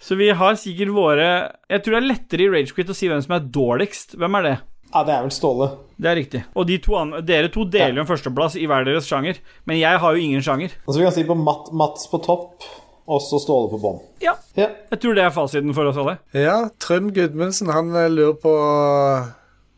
[0.01, 1.27] Så vi har sikkert våre
[1.69, 4.15] Jeg tror det er lettere i Ragequit å si hvem som er dårligst.
[4.17, 4.53] Hvem er det?
[4.91, 5.67] Ja, det er vel Ståle.
[6.01, 6.41] Det er riktig.
[6.57, 9.37] Og de to dere to deler jo en førsteplass i hver deres sjanger.
[9.69, 10.73] Men jeg har jo ingen sjanger.
[10.87, 12.65] Altså, vi kan si på Matt, Mats på topp,
[13.07, 14.01] og så Ståle på bånn.
[14.25, 14.67] Ja, Ja.
[14.91, 16.17] jeg tror det er fasiten for oss alle.
[16.35, 18.51] Ja, Trym Gudmundsen han eh, lurer på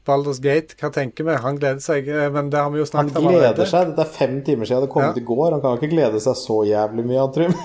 [0.05, 0.75] Balders Gate.
[0.81, 1.35] Hva tenker vi?
[1.45, 3.69] Han gleder seg, eh, men det har vi jo snakket om Han gleder allerede.
[3.71, 3.87] seg.
[3.93, 5.13] Dette er fem timer siden det kom Ja.
[5.15, 5.51] i går.
[5.51, 7.53] Han kan ikke glede seg så jævlig mye, Trym.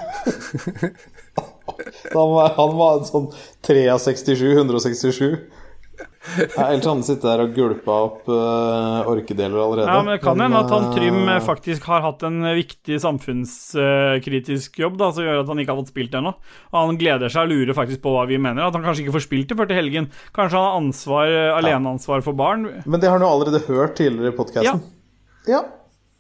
[2.15, 3.29] han, var, han var sånn
[3.63, 5.39] 63,
[6.19, 6.57] 167.
[6.59, 9.87] Ja, ellers hadde han sittet der og gulpa opp uh, orkedeler allerede.
[9.87, 12.99] Ja, men Det kan hende at han Trym eh, eh, faktisk har hatt en viktig
[13.03, 16.35] samfunnskritisk jobb da, som gjør at han ikke har fått spilt ennå.
[16.73, 18.67] Og han gleder seg og lurer faktisk på hva vi mener.
[18.67, 20.11] At han kanskje ikke får spilt det før til helgen.
[20.37, 22.69] Kanskje han har ansvar, eh, aleneansvar for barn.
[22.85, 24.85] Men det har han jo allerede hørt tidligere i podkasten.
[25.49, 25.65] Ja.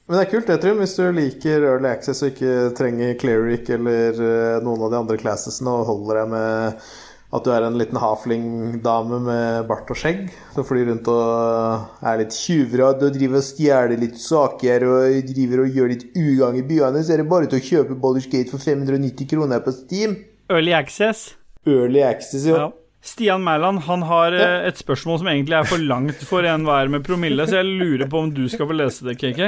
[0.08, 0.78] Men det er kult, det, Trym.
[0.80, 5.18] Hvis du liker Early Access og ikke trenger Cleric eller eh, noen av de andre
[5.20, 6.86] classesene, og holder deg med
[7.28, 12.22] at du er en liten hafling-dame med bart og skjegg som flyr rundt og er
[12.22, 16.64] litt tjuvrad og driver og stjeler litt saker og driver og gjør litt ugagn i
[16.70, 20.16] byene, så er det bare til å kjøpe Baldur's Gate for 590 kroner på Steam.
[20.48, 21.34] Early access.
[21.68, 22.56] Early Access, jo.
[22.56, 22.68] Ja.
[23.04, 24.48] Stian Mæland han har ja.
[24.68, 28.24] et spørsmål som egentlig er for langt for enhver med promille, så jeg lurer på
[28.24, 29.42] om du skal få lese det, KK.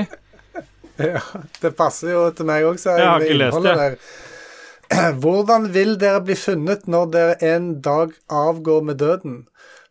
[1.00, 1.20] Ja,
[1.62, 3.76] det passer jo til meg òg, så Jeg har ikke lest det.
[3.78, 3.94] der.
[5.22, 9.44] Hvordan vil dere bli funnet når dere en dag avgår med døden?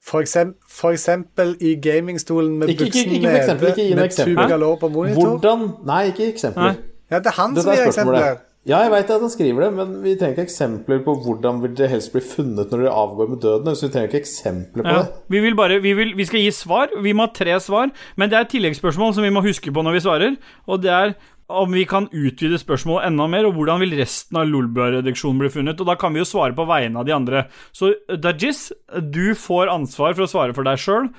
[0.10, 4.78] For, eksem for eksempel i gamingstolen med Ikke- buksen eksempel, noe med eksempel.
[4.80, 5.38] på monitor?
[5.38, 6.64] Hvordan Nei, ikke eksempler.
[6.64, 6.76] Nei.
[7.12, 8.38] Ja, det er han Dette som gir eksempler.
[8.68, 11.72] Ja, jeg veit at han skriver det, men vi trenger ikke eksempler på hvordan vil
[11.78, 13.76] dere helst bli funnet når dere avgår med døden.
[13.76, 14.97] Så vi trenger ikke eksempler på Ja.
[15.04, 15.14] det.
[15.30, 16.88] Vi vil bare vi, vil, vi skal gi svar.
[17.02, 19.82] Vi må ha tre svar, men det er et tilleggsspørsmål som vi må huske på
[19.84, 20.36] når vi svarer.
[20.68, 21.14] Og det er
[21.50, 25.80] om vi kan utvide spørsmålet enda mer, og hvordan vil resten av Lolbua-redaksjonen bli funnet?
[25.82, 27.45] Og da kan vi jo svare på vegne av de andre.
[27.76, 28.70] Så Dajis,
[29.02, 31.10] du får ansvar for å svare for deg sjøl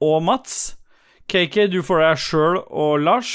[0.00, 0.60] og Mats.
[1.30, 3.34] KK, du får deg sjøl og Lars.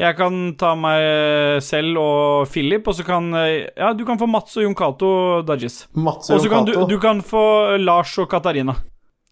[0.00, 4.56] Jeg kan ta meg selv og Philip, og så kan Ja, du kan få Mats
[4.56, 5.12] og Jon Cato
[5.46, 5.86] Dajis.
[5.92, 8.78] Mats Og så kan du, du kan få Lars og Katarina.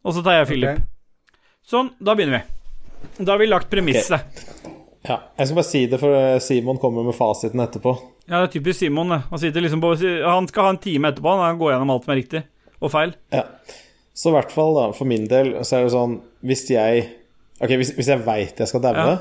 [0.04, 0.78] Og så tar jeg Philip.
[0.78, 1.38] Okay.
[1.66, 3.24] Sånn, da begynner vi.
[3.24, 4.69] Da har vi lagt premisset.
[5.08, 7.94] Ja, jeg skal bare si det, for eh, Simon kommer med fasiten etterpå.
[8.28, 9.10] Ja, det er typisk Simon.
[9.10, 9.94] Han, liksom på,
[10.26, 11.36] han skal ha en time etterpå.
[11.40, 12.42] Han går gjennom alt som er riktig
[12.80, 13.14] og feil.
[13.34, 13.46] Ja.
[14.14, 17.06] Så i hvert fall, da, for min del, så er det sånn Hvis jeg
[17.60, 19.16] Ok, hvis, hvis jeg veit jeg skal daue, Ja.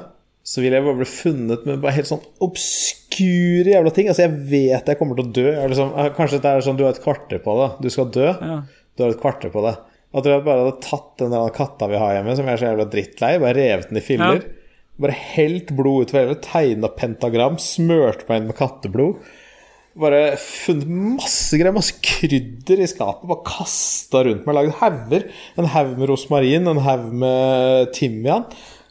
[0.48, 4.08] så vil jeg bare bli funnet med bare helt sånn obskure jævla ting.
[4.08, 5.48] Altså, jeg vet jeg kommer til å dø.
[5.74, 7.82] Liksom, eh, kanskje det er sånn du har et kvarter på deg.
[7.84, 8.30] Du skal dø.
[8.32, 8.62] Ja.
[8.96, 9.82] Du har et kvarter på deg.
[10.16, 12.70] At jeg bare hadde tatt den der katta vi har hjemme, som jeg er så
[12.72, 14.42] jævla drittlei, bare revet den i filler.
[15.00, 19.22] Bare helt blod utover hele, tegna pentagram, smørt meg inn med katteblod.
[20.00, 23.26] Bare funnet masse greier, masse krydder i skapet.
[23.28, 24.56] Bare kasta rundt meg.
[24.58, 25.26] Lagd hauger.
[25.60, 28.46] En haug med rosmarin, en haug med timian.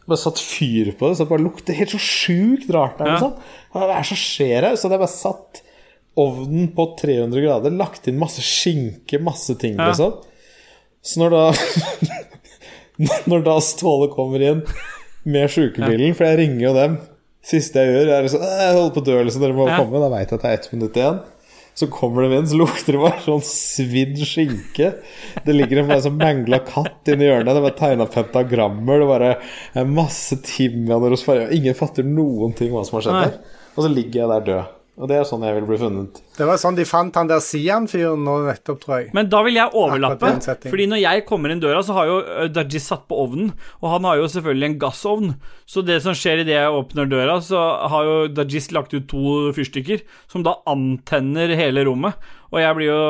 [0.08, 3.12] Bare satt fyr på det, så det bare lukter helt så sjukt rart der.
[3.12, 3.16] Ja.
[3.18, 3.32] Liksom.
[3.76, 4.76] Er det som skjer her?
[4.80, 5.62] Så hadde jeg bare satt
[6.18, 9.90] ovnen på 300 grader, lagt inn masse skinke, masse ting, Ja.
[9.92, 10.16] liksom.
[11.04, 11.42] Så når da
[13.30, 14.64] Når da Ståle kommer inn
[15.28, 16.98] med sjukebilen, for jeg ringer jo dem
[17.48, 19.76] Siste jeg gjør, er sånn Jeg holder på å dø, liksom, dere må Ja.
[19.78, 20.00] komme.
[20.02, 21.20] Da veit jeg at det er ett minutt igjen.
[21.78, 24.88] Så kommer de inn, så lukter det bare sånn svidd skinke.
[25.46, 27.54] Det ligger en sånn mangla katt inni hjørnet.
[27.54, 28.98] Det er tegna pentagrammer.
[28.98, 29.30] Det bare
[29.78, 31.52] er masse timianer og.
[31.54, 33.38] Ingen fatter noen ting hva som har skjedd der.
[33.76, 34.74] Og så ligger jeg der død.
[34.98, 36.16] Og det er sånn jeg vil bli funnet.
[36.34, 39.12] Det var sånn de fant han der Sian-fyren nå nettopp, tror jeg.
[39.14, 40.32] Men da vil jeg overlappe.
[40.66, 43.52] Fordi når jeg kommer inn døra, så har jo uh, Dajis satt på ovnen.
[43.78, 45.32] Og han har jo selvfølgelig en gassovn.
[45.70, 47.62] Så det som skjer idet jeg åpner døra, så
[47.94, 52.18] har jo Dajis lagt ut to fyrstikker som da antenner hele rommet.
[52.50, 53.02] Og jeg blir jo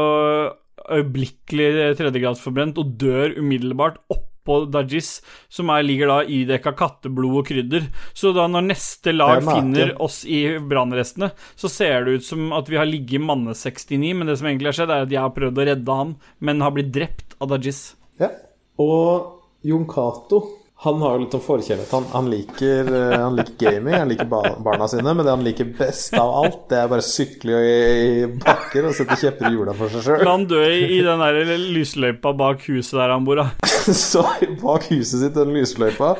[0.89, 7.49] øyeblikkelig tredjegradsforbrent og dør umiddelbart oppå oppå Dajis, som er, ligger da idekka katteblod og
[7.49, 7.89] krydder.
[8.17, 12.53] Så da når neste lag er finner oss i brannrestene, så ser det ut som
[12.57, 15.23] at vi har ligget manne 69, men det som egentlig har skjedd, er at jeg
[15.23, 17.83] har prøvd å redde han, men har blitt drept av Dajis.
[18.21, 18.33] Ja.
[18.79, 19.35] Og
[19.67, 20.45] Jon Cato
[20.81, 21.91] han har jo litt om forkjærlighet.
[21.91, 25.73] Han, han, liker, eh, han liker gaming, han liker barna sine, men det han liker
[25.75, 27.73] best av alt, det er bare sykle i,
[28.21, 30.23] i bakker og sette kjepper i hjula for seg sjøl.
[30.23, 33.75] La han dø i, i den der lysløypa bak huset der han bor, da.
[34.09, 34.23] Så
[34.61, 36.15] bak huset sitt, den lysløypa,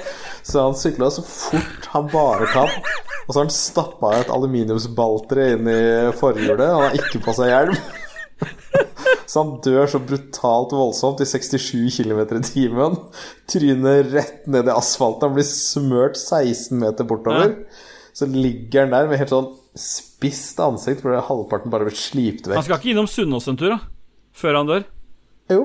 [0.47, 2.71] så han sykla så fort han bare kan.
[3.27, 5.81] Og så har han stappa et aluminiumsbaltre inn i
[6.17, 6.63] forhjulet.
[6.65, 7.77] Han har ikke på seg hjelm.
[9.29, 12.95] Så han dør så brutalt voldsomt i 67 km i timen.
[13.51, 15.29] Tryner rett ned i asfalten.
[15.29, 17.53] Han blir smørt 16 meter bortover.
[18.17, 22.65] Så ligger han der med helt sånn spisst ansikt fordi halvparten bare blir slipt Han
[22.65, 23.79] skal ikke innom Sunnaas en tur, da?
[24.39, 24.89] Før han dør?
[25.53, 25.61] Jo,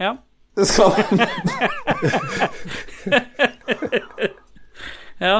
[0.00, 0.16] Ja.
[0.60, 1.20] Det skal han.
[5.26, 5.38] ja.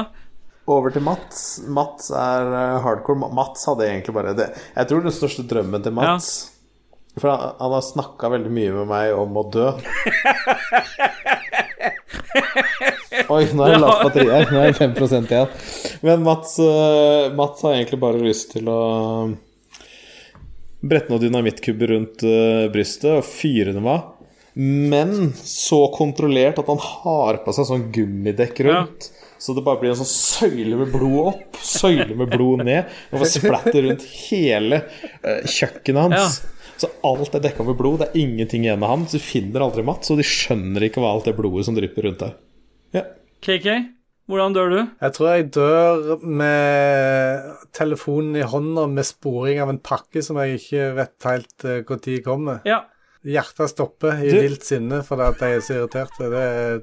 [0.71, 1.61] Over til Mats.
[1.67, 3.29] Mats er eh, hardcore.
[3.35, 4.49] Mats hadde egentlig bare det.
[4.75, 6.29] Jeg tror den største drømmen til Mats
[7.17, 9.67] For han, han har snakka veldig mye med meg om å dø.
[13.31, 14.49] Oi, nå er det lavt batteri her.
[14.51, 14.91] Nå er det 5
[15.21, 15.49] igjen.
[16.05, 18.81] Men Mats, eh, Mats har egentlig bare lyst til å
[20.81, 24.20] brette noen dynamittkubber rundt eh, brystet og fyre dem av.
[24.53, 29.11] Men så kontrollert at han har på seg sånn gummidekk rundt.
[29.41, 32.91] Så det bare blir en sånn søyle med blod opp, søyle med blod ned.
[33.09, 34.83] Og bare splatter rundt hele
[35.23, 36.41] eh, kjøkkenet hans.
[36.81, 38.01] Så alt er dekka med blod.
[38.01, 39.07] Det er ingenting igjen av ham.
[39.09, 42.07] Så de finner aldri Mats, og de skjønner ikke hva alt det blodet som drypper
[42.07, 42.37] rundt der.
[42.97, 43.03] Ja.
[43.41, 43.67] KK,
[44.29, 44.79] hvordan dør du?
[45.01, 50.61] Jeg tror jeg dør med telefonen i hånda med sporing av en pakke som jeg
[50.61, 52.61] ikke vet helt uh, når kommer.
[52.67, 52.83] Ja.
[53.25, 56.15] Hjertet stopper i Du- vilt sinne fordi at jeg er så irritert.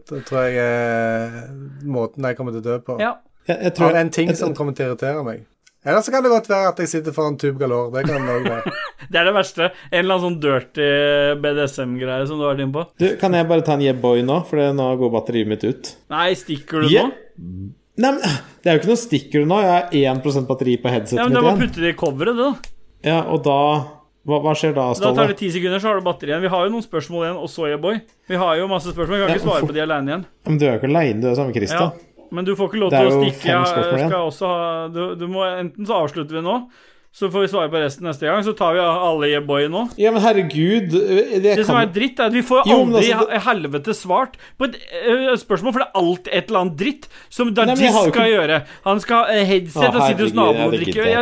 [0.09, 1.49] Det tror jeg er
[1.85, 2.99] måten jeg kommer til å dø på.
[3.01, 3.15] ja.
[3.49, 5.47] Jeg, jeg tror Av en ting jeg- som kommer til å irritere meg.
[5.87, 7.91] Eller så kan det godt være at jeg sitter foran Tube Galore.
[7.95, 8.73] Det kan det være.
[9.11, 9.71] Det er det verste.
[9.91, 10.89] En eller annen sånn dirty
[11.41, 12.83] BDSM-greie som du har vært inne på.
[12.99, 14.43] Du, kan jeg bare ta en yeah boy nå?
[14.51, 15.95] For nå går batteriet mitt ut.
[16.13, 17.09] Nei, stikker du Yeah.
[17.09, 17.73] nå?
[17.99, 19.61] Nei, men Det er jo ikke noe stikker du nå.
[19.63, 19.71] Jeg
[20.05, 22.53] har 1% batteri på headsetet Ja, men Du må putte det i coveret, du, da.
[23.09, 23.59] Ja, og da
[24.29, 26.45] hva, hva skjer da, Da tar det ti sekunder, så har du batteri igjen.
[26.45, 27.97] Vi har jo noen spørsmål igjen, og så boy
[28.29, 29.17] Vi har jo masse spørsmål.
[29.17, 30.27] Vi kan ikke svare svare på de alene igjen.
[30.49, 31.89] Men du er jo ikke aleine, du er sammen med Ja.
[32.31, 34.21] Men du får ikke lov til å stikke.
[34.21, 34.61] Også ha
[34.93, 36.59] du, du må, Enten så avslutter vi nå,
[37.19, 38.45] så får vi svare på resten neste gang.
[38.45, 39.87] Så tar vi alle Yeboy boy nå.
[39.97, 43.31] Ja, men herregud Det, Det som er dritt, er at vi får Jo, aldri altså,
[43.33, 44.77] i helvete svart på et
[45.09, 48.63] øh, spørsmål, for det er alltid et eller annet dritt som Dajis skal ikke- gjøre.
[48.85, 51.13] Han skal ha eh, headset Å, og sitte hos naboen og drikke.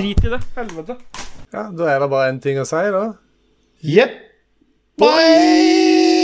[0.00, 0.44] drit i det.
[0.56, 1.00] Helvete.
[1.52, 3.04] Ja, Da er det bare én ting å si, da.
[3.82, 4.18] Jepp.
[4.98, 6.15] Bye!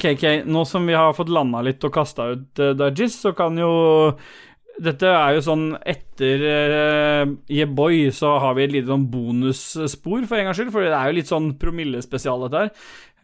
[0.00, 3.56] KK, nå som vi har fått landa litt og kasta ut uh, Dajis, så kan
[3.58, 3.70] jo
[4.76, 10.36] Dette er jo sånn etter uh, Yeboy så har vi et lite sånn bonusspor for
[10.36, 10.72] en gangs skyld.
[10.74, 12.72] For det er jo litt sånn promillespesial, dette her.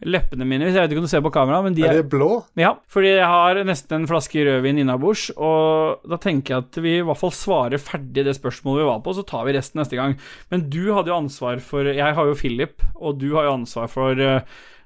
[0.03, 2.41] Leppene mine, jeg vet ikke om du ser på kamera, men de Er er blå?
[2.59, 6.95] Ja, fordi jeg har nesten en flaske rødvin innabords, og da tenker jeg at vi
[6.97, 9.99] i hvert fall svarer ferdig det spørsmålet vi var på, så tar vi resten neste
[9.99, 10.17] gang.
[10.51, 13.87] Men du hadde jo ansvar for Jeg har jo Philip, og du har jo ansvar
[13.93, 14.41] for eh,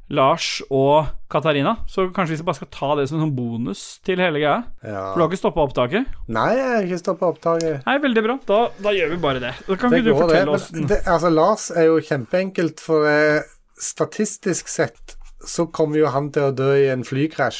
[0.09, 4.21] Lars og Katarina, så kanskje vi bare skal ta det som en sånn bonus til
[4.23, 4.61] hele greia?
[4.85, 5.01] Ja.
[5.11, 6.07] For du har ikke stoppa opptaket?
[6.31, 7.81] Nei, jeg har ikke stoppa opptaket.
[7.85, 8.37] Nei, veldig bra.
[8.47, 9.51] Da, da gjør vi bare det.
[9.67, 13.41] Da kan Det ikke du fortelle oss det, altså, Lars er jo kjempeenkelt, for eh,
[13.83, 17.59] statistisk sett så kommer jo han til å dø i en flykrasj.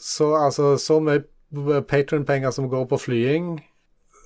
[0.00, 1.26] Så altså, så mye
[1.90, 3.50] patronpenger som går på flying,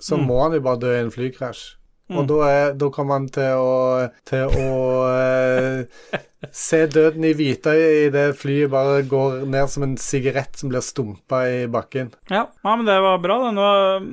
[0.00, 0.26] så Mm.
[0.28, 1.77] må han jo bare dø i en flykrasj.
[2.08, 2.26] Og Mm.
[2.30, 4.68] da, er, da kommer han til å, til å
[5.12, 6.20] eh,
[6.54, 10.80] se døden i hvite i det flyet bare går ned som en sigarett som blir
[10.80, 12.08] stumpa i bakken.
[12.32, 13.36] Ja, ja, men det var bra.
[13.44, 13.66] Det, Nå,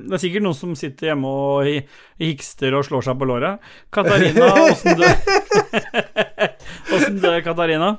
[0.09, 1.85] det er sikkert noen som sitter hjemme og hi-
[2.19, 3.63] hikster og slår seg på låret.
[3.95, 5.15] Katarina, åssen dør
[6.95, 7.93] Åssen dør Katarina?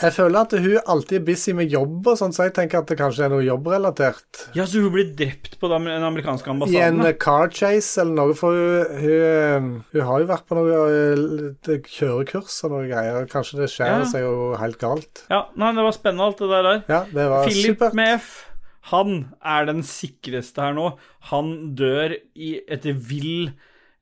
[0.00, 2.88] Jeg føler at hun alltid er busy med jobb og sånn, så jeg tenker at
[2.88, 4.42] det kanskje er noe jobbrelatert.
[4.56, 7.00] Ja, så hun blir drept på den amerikanske ambassaden?
[7.02, 10.82] I en car chase eller noe, for hun, hun, hun har jo vært på noe
[10.90, 13.28] eh, kjørekurs og noe greier.
[13.30, 14.10] Kanskje det skjærer Ja.
[14.12, 15.24] seg jo helt galt.
[15.30, 16.84] Ja, nei, det var spennende alt det der der.
[16.88, 17.94] Ja, det var Philip supert.
[18.00, 18.30] med F,
[18.94, 20.94] han er den sikreste her nå.
[21.30, 23.50] Han dør i, etter vill,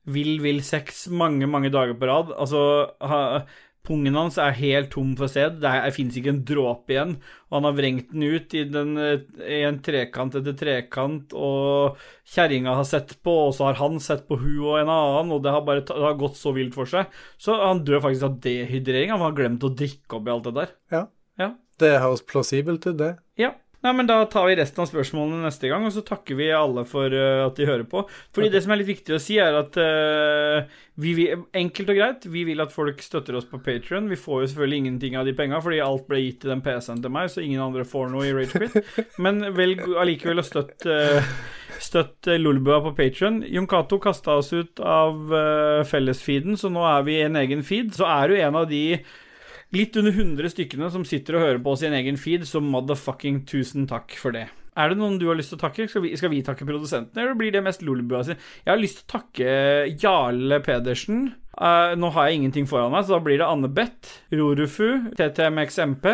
[0.09, 2.31] vill, vill sex mange, mange dager på rad.
[2.39, 2.61] Altså,
[3.03, 3.41] ha,
[3.87, 5.59] pungen hans er helt tom for sæd.
[5.63, 7.13] Det det fins ikke en dråpe igjen.
[7.49, 11.97] Og han har vrengt den ut i, den, eh, i en trekant etter trekant, og
[12.29, 15.41] kjerringa har sett på, og så har han sett på hun og en annen, og
[15.45, 17.09] det har bare det har gått så vilt for seg.
[17.41, 19.15] Så han dør faktisk av dehydrering.
[19.15, 20.75] Han har glemt å drikke opp i alt det der.
[20.93, 21.07] Ja.
[21.39, 21.53] Ja.
[21.79, 23.13] Det høres plausibelt ut, det.
[23.39, 23.53] Ja.
[23.79, 26.83] Nei, men Da tar vi resten av spørsmålene neste gang, og så takker vi alle
[26.87, 28.03] for uh, at de hører på.
[28.35, 30.67] Fordi det som er litt viktig å si, er at uh,
[30.99, 34.09] vi enkelt og greit, vi vil at folk støtter oss på Patrion.
[34.11, 37.05] Vi får jo selvfølgelig ingenting av de penga, fordi alt ble gitt til den PC-en
[37.05, 38.75] til meg, så ingen andre får noe i Ragequit.
[39.23, 41.31] Men velg allikevel å støtte uh,
[41.79, 43.39] Støtt Lolbua på Patrion.
[43.47, 47.63] Jon Cato kasta oss ut av uh, fellesfeeden, så nå er vi i en egen
[47.63, 47.93] feed.
[47.95, 48.83] Så er du en av de
[49.75, 53.87] litt under 100 stykkene som sitter og hører på en egen feed, så motherfucking tusen
[53.89, 54.47] takk for det.
[54.79, 55.89] Er det noen du har lyst til å takke?
[55.91, 58.39] Skal vi, skal vi takke produsentene, eller blir det mest Lolebua sin?
[58.63, 59.49] Jeg har lyst til å takke
[59.99, 61.25] Jarle Pedersen.
[61.59, 66.07] Uh, nå har jeg ingenting foran meg, så da blir det Anne Beth, Rorufu, TTMXMP,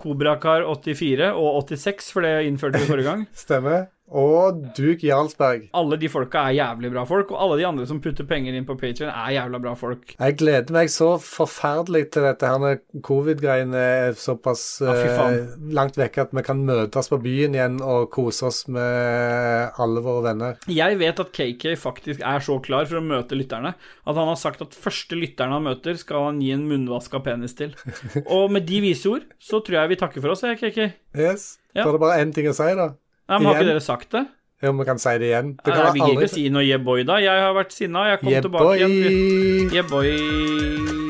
[0.00, 3.28] Kobrakar84 og 86, for det innførte vi forrige gang.
[3.44, 3.88] Stemmer.
[4.08, 5.68] Og Duke Jarlsberg.
[5.76, 8.66] Alle de folka er jævlig bra folk, og alle de andre som putter penger inn
[8.68, 10.14] på Patreon er jævla bra folk.
[10.16, 14.94] Jeg gleder meg så forferdelig til dette her covid-greiene er såpass Ja,
[15.28, 20.04] eh, langt vekke at vi kan møtes på byen igjen og kose oss med alle
[20.04, 20.58] våre venner.
[20.72, 24.40] Jeg vet at KK faktisk er så klar for å møte lytterne at han har
[24.40, 27.74] sagt at første lytteren han møter, skal han gi en munnvaska penis til.
[28.38, 30.88] Og med de vise ord så tror jeg vi takker for oss, jeg, KK.
[31.18, 31.50] Yes.
[31.74, 31.84] Ja.
[31.84, 32.92] Da er det bare én ting å si, da.
[33.28, 34.24] Nei, men Har ikke dere sagt det?
[34.62, 35.52] Jo, vi kan si det igjen.
[35.62, 37.18] Det Nei, vi gir aldri ikke si noe yeah boy, da.
[37.22, 38.96] Jeg har vært sinna, jeg kom Yeah, tilbake igjen.
[38.98, 39.74] boy.
[39.76, 40.10] Yeah boy.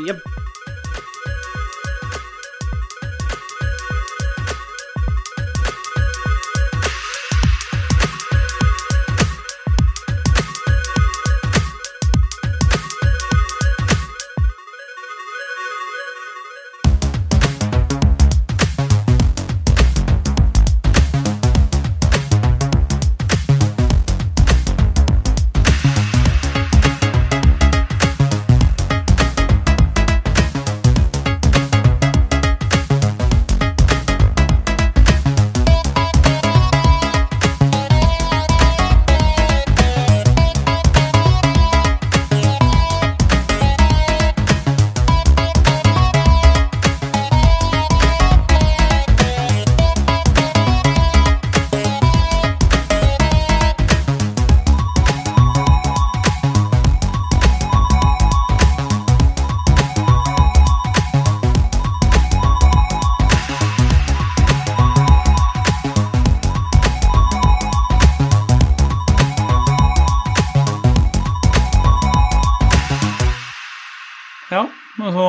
[0.08, 0.47] Yep.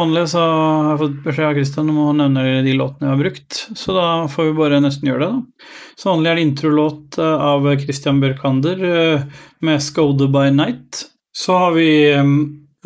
[0.10, 3.22] Vanlig så har jeg fått beskjed av Christian om å nevne de låtene jeg har
[3.22, 5.70] brukt, så da får vi bare nesten gjøre det, da.
[6.00, 9.28] Som vanlig er det introlåt eh, av Christian Børkander eh,
[9.62, 11.06] med 'Skode by Night'.
[11.36, 12.34] Så har vi eh,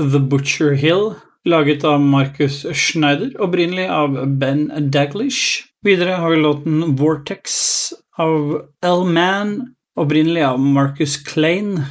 [0.01, 1.13] The Butcher Hill,
[1.45, 5.63] laget av Marcus Schneider, opprinnelig av Ben Daglish.
[5.85, 11.83] Videre har vi låten 'Vortex' av L-Man, opprinnelig av Marcus Klein.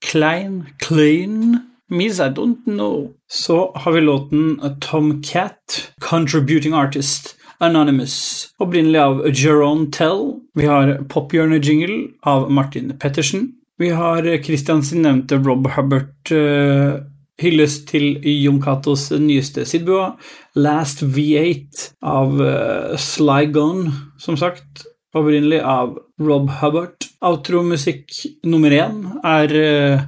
[0.00, 1.69] Klein Klein
[2.20, 3.10] I don't know.
[3.28, 10.40] Så har vi låten Tom Cat, Contributing Artist, Anonymous, opprinnelig av Jerome Tell.
[10.54, 13.52] Vi har Pophjørnet-jingle av Martin Pettersen.
[13.78, 17.00] Vi har Christians nevnte Rob Hubbard Uh,
[17.40, 20.12] hyllest til Jon Catos nyeste Sidbua.
[20.60, 23.48] Last V8 av uh, Sly
[24.20, 24.84] som sagt.
[25.16, 27.08] Opprinnelig av Rob Hubbard.
[27.20, 28.12] Outromusikk
[28.44, 30.04] nummer én er uh,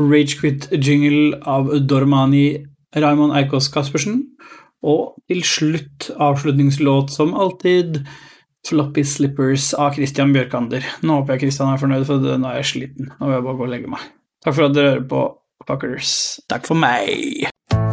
[0.00, 2.46] Ragequit-jingle av Dormani
[2.96, 4.22] Raymond Eikås Caspersen.
[4.86, 8.02] Og til slutt avslutningslåt som alltid
[8.66, 10.84] Floppy Slippers av Christian Bjørkander.
[11.06, 13.10] Nå håper jeg Christian er fornøyd, for nå er jeg sliten.
[13.18, 14.06] Nå vil jeg bare gå og legge meg.
[14.44, 15.26] Takk for at dere hører på,
[15.66, 16.16] fuckers.
[16.50, 17.46] Takk for meg.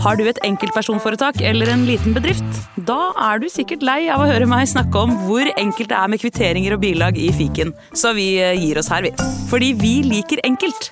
[0.03, 2.57] Har du et enkeltpersonforetak eller en liten bedrift?
[2.89, 6.11] Da er du sikkert lei av å høre meg snakke om hvor enkelt det er
[6.11, 9.13] med kvitteringer og bilag i fiken, så vi eh, gir oss her, vi.
[9.51, 10.91] Fordi vi liker enkelt.